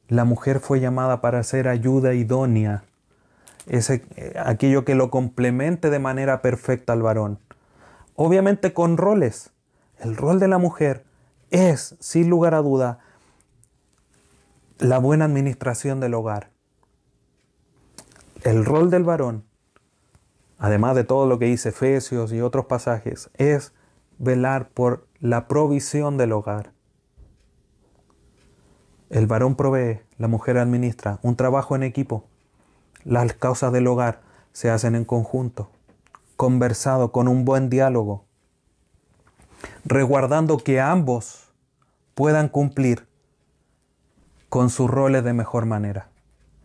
La 0.08 0.26
mujer 0.26 0.60
fue 0.60 0.78
llamada 0.78 1.22
para 1.22 1.42
ser 1.42 1.68
ayuda 1.68 2.12
idónea, 2.12 2.84
es 3.64 3.88
eh, 3.88 4.02
aquello 4.44 4.84
que 4.84 4.94
lo 4.94 5.10
complemente 5.10 5.88
de 5.88 6.00
manera 6.00 6.42
perfecta 6.42 6.92
al 6.92 7.00
varón. 7.00 7.38
Obviamente 8.14 8.74
con 8.74 8.98
roles. 8.98 9.52
El 10.00 10.16
rol 10.16 10.38
de 10.38 10.48
la 10.48 10.58
mujer 10.58 11.06
es, 11.50 11.96
sin 11.98 12.28
lugar 12.28 12.54
a 12.54 12.58
duda, 12.58 12.98
la 14.78 14.98
buena 14.98 15.24
administración 15.24 15.98
del 15.98 16.14
hogar. 16.14 16.50
El 18.44 18.64
rol 18.64 18.90
del 18.90 19.02
varón, 19.02 19.44
además 20.56 20.94
de 20.94 21.02
todo 21.02 21.26
lo 21.26 21.40
que 21.40 21.46
dice 21.46 21.70
Efesios 21.70 22.32
y 22.32 22.40
otros 22.40 22.66
pasajes, 22.66 23.28
es 23.34 23.72
velar 24.18 24.68
por 24.68 25.08
la 25.18 25.48
provisión 25.48 26.16
del 26.16 26.32
hogar. 26.32 26.72
El 29.10 29.26
varón 29.26 29.56
provee, 29.56 30.00
la 30.16 30.28
mujer 30.28 30.58
administra, 30.58 31.18
un 31.22 31.34
trabajo 31.34 31.74
en 31.74 31.82
equipo. 31.82 32.26
Las 33.02 33.32
causas 33.32 33.72
del 33.72 33.86
hogar 33.88 34.20
se 34.52 34.70
hacen 34.70 34.94
en 34.94 35.04
conjunto, 35.04 35.70
conversado 36.36 37.10
con 37.10 37.26
un 37.26 37.44
buen 37.44 37.68
diálogo, 37.68 38.26
resguardando 39.84 40.58
que 40.58 40.80
ambos 40.80 41.50
puedan 42.14 42.48
cumplir 42.48 43.08
con 44.48 44.70
sus 44.70 44.90
roles 44.90 45.24
de 45.24 45.32
mejor 45.32 45.66
manera, 45.66 46.08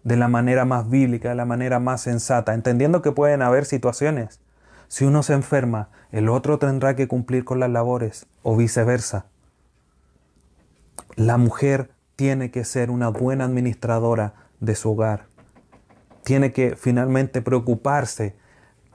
de 0.03 0.17
la 0.17 0.27
manera 0.27 0.65
más 0.65 0.89
bíblica, 0.89 1.29
de 1.29 1.35
la 1.35 1.45
manera 1.45 1.79
más 1.79 2.01
sensata, 2.01 2.53
entendiendo 2.53 3.01
que 3.01 3.11
pueden 3.11 3.41
haber 3.41 3.65
situaciones. 3.65 4.39
Si 4.87 5.05
uno 5.05 5.23
se 5.23 5.33
enferma, 5.33 5.89
el 6.11 6.29
otro 6.29 6.59
tendrá 6.59 6.95
que 6.95 7.07
cumplir 7.07 7.45
con 7.45 7.59
las 7.59 7.69
labores 7.69 8.27
o 8.43 8.55
viceversa. 8.55 9.25
La 11.15 11.37
mujer 11.37 11.91
tiene 12.15 12.51
que 12.51 12.63
ser 12.63 12.91
una 12.91 13.09
buena 13.09 13.45
administradora 13.45 14.33
de 14.59 14.75
su 14.75 14.91
hogar. 14.91 15.25
Tiene 16.23 16.53
que 16.53 16.75
finalmente 16.75 17.41
preocuparse 17.41 18.35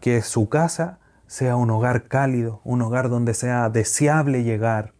que 0.00 0.22
su 0.22 0.48
casa 0.48 0.98
sea 1.26 1.56
un 1.56 1.70
hogar 1.70 2.08
cálido, 2.08 2.60
un 2.64 2.80
hogar 2.80 3.08
donde 3.08 3.34
sea 3.34 3.68
deseable 3.68 4.44
llegar. 4.44 4.94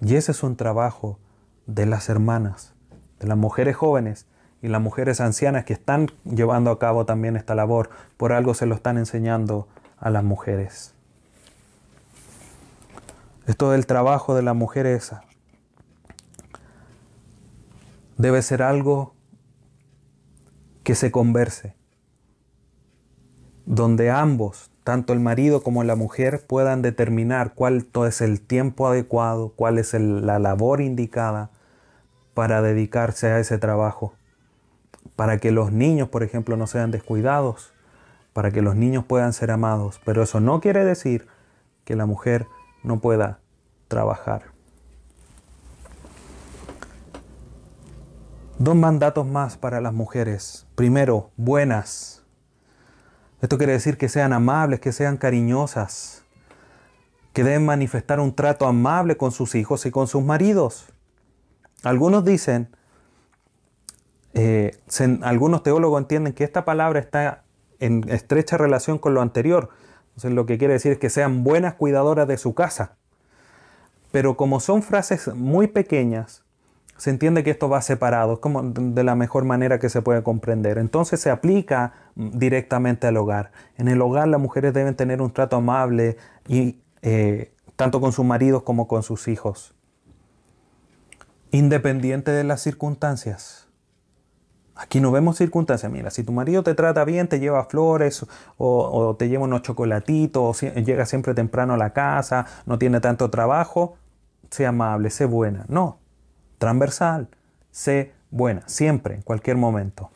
Y 0.00 0.16
ese 0.16 0.32
es 0.32 0.42
un 0.42 0.56
trabajo 0.56 1.18
de 1.66 1.86
las 1.86 2.08
hermanas, 2.08 2.74
de 3.20 3.28
las 3.28 3.36
mujeres 3.36 3.76
jóvenes 3.76 4.26
y 4.62 4.68
las 4.68 4.80
mujeres 4.80 5.20
ancianas 5.20 5.64
que 5.64 5.74
están 5.74 6.08
llevando 6.24 6.70
a 6.70 6.78
cabo 6.78 7.06
también 7.06 7.36
esta 7.36 7.54
labor. 7.54 7.90
Por 8.16 8.32
algo 8.32 8.54
se 8.54 8.66
lo 8.66 8.74
están 8.74 8.98
enseñando 8.98 9.68
a 9.98 10.10
las 10.10 10.24
mujeres. 10.24 10.94
Esto 13.46 13.70
del 13.70 13.86
trabajo 13.86 14.34
de 14.34 14.42
las 14.42 14.56
mujeres 14.56 15.12
debe 18.16 18.42
ser 18.42 18.62
algo 18.62 19.14
que 20.82 20.94
se 20.94 21.10
converse, 21.10 21.74
donde 23.66 24.10
ambos, 24.10 24.70
tanto 24.84 25.12
el 25.12 25.20
marido 25.20 25.62
como 25.62 25.84
la 25.84 25.96
mujer, 25.96 26.46
puedan 26.46 26.80
determinar 26.80 27.54
cuál 27.54 27.86
es 28.06 28.20
el 28.20 28.40
tiempo 28.40 28.88
adecuado, 28.88 29.52
cuál 29.56 29.78
es 29.78 29.94
la 29.94 30.38
labor 30.38 30.80
indicada 30.80 31.50
para 32.40 32.62
dedicarse 32.62 33.26
a 33.26 33.38
ese 33.38 33.58
trabajo, 33.58 34.14
para 35.14 35.36
que 35.36 35.50
los 35.50 35.72
niños, 35.72 36.08
por 36.08 36.22
ejemplo, 36.22 36.56
no 36.56 36.66
sean 36.66 36.90
descuidados, 36.90 37.74
para 38.32 38.50
que 38.50 38.62
los 38.62 38.76
niños 38.76 39.04
puedan 39.04 39.34
ser 39.34 39.50
amados, 39.50 40.00
pero 40.06 40.22
eso 40.22 40.40
no 40.40 40.58
quiere 40.62 40.82
decir 40.82 41.28
que 41.84 41.96
la 41.96 42.06
mujer 42.06 42.46
no 42.82 42.98
pueda 42.98 43.40
trabajar. 43.88 44.44
Dos 48.58 48.74
mandatos 48.74 49.26
más 49.26 49.58
para 49.58 49.82
las 49.82 49.92
mujeres. 49.92 50.66
Primero, 50.76 51.32
buenas. 51.36 52.24
Esto 53.42 53.58
quiere 53.58 53.74
decir 53.74 53.98
que 53.98 54.08
sean 54.08 54.32
amables, 54.32 54.80
que 54.80 54.92
sean 54.92 55.18
cariñosas, 55.18 56.24
que 57.34 57.44
deben 57.44 57.66
manifestar 57.66 58.18
un 58.18 58.34
trato 58.34 58.66
amable 58.66 59.18
con 59.18 59.30
sus 59.30 59.54
hijos 59.54 59.84
y 59.84 59.90
con 59.90 60.06
sus 60.06 60.24
maridos. 60.24 60.86
Algunos 61.82 62.24
dicen, 62.24 62.68
eh, 64.34 64.78
algunos 65.22 65.62
teólogos 65.62 66.00
entienden 66.00 66.32
que 66.32 66.44
esta 66.44 66.64
palabra 66.64 67.00
está 67.00 67.42
en 67.78 68.04
estrecha 68.08 68.56
relación 68.56 68.98
con 68.98 69.14
lo 69.14 69.22
anterior. 69.22 69.70
Entonces 70.10 70.32
lo 70.32 70.46
que 70.46 70.58
quiere 70.58 70.74
decir 70.74 70.92
es 70.92 70.98
que 70.98 71.10
sean 71.10 71.42
buenas 71.42 71.74
cuidadoras 71.74 72.28
de 72.28 72.36
su 72.36 72.54
casa. 72.54 72.96
Pero 74.12 74.36
como 74.36 74.60
son 74.60 74.82
frases 74.82 75.34
muy 75.34 75.66
pequeñas, 75.68 76.44
se 76.96 77.08
entiende 77.08 77.42
que 77.42 77.50
esto 77.50 77.70
va 77.70 77.80
separado, 77.80 78.42
como 78.42 78.62
de 78.62 79.04
la 79.04 79.14
mejor 79.14 79.44
manera 79.46 79.78
que 79.78 79.88
se 79.88 80.02
puede 80.02 80.22
comprender. 80.22 80.76
Entonces 80.76 81.18
se 81.20 81.30
aplica 81.30 81.94
directamente 82.14 83.06
al 83.06 83.16
hogar. 83.16 83.52
En 83.78 83.88
el 83.88 84.02
hogar 84.02 84.28
las 84.28 84.40
mujeres 84.40 84.74
deben 84.74 84.94
tener 84.94 85.22
un 85.22 85.32
trato 85.32 85.56
amable 85.56 86.18
y 86.46 86.80
eh, 87.00 87.52
tanto 87.76 88.02
con 88.02 88.12
sus 88.12 88.26
maridos 88.26 88.64
como 88.64 88.86
con 88.86 89.02
sus 89.02 89.28
hijos. 89.28 89.74
Independiente 91.50 92.30
de 92.30 92.44
las 92.44 92.60
circunstancias. 92.60 93.66
Aquí 94.76 95.00
no 95.00 95.10
vemos 95.10 95.36
circunstancias. 95.36 95.90
Mira, 95.92 96.10
si 96.10 96.24
tu 96.24 96.32
marido 96.32 96.62
te 96.62 96.74
trata 96.74 97.04
bien, 97.04 97.28
te 97.28 97.38
lleva 97.38 97.64
flores 97.64 98.22
o, 98.22 98.28
o 98.58 99.16
te 99.16 99.28
lleva 99.28 99.44
unos 99.44 99.62
chocolatitos, 99.62 100.62
o 100.62 100.66
llega 100.66 101.04
siempre 101.06 101.34
temprano 101.34 101.74
a 101.74 101.76
la 101.76 101.92
casa, 101.92 102.46
no 102.66 102.78
tiene 102.78 103.00
tanto 103.00 103.30
trabajo, 103.30 103.96
sé 104.50 104.66
amable, 104.66 105.10
sé 105.10 105.26
buena. 105.26 105.66
No, 105.68 105.98
transversal. 106.58 107.28
Sé 107.70 108.12
buena, 108.30 108.62
siempre, 108.66 109.16
en 109.16 109.22
cualquier 109.22 109.56
momento. 109.56 110.10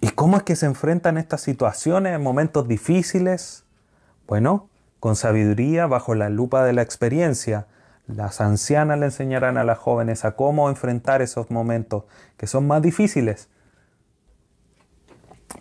¿Y 0.00 0.10
cómo 0.10 0.36
es 0.36 0.42
que 0.42 0.56
se 0.56 0.66
enfrentan 0.66 1.16
estas 1.16 1.40
situaciones 1.40 2.14
en 2.14 2.22
momentos 2.22 2.68
difíciles? 2.68 3.64
Bueno, 4.26 4.68
con 5.00 5.16
sabiduría, 5.16 5.86
bajo 5.86 6.14
la 6.14 6.28
lupa 6.28 6.64
de 6.64 6.72
la 6.72 6.82
experiencia. 6.82 7.66
Las 8.06 8.40
ancianas 8.40 8.98
le 8.98 9.06
enseñarán 9.06 9.56
a 9.56 9.64
las 9.64 9.78
jóvenes 9.78 10.24
a 10.24 10.36
cómo 10.36 10.68
enfrentar 10.68 11.22
esos 11.22 11.50
momentos 11.50 12.04
que 12.36 12.46
son 12.46 12.66
más 12.66 12.82
difíciles, 12.82 13.48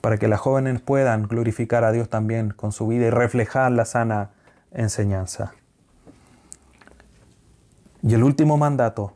para 0.02 0.18
que 0.18 0.28
las 0.28 0.40
jóvenes 0.40 0.82
puedan 0.82 1.24
glorificar 1.24 1.84
a 1.84 1.92
Dios 1.92 2.10
también 2.10 2.50
con 2.50 2.72
su 2.72 2.88
vida 2.88 3.06
y 3.06 3.10
reflejar 3.10 3.72
la 3.72 3.86
sana 3.86 4.32
enseñanza. 4.72 5.54
Y 8.02 8.14
el 8.14 8.24
último 8.24 8.58
mandato, 8.58 9.14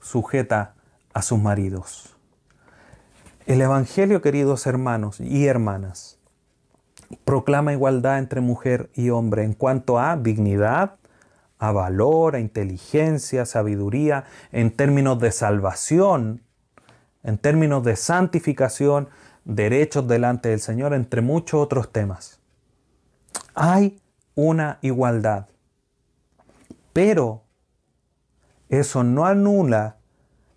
sujeta 0.00 0.74
a 1.12 1.22
sus 1.22 1.40
maridos. 1.40 2.16
El 3.46 3.60
Evangelio, 3.62 4.22
queridos 4.22 4.66
hermanos 4.66 5.18
y 5.20 5.46
hermanas, 5.46 6.18
proclama 7.24 7.72
igualdad 7.72 8.18
entre 8.18 8.40
mujer 8.40 8.90
y 8.94 9.10
hombre 9.10 9.42
en 9.42 9.54
cuanto 9.54 9.98
a 9.98 10.16
dignidad, 10.16 10.97
a 11.58 11.72
valor, 11.72 12.36
a 12.36 12.40
inteligencia, 12.40 13.46
sabiduría, 13.46 14.24
en 14.52 14.70
términos 14.70 15.18
de 15.18 15.32
salvación, 15.32 16.42
en 17.22 17.38
términos 17.38 17.82
de 17.84 17.96
santificación, 17.96 19.08
derechos 19.44 20.06
delante 20.06 20.50
del 20.50 20.60
Señor, 20.60 20.94
entre 20.94 21.20
muchos 21.20 21.60
otros 21.60 21.90
temas. 21.90 22.40
Hay 23.54 24.00
una 24.34 24.78
igualdad, 24.82 25.46
pero 26.92 27.42
eso 28.68 29.02
no 29.02 29.26
anula 29.26 29.96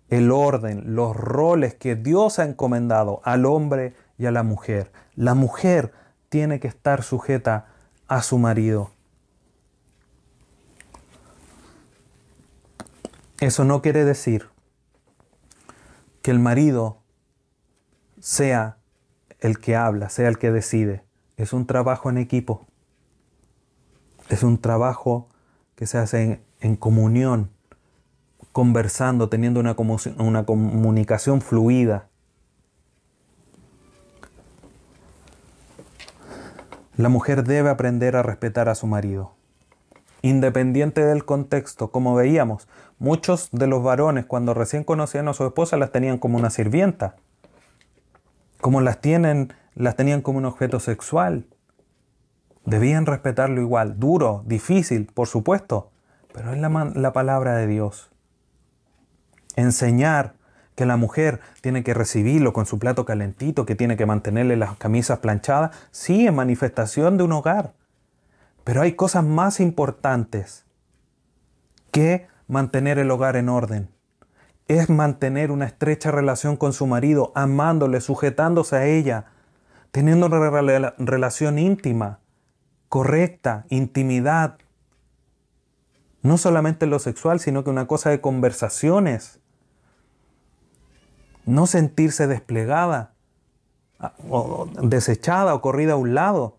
el 0.08 0.30
orden, 0.30 0.94
los 0.94 1.16
roles 1.16 1.74
que 1.74 1.96
Dios 1.96 2.38
ha 2.38 2.44
encomendado 2.44 3.22
al 3.24 3.46
hombre 3.46 3.94
y 4.18 4.26
a 4.26 4.30
la 4.30 4.42
mujer. 4.42 4.92
La 5.14 5.34
mujer 5.34 5.92
tiene 6.28 6.60
que 6.60 6.68
estar 6.68 7.02
sujeta 7.02 7.66
a 8.08 8.22
su 8.22 8.38
marido. 8.38 8.90
Eso 13.42 13.64
no 13.64 13.82
quiere 13.82 14.04
decir 14.04 14.50
que 16.22 16.30
el 16.30 16.38
marido 16.38 17.02
sea 18.20 18.78
el 19.40 19.58
que 19.58 19.74
habla, 19.74 20.10
sea 20.10 20.28
el 20.28 20.38
que 20.38 20.52
decide. 20.52 21.02
Es 21.36 21.52
un 21.52 21.66
trabajo 21.66 22.08
en 22.08 22.18
equipo. 22.18 22.68
Es 24.28 24.44
un 24.44 24.58
trabajo 24.58 25.28
que 25.74 25.88
se 25.88 25.98
hace 25.98 26.40
en, 26.60 26.76
comunión 26.76 27.50
conversando, 28.52 29.28
teniendo 29.28 29.58
una 29.58 30.44
comunicación 30.44 31.40
fluida. 31.40 32.10
La 36.96 37.08
mujer 37.08 37.42
debe 37.42 37.70
aprender 37.70 38.14
a 38.14 38.22
respetar 38.22 38.68
a 38.68 38.76
su 38.76 38.86
marido. 38.86 39.34
Independiente 40.22 41.04
del 41.04 41.24
contexto, 41.24 41.90
como 41.90 42.14
veíamos, 42.14 42.68
muchos 42.98 43.48
de 43.52 43.66
los 43.66 43.82
varones 43.82 44.24
cuando 44.24 44.54
recién 44.54 44.84
conocían 44.84 45.28
a 45.28 45.34
su 45.34 45.44
esposa 45.44 45.76
las 45.76 45.92
tenían 45.92 46.18
como 46.18 46.38
una 46.38 46.50
sirvienta, 46.50 47.16
como 48.60 48.80
las 48.80 49.00
tienen, 49.00 49.52
las 49.74 49.96
tenían 49.96 50.22
como 50.22 50.38
un 50.38 50.44
objeto 50.44 50.80
sexual. 50.80 51.46
Debían 52.64 53.06
respetarlo 53.06 53.60
igual, 53.60 53.98
duro, 53.98 54.42
difícil, 54.46 55.06
por 55.12 55.26
supuesto, 55.26 55.90
pero 56.32 56.52
es 56.52 56.58
la, 56.58 56.68
la 56.94 57.12
palabra 57.12 57.56
de 57.56 57.66
Dios 57.66 58.12
enseñar 59.56 60.34
que 60.74 60.86
la 60.86 60.96
mujer 60.96 61.40
tiene 61.60 61.82
que 61.84 61.94
recibirlo 61.94 62.52
con 62.52 62.66
su 62.66 62.78
plato 62.78 63.04
calentito, 63.04 63.66
que 63.66 63.74
tiene 63.74 63.96
que 63.96 64.06
mantenerle 64.06 64.56
las 64.56 64.76
camisas 64.76 65.18
planchadas, 65.18 65.76
sí, 65.90 66.26
en 66.26 66.34
manifestación 66.34 67.18
de 67.18 67.24
un 67.24 67.32
hogar. 67.32 67.74
Pero 68.64 68.82
hay 68.82 68.92
cosas 68.94 69.24
más 69.24 69.60
importantes 69.60 70.64
que 71.90 72.28
mantener 72.46 72.98
el 72.98 73.10
hogar 73.10 73.36
en 73.36 73.48
orden. 73.48 73.90
Es 74.68 74.88
mantener 74.88 75.50
una 75.50 75.66
estrecha 75.66 76.10
relación 76.10 76.56
con 76.56 76.72
su 76.72 76.86
marido, 76.86 77.32
amándole, 77.34 78.00
sujetándose 78.00 78.76
a 78.76 78.86
ella, 78.86 79.26
teniendo 79.90 80.26
una 80.26 80.94
relación 80.98 81.58
íntima, 81.58 82.20
correcta, 82.88 83.66
intimidad. 83.68 84.58
No 86.22 86.38
solamente 86.38 86.86
lo 86.86 86.98
sexual, 86.98 87.40
sino 87.40 87.64
que 87.64 87.70
una 87.70 87.86
cosa 87.86 88.10
de 88.10 88.20
conversaciones 88.20 89.40
no 91.44 91.66
sentirse 91.66 92.28
desplegada, 92.28 93.14
o 94.28 94.68
desechada 94.82 95.54
o 95.54 95.60
corrida 95.60 95.94
a 95.94 95.96
un 95.96 96.14
lado, 96.14 96.58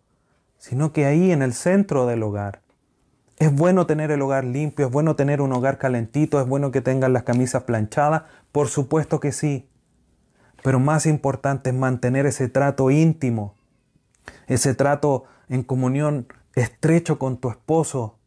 sino 0.63 0.93
que 0.93 1.05
ahí 1.05 1.33
en 1.33 1.41
el 1.41 1.53
centro 1.53 2.05
del 2.05 2.23
hogar. 2.23 2.61
Es 3.37 3.53
bueno 3.53 3.85
tener 3.85 4.11
el 4.11 4.21
hogar 4.21 4.45
limpio, 4.45 4.85
es 4.85 4.91
bueno 4.93 5.17
tener 5.17 5.41
un 5.41 5.51
hogar 5.51 5.77
calentito, 5.77 6.39
es 6.39 6.47
bueno 6.47 6.71
que 6.71 6.79
tengan 6.79 7.11
las 7.11 7.23
camisas 7.23 7.63
planchadas, 7.63 8.23
por 8.53 8.69
supuesto 8.69 9.19
que 9.19 9.33
sí. 9.33 9.67
Pero 10.63 10.79
más 10.79 11.05
importante 11.05 11.71
es 11.71 11.75
mantener 11.75 12.25
ese 12.25 12.47
trato 12.47 12.91
íntimo, 12.91 13.55
ese 14.47 14.73
trato 14.73 15.25
en 15.49 15.63
comunión 15.63 16.27
estrecho 16.55 17.19
con 17.19 17.35
tu 17.35 17.49
esposo. 17.49 18.17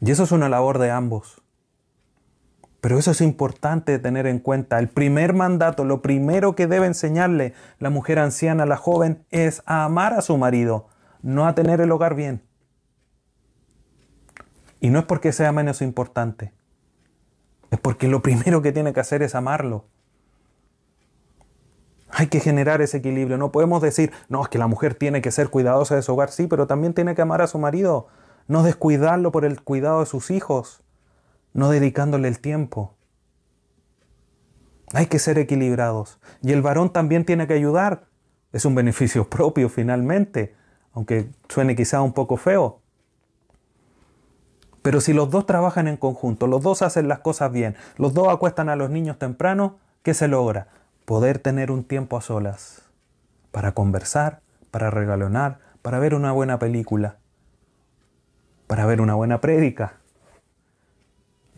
Y 0.00 0.10
eso 0.10 0.22
es 0.22 0.32
una 0.32 0.48
labor 0.48 0.78
de 0.78 0.90
ambos. 0.90 1.42
Pero 2.80 2.98
eso 2.98 3.10
es 3.10 3.20
importante 3.20 3.98
tener 3.98 4.26
en 4.26 4.38
cuenta. 4.38 4.78
El 4.78 4.88
primer 4.88 5.34
mandato, 5.34 5.84
lo 5.84 6.00
primero 6.00 6.56
que 6.56 6.66
debe 6.66 6.86
enseñarle 6.86 7.52
la 7.80 7.90
mujer 7.90 8.18
anciana, 8.18 8.64
la 8.64 8.78
joven, 8.78 9.26
es 9.30 9.62
a 9.66 9.84
amar 9.84 10.14
a 10.14 10.22
su 10.22 10.38
marido, 10.38 10.87
no 11.22 11.46
a 11.46 11.54
tener 11.54 11.80
el 11.80 11.90
hogar 11.90 12.14
bien. 12.14 12.42
Y 14.80 14.90
no 14.90 15.00
es 15.00 15.04
porque 15.06 15.32
sea 15.32 15.52
menos 15.52 15.82
importante, 15.82 16.52
es 17.70 17.80
porque 17.80 18.08
lo 18.08 18.22
primero 18.22 18.62
que 18.62 18.72
tiene 18.72 18.92
que 18.92 19.00
hacer 19.00 19.22
es 19.22 19.34
amarlo. 19.34 19.86
Hay 22.10 22.28
que 22.28 22.40
generar 22.40 22.80
ese 22.80 22.98
equilibrio. 22.98 23.36
No 23.36 23.52
podemos 23.52 23.82
decir, 23.82 24.12
no, 24.28 24.42
es 24.42 24.48
que 24.48 24.58
la 24.58 24.66
mujer 24.66 24.94
tiene 24.94 25.20
que 25.20 25.30
ser 25.30 25.50
cuidadosa 25.50 25.94
de 25.94 26.02
su 26.02 26.12
hogar, 26.12 26.30
sí, 26.30 26.46
pero 26.46 26.66
también 26.66 26.94
tiene 26.94 27.14
que 27.14 27.22
amar 27.22 27.42
a 27.42 27.46
su 27.46 27.58
marido, 27.58 28.08
no 28.46 28.62
descuidarlo 28.62 29.30
por 29.30 29.44
el 29.44 29.60
cuidado 29.60 30.00
de 30.00 30.06
sus 30.06 30.30
hijos 30.30 30.82
no 31.52 31.70
dedicándole 31.70 32.28
el 32.28 32.40
tiempo. 32.40 32.94
Hay 34.94 35.06
que 35.06 35.18
ser 35.18 35.38
equilibrados. 35.38 36.18
Y 36.42 36.52
el 36.52 36.62
varón 36.62 36.92
también 36.92 37.24
tiene 37.24 37.46
que 37.46 37.54
ayudar. 37.54 38.06
Es 38.52 38.64
un 38.64 38.74
beneficio 38.74 39.28
propio 39.28 39.68
finalmente, 39.68 40.54
aunque 40.98 41.30
suene 41.48 41.76
quizá 41.76 42.02
un 42.02 42.12
poco 42.12 42.36
feo. 42.36 42.80
Pero 44.82 45.00
si 45.00 45.12
los 45.12 45.30
dos 45.30 45.46
trabajan 45.46 45.86
en 45.86 45.96
conjunto, 45.96 46.48
los 46.48 46.60
dos 46.60 46.82
hacen 46.82 47.06
las 47.06 47.20
cosas 47.20 47.52
bien, 47.52 47.76
los 47.98 48.14
dos 48.14 48.26
acuestan 48.26 48.68
a 48.68 48.74
los 48.74 48.90
niños 48.90 49.16
temprano, 49.16 49.78
¿qué 50.02 50.12
se 50.12 50.26
logra? 50.26 50.66
Poder 51.04 51.38
tener 51.38 51.70
un 51.70 51.84
tiempo 51.84 52.16
a 52.16 52.20
solas 52.20 52.82
para 53.52 53.74
conversar, 53.74 54.40
para 54.72 54.90
regalonar, 54.90 55.60
para 55.82 56.00
ver 56.00 56.16
una 56.16 56.32
buena 56.32 56.58
película, 56.58 57.18
para 58.66 58.84
ver 58.84 59.00
una 59.00 59.14
buena 59.14 59.40
prédica. 59.40 60.00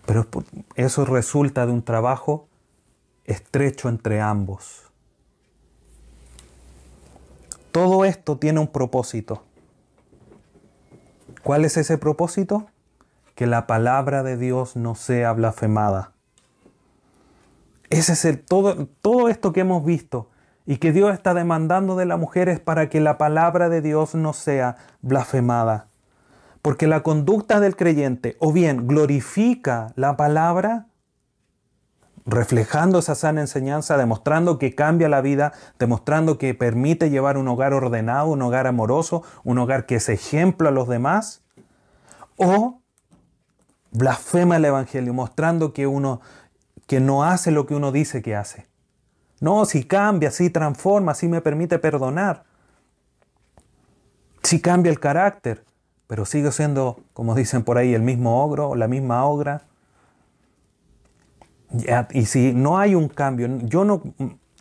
Pero 0.04 0.28
eso 0.74 1.06
resulta 1.06 1.64
de 1.64 1.72
un 1.72 1.82
trabajo 1.82 2.46
estrecho 3.24 3.88
entre 3.88 4.20
ambos. 4.20 4.89
Todo 7.72 8.04
esto 8.04 8.38
tiene 8.38 8.60
un 8.60 8.68
propósito. 8.68 9.44
¿Cuál 11.42 11.64
es 11.64 11.76
ese 11.76 11.98
propósito? 11.98 12.66
Que 13.34 13.46
la 13.46 13.66
palabra 13.66 14.22
de 14.22 14.36
Dios 14.36 14.76
no 14.76 14.94
sea 14.94 15.32
blasfemada. 15.32 16.12
Ese 17.88 18.12
es 18.12 18.24
el 18.24 18.40
todo, 18.40 18.86
todo 19.02 19.28
esto 19.28 19.52
que 19.52 19.60
hemos 19.60 19.84
visto 19.84 20.28
y 20.66 20.76
que 20.76 20.92
Dios 20.92 21.12
está 21.12 21.34
demandando 21.34 21.96
de 21.96 22.06
la 22.06 22.16
mujer 22.16 22.48
es 22.48 22.60
para 22.60 22.88
que 22.88 23.00
la 23.00 23.18
palabra 23.18 23.68
de 23.68 23.80
Dios 23.80 24.14
no 24.14 24.32
sea 24.32 24.76
blasfemada. 25.00 25.88
Porque 26.62 26.86
la 26.86 27.02
conducta 27.02 27.58
del 27.58 27.74
creyente 27.74 28.36
o 28.38 28.52
bien 28.52 28.86
glorifica 28.86 29.92
la 29.96 30.16
palabra, 30.16 30.86
reflejando 32.26 32.98
esa 32.98 33.14
sana 33.14 33.40
enseñanza, 33.40 33.96
demostrando 33.96 34.58
que 34.58 34.74
cambia 34.74 35.08
la 35.08 35.20
vida, 35.20 35.52
demostrando 35.78 36.38
que 36.38 36.54
permite 36.54 37.10
llevar 37.10 37.38
un 37.38 37.48
hogar 37.48 37.72
ordenado, 37.72 38.28
un 38.28 38.42
hogar 38.42 38.66
amoroso, 38.66 39.22
un 39.44 39.58
hogar 39.58 39.86
que 39.86 39.96
es 39.96 40.08
ejemplo 40.08 40.68
a 40.68 40.72
los 40.72 40.88
demás, 40.88 41.42
o 42.36 42.80
blasfema 43.90 44.56
el 44.56 44.64
Evangelio, 44.64 45.12
mostrando 45.14 45.72
que 45.72 45.86
uno 45.86 46.20
que 46.86 46.98
no 46.98 47.22
hace 47.22 47.52
lo 47.52 47.66
que 47.66 47.74
uno 47.74 47.92
dice 47.92 48.20
que 48.20 48.34
hace. 48.34 48.66
No, 49.40 49.64
si 49.64 49.84
cambia, 49.84 50.30
si 50.32 50.50
transforma, 50.50 51.14
si 51.14 51.28
me 51.28 51.40
permite 51.40 51.78
perdonar, 51.78 52.44
si 54.42 54.60
cambia 54.60 54.90
el 54.90 54.98
carácter, 54.98 55.64
pero 56.06 56.26
sigo 56.26 56.50
siendo, 56.50 56.98
como 57.12 57.36
dicen 57.36 57.62
por 57.62 57.78
ahí, 57.78 57.94
el 57.94 58.02
mismo 58.02 58.42
ogro 58.42 58.70
o 58.70 58.74
la 58.74 58.88
misma 58.88 59.24
ogra. 59.24 59.62
Y 62.12 62.26
si 62.26 62.52
no 62.52 62.78
hay 62.78 62.94
un 62.94 63.08
cambio, 63.08 63.48
yo 63.62 63.84
no 63.84 64.02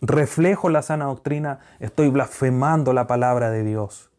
reflejo 0.02 0.70
la 0.70 0.82
sana 0.82 1.06
doctrina, 1.06 1.60
estoy 1.80 2.10
blasfemando 2.10 2.94
la 2.94 3.08
palabra 3.08 3.50
de 3.50 3.64
Dios. 3.64 4.10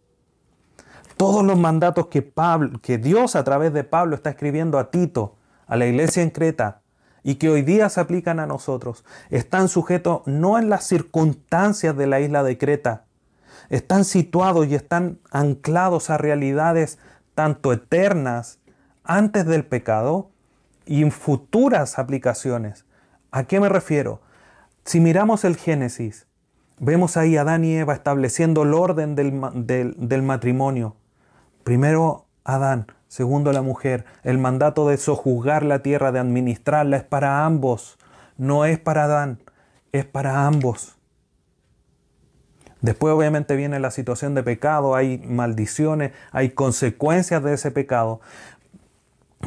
Todos 1.16 1.44
los 1.44 1.58
mandatos 1.58 2.06
que, 2.06 2.22
Pablo, 2.22 2.80
que 2.80 2.98
Dios 2.98 3.36
a 3.36 3.44
través 3.44 3.72
de 3.72 3.84
Pablo 3.84 4.16
está 4.16 4.30
escribiendo 4.30 4.78
a 4.78 4.90
Tito, 4.90 5.36
a 5.66 5.76
la 5.76 5.86
iglesia 5.86 6.22
en 6.22 6.30
Creta, 6.30 6.80
y 7.22 7.34
que 7.36 7.50
hoy 7.50 7.62
día 7.62 7.88
se 7.90 8.00
aplican 8.00 8.40
a 8.40 8.46
nosotros, 8.46 9.04
están 9.28 9.68
sujetos 9.68 10.22
no 10.26 10.58
en 10.58 10.70
las 10.70 10.84
circunstancias 10.84 11.96
de 11.96 12.06
la 12.06 12.20
isla 12.20 12.42
de 12.42 12.56
Creta, 12.56 13.04
están 13.68 14.04
situados 14.04 14.66
y 14.66 14.74
están 14.74 15.20
anclados 15.30 16.10
a 16.10 16.18
realidades 16.18 16.98
tanto 17.34 17.72
eternas 17.72 18.58
antes 19.04 19.46
del 19.46 19.64
pecado 19.64 20.30
y 20.86 21.02
en 21.02 21.12
futuras 21.12 21.98
aplicaciones. 21.98 22.84
¿A 23.30 23.44
qué 23.44 23.60
me 23.60 23.68
refiero? 23.68 24.20
Si 24.84 25.00
miramos 25.00 25.44
el 25.44 25.56
Génesis, 25.56 26.26
vemos 26.78 27.16
ahí 27.16 27.36
a 27.36 27.42
Adán 27.42 27.64
y 27.64 27.76
Eva 27.76 27.94
estableciendo 27.94 28.62
el 28.62 28.74
orden 28.74 29.14
del, 29.14 29.94
del 29.96 30.22
matrimonio. 30.22 30.96
Primero 31.64 32.26
Adán, 32.44 32.86
segundo 33.08 33.52
la 33.52 33.62
mujer. 33.62 34.04
El 34.22 34.38
mandato 34.38 34.88
de 34.88 34.96
sojuzgar 34.96 35.62
la 35.62 35.80
tierra, 35.82 36.12
de 36.12 36.18
administrarla, 36.18 36.96
es 36.96 37.04
para 37.04 37.44
ambos. 37.44 37.98
No 38.36 38.64
es 38.64 38.78
para 38.78 39.04
Adán, 39.04 39.42
es 39.92 40.06
para 40.06 40.46
ambos. 40.46 40.96
Después 42.80 43.12
obviamente 43.12 43.56
viene 43.56 43.78
la 43.78 43.90
situación 43.90 44.34
de 44.34 44.42
pecado, 44.42 44.94
hay 44.94 45.18
maldiciones, 45.18 46.12
hay 46.32 46.50
consecuencias 46.50 47.42
de 47.42 47.52
ese 47.52 47.70
pecado 47.70 48.20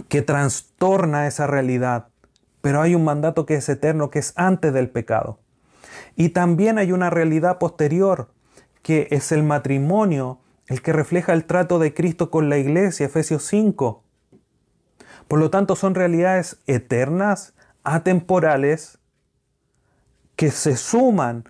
que 0.08 0.22
trastorna 0.22 1.28
esa 1.28 1.48
realidad. 1.48 2.08
Pero 2.62 2.82
hay 2.82 2.96
un 2.96 3.04
mandato 3.04 3.46
que 3.46 3.56
es 3.56 3.68
eterno, 3.70 4.10
que 4.10 4.20
es 4.20 4.34
antes 4.36 4.74
del 4.74 4.90
pecado. 4.90 5.40
Y 6.16 6.30
también 6.30 6.78
hay 6.78 6.92
una 6.92 7.10
realidad 7.10 7.58
posterior, 7.58 8.30
que 8.82 9.08
es 9.12 9.32
el 9.32 9.44
matrimonio, 9.44 10.40
el 10.68 10.82
que 10.82 10.94
refleja 10.94 11.34
el 11.34 11.46
trato 11.46 11.80
de 11.80 11.94
Cristo 11.94 12.30
con 12.32 12.50
la 12.50 12.58
iglesia, 12.58 13.06
Efesios 13.06 13.44
5. 13.46 14.04
Por 15.28 15.40
lo 15.40 15.50
tanto, 15.50 15.76
son 15.76 15.96
realidades 15.96 16.60
eternas, 16.68 17.54
atemporales, 17.84 19.00
que 20.36 20.52
se 20.52 20.78
suman 20.78 21.46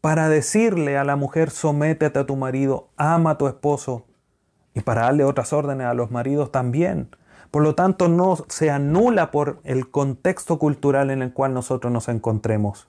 para 0.00 0.28
decirle 0.28 0.96
a 0.96 1.04
la 1.04 1.16
mujer, 1.16 1.50
sométete 1.50 2.18
a 2.18 2.26
tu 2.26 2.36
marido, 2.36 2.90
ama 2.96 3.32
a 3.32 3.38
tu 3.38 3.48
esposo, 3.48 4.06
y 4.74 4.80
para 4.80 5.02
darle 5.02 5.24
otras 5.24 5.52
órdenes 5.52 5.86
a 5.86 5.94
los 5.94 6.10
maridos 6.10 6.52
también. 6.52 7.10
Por 7.50 7.62
lo 7.62 7.74
tanto, 7.74 8.08
no 8.08 8.36
se 8.48 8.70
anula 8.70 9.30
por 9.30 9.60
el 9.64 9.90
contexto 9.90 10.58
cultural 10.58 11.10
en 11.10 11.22
el 11.22 11.32
cual 11.32 11.52
nosotros 11.52 11.92
nos 11.92 12.08
encontremos. 12.08 12.88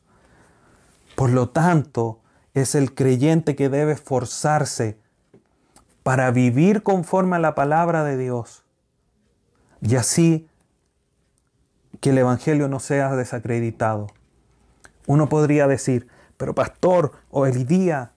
Por 1.16 1.32
lo 1.32 1.50
tanto, 1.50 2.20
es 2.54 2.76
el 2.76 2.94
creyente 2.94 3.56
que 3.56 3.70
debe 3.70 3.94
esforzarse 3.94 4.98
para 6.04 6.32
vivir 6.32 6.84
conforme 6.84 7.38
a 7.38 7.40
la 7.40 7.56
palabra 7.56 8.04
de 8.04 8.18
Dios. 8.18 8.64
Y 9.82 9.96
así 9.96 10.48
que 12.00 12.12
el 12.12 12.18
Evangelio 12.18 12.68
no 12.68 12.80
sea 12.80 13.16
desacreditado. 13.16 14.08
Uno 15.08 15.30
podría 15.30 15.68
decir, 15.68 16.08
pero 16.38 16.54
pastor, 16.56 17.14
el 17.46 17.66
día, 17.66 18.12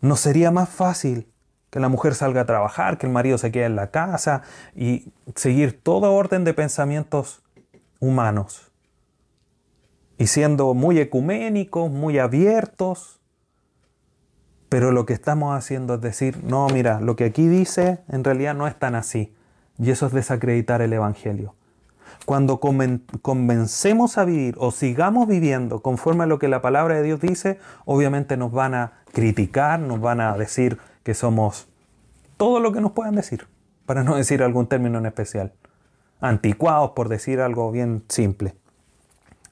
¿no 0.00 0.16
sería 0.16 0.50
más 0.50 0.68
fácil 0.68 1.30
que 1.70 1.80
la 1.80 1.88
mujer 1.88 2.14
salga 2.14 2.42
a 2.42 2.46
trabajar, 2.46 2.98
que 2.98 3.06
el 3.06 3.12
marido 3.12 3.38
se 3.38 3.52
quede 3.52 3.64
en 3.64 3.76
la 3.76 3.90
casa 3.90 4.42
y 4.74 5.12
seguir 5.34 5.80
todo 5.82 6.12
orden 6.12 6.44
de 6.44 6.54
pensamientos 6.54 7.42
humanos? 8.00 8.70
Y 10.18 10.26
siendo 10.26 10.74
muy 10.74 10.98
ecuménicos, 10.98 11.90
muy 11.90 12.18
abiertos, 12.18 13.20
pero 14.68 14.92
lo 14.92 15.04
que 15.04 15.12
estamos 15.12 15.56
haciendo 15.56 15.94
es 15.94 16.00
decir, 16.00 16.44
no, 16.44 16.68
mira, 16.68 17.00
lo 17.00 17.16
que 17.16 17.24
aquí 17.24 17.48
dice 17.48 17.98
en 18.08 18.22
realidad 18.22 18.54
no 18.54 18.68
es 18.68 18.78
tan 18.78 18.94
así. 18.94 19.34
Y 19.78 19.90
eso 19.90 20.06
es 20.06 20.12
desacreditar 20.12 20.82
el 20.82 20.92
Evangelio. 20.92 21.54
Cuando 22.26 22.60
convencemos 22.60 24.18
a 24.18 24.24
vivir 24.24 24.54
o 24.58 24.70
sigamos 24.70 25.26
viviendo 25.26 25.80
conforme 25.80 26.24
a 26.24 26.26
lo 26.26 26.38
que 26.38 26.48
la 26.48 26.60
palabra 26.60 26.96
de 26.96 27.02
Dios 27.02 27.20
dice, 27.20 27.58
obviamente 27.84 28.36
nos 28.36 28.52
van 28.52 28.74
a 28.74 28.92
criticar, 29.12 29.80
nos 29.80 30.00
van 30.00 30.20
a 30.20 30.36
decir 30.36 30.78
que 31.02 31.14
somos 31.14 31.68
todo 32.36 32.60
lo 32.60 32.72
que 32.72 32.80
nos 32.80 32.92
puedan 32.92 33.14
decir, 33.14 33.46
para 33.86 34.02
no 34.02 34.16
decir 34.16 34.42
algún 34.42 34.66
término 34.66 34.98
en 34.98 35.06
especial. 35.06 35.52
Anticuados, 36.20 36.90
por 36.90 37.08
decir 37.08 37.40
algo 37.40 37.70
bien 37.70 38.04
simple. 38.08 38.54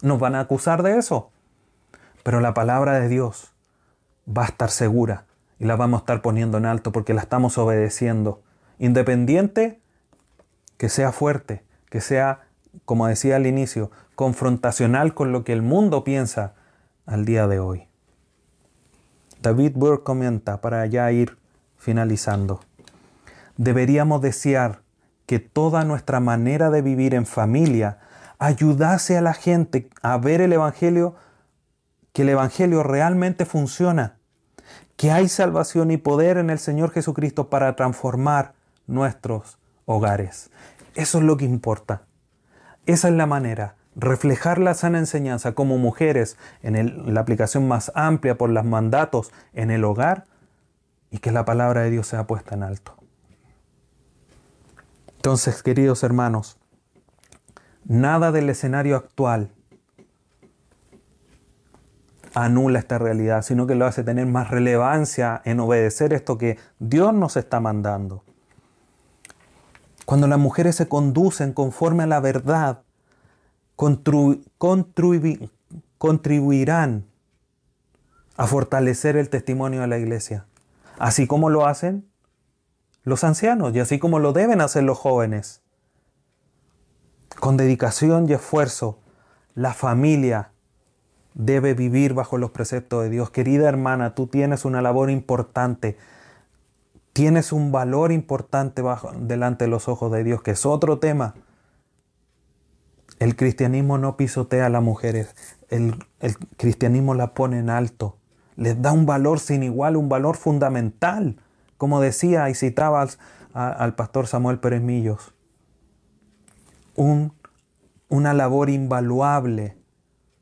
Nos 0.03 0.18
van 0.20 0.34
a 0.34 0.40
acusar 0.40 0.82
de 0.82 0.99
eso. 0.99 1.30
Pero 2.22 2.40
la 2.40 2.55
palabra 2.55 3.01
de 3.01 3.09
Dios 3.09 3.55
va 4.28 4.42
a 4.42 4.49
estar 4.49 4.70
segura 4.70 5.24
y 5.59 5.64
la 5.64 5.76
vamos 5.76 6.01
a 6.01 6.03
estar 6.03 6.22
poniendo 6.22 6.59
en 6.59 6.66
alto 6.66 6.92
porque 6.92 7.14
la 7.14 7.22
estamos 7.22 7.57
obedeciendo. 7.59 8.42
Independiente 8.78 9.80
que 10.76 10.88
sea 10.88 11.11
fuerte, 11.11 11.64
que 11.88 12.01
sea 12.01 12.49
como 12.84 13.07
decía 13.07 13.36
al 13.36 13.46
inicio, 13.46 13.90
confrontacional 14.14 15.14
con 15.14 15.32
lo 15.32 15.44
que 15.44 15.53
el 15.53 15.62
mundo 15.62 16.05
piensa 16.05 16.55
al 17.07 17.24
día 17.24 17.46
de 17.46 17.59
hoy. 17.61 17.88
David 19.40 19.72
Burke 19.74 20.05
comenta, 20.05 20.61
para 20.61 20.84
ya 20.86 21.11
ir 21.12 21.38
finalizando, 21.79 22.61
deberíamos 23.57 24.20
desear 24.20 24.83
que 25.26 25.39
toda 25.39 25.85
nuestra 25.85 26.20
manera 26.20 26.70
de 26.70 26.83
vivir 26.83 27.14
en 27.14 27.26
familia 27.26 27.99
ayudase 28.39 29.18
a 29.18 29.22
la 29.22 29.35
gente 29.35 29.91
a 30.03 30.16
ver 30.18 30.41
el 30.41 30.53
Evangelio, 30.53 31.16
que 32.12 32.22
el 32.22 32.31
Evangelio 32.31 32.83
realmente 32.83 33.45
funciona, 33.45 34.16
que 34.97 35.11
hay 35.11 35.29
salvación 35.29 35.91
y 35.91 35.97
poder 35.97 36.39
en 36.39 36.51
el 36.51 36.59
Señor 36.59 36.91
Jesucristo 36.93 37.51
para 37.51 37.76
transformar 37.76 38.55
nuestros 38.87 39.59
hogares. 39.85 40.51
Eso 40.95 41.18
es 41.18 41.24
lo 41.24 41.37
que 41.37 41.45
importa. 41.45 42.03
Esa 42.87 43.09
es 43.09 43.14
la 43.14 43.26
manera, 43.26 43.76
reflejar 43.95 44.59
la 44.59 44.74
sana 44.74 44.99
enseñanza 44.99 45.53
como 45.53 45.76
mujeres 45.76 46.37
en, 46.62 47.12
la 47.12 47.20
aplicación 47.20 47.68
más 47.68 47.93
amplia 47.95 48.39
por 48.39 48.51
los 48.51 48.64
mandatos 48.64 49.31
en 49.53 49.70
el 49.70 49.85
hogar 49.85 50.24
y 51.11 51.18
que 51.18 51.32
la 51.32 51.44
palabra 51.44 51.82
de 51.82 51.90
Dios 51.90 52.06
sea 52.06 52.26
puesta 52.26 52.54
en 52.54 52.62
alto. 52.62 52.94
Entonces, 55.16 55.62
queridos 55.62 56.02
hermanos, 56.02 56.59
nada 57.84 58.32
del 58.32 58.50
escenario 58.50 58.96
actual 58.96 59.50
anula 62.34 62.78
esta 62.78 62.98
realidad, 62.98 63.42
sino 63.42 63.66
que 63.66 63.74
lo 63.74 63.86
hace 63.86 64.04
tener 64.04 64.26
más 64.26 64.50
relevancia 64.50 65.42
en 65.44 65.61
obedecer 65.61 66.12
esto 66.12 66.38
que 66.38 66.59
Dios 66.78 67.12
nos 67.12 67.36
está 67.36 67.59
mandando. 67.61 68.22
Cuando 70.04 70.26
las 70.26 70.38
mujeres 70.38 70.76
se 70.76 70.88
conducen 70.88 71.52
conforme 71.52 72.04
a 72.04 72.06
la 72.06 72.20
verdad, 72.20 72.82
contribuirán 75.98 77.04
a 78.36 78.46
fortalecer 78.46 79.16
el 79.16 79.28
testimonio 79.28 79.80
de 79.82 79.88
la 79.88 79.98
iglesia, 79.98 80.46
así 80.99 81.26
como 81.26 81.51
lo 81.51 81.66
hacen 81.66 82.09
los 83.05 83.24
ancianos 83.24 83.74
y 83.74 83.80
así 83.80 83.99
como 83.99 84.18
lo 84.18 84.32
deben 84.32 84.61
hacer 84.61 84.82
los 84.84 84.99
jóvenes. 84.99 85.62
Con 87.40 87.57
dedicación 87.57 88.28
y 88.28 88.32
esfuerzo, 88.32 88.99
la 89.55 89.72
familia 89.72 90.51
debe 91.34 91.74
vivir 91.74 92.14
bajo 92.14 92.36
los 92.36 92.51
preceptos 92.51 93.05
de 93.05 93.11
Dios. 93.11 93.30
Querida 93.30 93.68
hermana, 93.68 94.14
tú 94.14 94.26
tienes 94.26 94.64
una 94.64 94.82
labor 94.82 95.11
importante 95.11 95.96
tienes 97.18 97.51
un 97.51 97.72
valor 97.72 98.12
importante 98.12 98.80
bajo, 98.80 99.11
delante 99.11 99.64
de 99.64 99.70
los 99.72 99.88
ojos 99.88 100.12
de 100.12 100.22
Dios, 100.22 100.40
que 100.40 100.53
es 100.53 100.64
otro 100.64 101.01
tema. 101.01 101.34
El 103.18 103.34
cristianismo 103.34 103.99
no 103.99 104.16
pisotea 104.16 104.66
a 104.66 104.68
las 104.68 104.84
mujeres, 104.84 105.34
el, 105.68 105.96
cristianismo 106.57 107.14
la 107.14 107.34
pone 107.34 107.59
en 107.59 107.70
alto, 107.70 108.18
les 108.59 108.82
da 108.82 108.90
un 108.90 109.06
valor 109.06 109.38
sin 109.38 109.62
igual, 109.62 109.96
un 109.96 110.09
valor 110.09 110.36
fundamental, 110.36 111.36
como 111.76 112.00
decía 112.00 112.50
y 112.50 112.56
citaba 112.56 113.06
al, 113.54 113.94
pastor 113.94 114.26
Samuel 114.26 114.59
Pérez 114.59 114.82
Millos. 114.82 115.32
Un, 116.96 117.32
una 118.09 118.34
labor 118.34 118.68
invaluable 118.68 119.76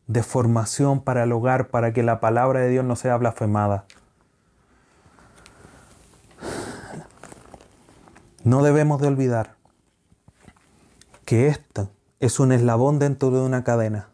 de 0.07 0.23
formación 0.23 1.03
para 1.03 1.25
el 1.25 1.33
hogar, 1.33 1.69
para 1.69 1.93
que 1.93 2.03
la 2.03 2.19
palabra 2.19 2.61
de 2.61 2.71
Dios 2.71 2.87
no 2.87 2.97
sea 2.97 3.19
blasfemada. 3.19 3.85
No 8.45 8.63
debemos 8.63 8.99
de 9.03 9.09
olvidar 9.09 9.57
que 11.27 11.49
esto 11.49 11.91
es 12.19 12.41
un 12.41 12.51
eslabón 12.51 12.99
dentro 12.99 13.31
de 13.31 13.41
una 13.41 13.63
cadena. 13.63 14.09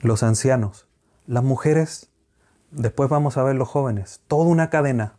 Los 0.00 0.22
ancianos, 0.22 0.85
las 1.26 1.42
mujeres, 1.42 2.10
después 2.70 3.08
vamos 3.08 3.36
a 3.36 3.42
ver 3.42 3.56
los 3.56 3.68
jóvenes, 3.68 4.20
toda 4.28 4.46
una 4.46 4.70
cadena 4.70 5.14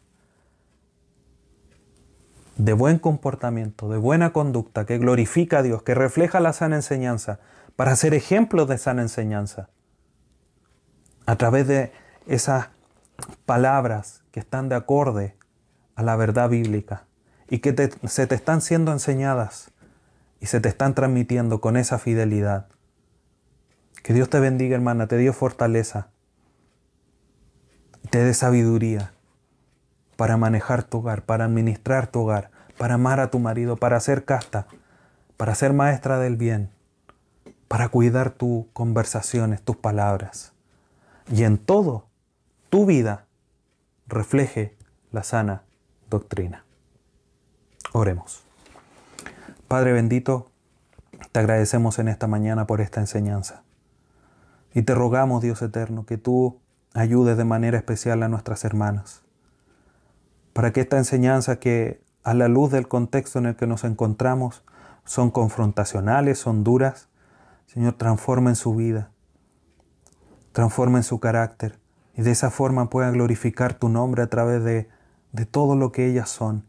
de 2.58 2.74
buen 2.74 2.97
comportamiento, 2.99 3.89
de 3.89 3.97
buena 3.97 4.34
conducta, 4.34 4.86
que 4.86 4.97
glorifica 4.97 5.60
a 5.60 5.64
Dios, 5.64 5.84
que 5.84 5.93
refleja 5.93 6.39
la 6.39 6.53
sana 6.53 6.78
enseñanza, 6.78 7.39
para 7.76 7.95
ser 7.95 8.14
ejemplos 8.14 8.68
de 8.68 8.78
sana 8.78 9.03
enseñanza. 9.03 9.70
A 11.26 11.36
través 11.36 11.68
de 11.68 11.91
esas 12.26 12.70
palabras 13.45 14.24
que 14.32 14.39
están 14.39 14.70
de 14.70 14.76
acorde 14.76 15.36
a 15.95 16.03
la 16.03 16.16
verdad 16.16 16.49
bíblica 16.49 17.05
y 17.49 17.60
que 17.60 17.91
se 18.08 18.28
te 18.28 18.36
están 18.36 18.62
siendo 18.62 18.91
enseñadas 18.91 19.72
y 20.39 20.47
se 20.47 20.60
te 20.60 20.70
están 20.70 20.95
transmitiendo 20.95 21.62
con 21.62 21.78
esa 21.78 21.99
fidelidad. 21.99 22.68
Que 24.08 24.14
Dios 24.14 24.30
te 24.30 24.39
bendiga, 24.39 24.74
hermana, 24.74 25.08
te 25.08 25.18
dio 25.18 25.34
fortaleza, 25.34 26.08
te 28.10 28.20
dé 28.20 28.34
sabiduría 28.34 29.12
para 30.16 30.38
manejar 30.38 30.84
tu 30.84 30.99
hogar, 30.99 31.26
para 31.26 31.43
administrar 31.43 32.08
tu 32.08 32.22
hogar, 32.22 32.49
para 32.78 32.93
amar 32.93 33.20
a 33.20 33.30
tu 33.30 33.39
marido, 33.39 33.76
para 33.76 33.99
ser 33.99 34.24
casta, 34.24 34.66
para 35.36 35.55
ser 35.55 35.74
maestra 35.74 36.20
del 36.20 36.38
bien, 36.38 36.70
para 37.68 37.89
cuidar 37.89 38.30
tus 38.30 38.68
conversaciones, 38.72 39.62
tus 39.62 39.76
palabras. 39.76 40.53
Y 41.30 41.43
en 41.43 41.58
todo, 41.58 42.08
tu 42.70 42.86
vida 42.86 43.26
refleje 44.08 44.78
la 45.12 45.24
sana 45.24 45.64
doctrina. 46.10 46.64
Oremos. 47.91 48.45
Padre 49.68 49.91
bendito, 49.91 50.49
te 51.34 51.41
agradecemos 51.41 51.99
en 51.99 52.08
esta 52.08 52.28
mañana 52.28 52.68
por 52.68 52.80
esta 52.80 53.01
enseñanza. 53.01 53.64
Y 54.78 54.84
te 54.84 54.93
rogamos, 54.93 55.41
Dios 55.41 55.59
eterno, 55.63 56.05
que 56.05 56.19
tú 56.19 56.59
ayudes 56.93 57.36
de 57.36 57.45
manera 57.45 57.80
especial 57.80 58.21
a 58.21 58.28
nuestras 58.28 58.63
hermanas, 58.63 59.23
para 60.53 60.71
que 60.71 60.82
esta 60.82 60.99
enseñanza 60.99 61.55
que 61.55 61.99
a 62.23 62.36
la 62.36 62.47
luz 62.47 62.69
del 62.69 62.88
contexto 62.88 63.39
en 63.39 63.47
el 63.47 63.55
que 63.55 63.65
nos 63.65 63.84
encontramos 63.84 64.63
son 65.03 65.32
confrontacionales, 65.32 66.38
son 66.38 66.63
duras, 66.63 67.09
Señor, 67.65 67.93
transformen 67.93 68.55
su 68.55 68.75
vida, 68.75 69.09
transformen 70.51 71.01
su 71.01 71.19
carácter 71.19 71.80
y 72.13 72.21
de 72.21 72.30
esa 72.30 72.51
forma 72.51 72.91
puedan 72.91 73.13
glorificar 73.13 73.73
tu 73.73 73.89
nombre 73.89 74.21
a 74.21 74.28
través 74.28 74.63
de, 74.63 74.89
de 75.32 75.47
todo 75.47 75.75
lo 75.75 75.91
que 75.91 76.05
ellas 76.05 76.30
son 76.30 76.65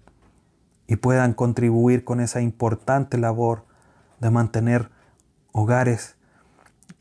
y 0.87 0.97
puedan 0.97 1.35
contribuir 1.35 2.05
con 2.05 2.21
esa 2.21 2.41
importante 2.41 3.19
labor 3.19 3.67
de 4.19 4.31
mantener 4.31 4.89
hogares 5.53 6.17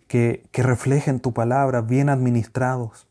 que, 0.08 0.44
reflejen 0.54 1.20
tu 1.20 1.34
palabra 1.34 1.82
bien 1.82 2.10
administrados. 2.10 3.08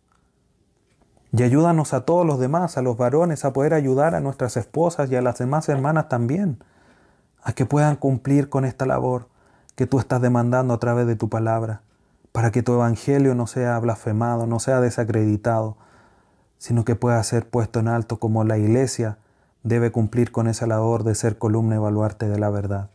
Y 1.32 1.42
ayúdanos 1.42 1.92
a 1.92 2.04
todos 2.04 2.26
los 2.26 2.38
demás, 2.38 2.78
a 2.78 2.82
los 2.82 2.96
varones, 2.96 3.44
a 3.44 3.52
poder 3.52 3.74
ayudar 3.74 4.14
a 4.14 4.20
nuestras 4.20 4.56
esposas 4.56 5.10
y 5.10 5.16
a 5.16 5.22
las 5.22 5.38
demás 5.38 5.68
hermanas 5.68 6.08
también, 6.08 6.62
a 7.42 7.52
que 7.52 7.66
puedan 7.66 7.96
cumplir 7.96 8.48
con 8.48 8.64
esta 8.64 8.86
labor 8.86 9.28
que 9.74 9.86
tú 9.86 9.98
estás 9.98 10.22
demandando 10.22 10.72
a 10.72 10.78
través 10.78 11.06
de 11.06 11.16
tu 11.16 11.28
palabra, 11.28 11.82
para 12.32 12.50
que 12.50 12.62
tu 12.62 12.72
evangelio 12.72 13.34
no 13.34 13.46
sea 13.46 13.78
blasfemado, 13.78 14.46
no 14.46 14.58
sea 14.58 14.80
desacreditado, 14.80 15.76
sino 16.58 16.84
que 16.84 16.94
pueda 16.94 17.22
ser 17.22 17.48
puesto 17.48 17.80
en 17.80 17.88
alto 17.88 18.18
como 18.18 18.44
la 18.44 18.56
iglesia 18.56 19.18
debe 19.62 19.90
cumplir 19.90 20.32
con 20.32 20.46
esa 20.46 20.66
labor 20.66 21.02
de 21.02 21.14
ser 21.14 21.38
columna 21.38 21.74
y 21.74 21.78
baluarte 21.78 22.28
de 22.28 22.38
la 22.38 22.50
verdad. 22.50 22.90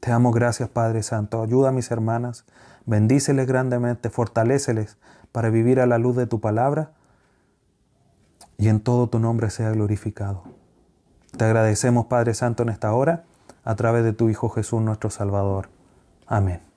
Te 0.00 0.10
damos 0.10 0.32
gracias, 0.32 0.68
Padre 0.68 1.02
Santo. 1.02 1.42
Ayuda 1.42 1.70
a 1.70 1.72
mis 1.72 1.90
hermanas, 1.90 2.44
bendíceles 2.88 3.46
grandemente, 3.46 4.10
fortaléceles 4.10 4.96
para 5.30 5.50
vivir 5.50 5.78
a 5.78 5.86
la 5.86 5.98
luz 5.98 6.16
de 6.16 6.26
tu 6.26 6.40
palabra 6.40 6.92
y 8.56 8.68
en 8.68 8.80
todo 8.80 9.08
tu 9.08 9.18
nombre 9.18 9.50
sea 9.50 9.70
glorificado. 9.70 10.42
Te 11.36 11.44
agradecemos, 11.44 12.06
Padre 12.06 12.34
Santo, 12.34 12.62
en 12.62 12.70
esta 12.70 12.92
hora, 12.92 13.24
a 13.62 13.76
través 13.76 14.02
de 14.04 14.14
tu 14.14 14.30
Hijo 14.30 14.48
Jesús, 14.48 14.80
nuestro 14.80 15.10
Salvador. 15.10 15.68
Amén. 16.26 16.67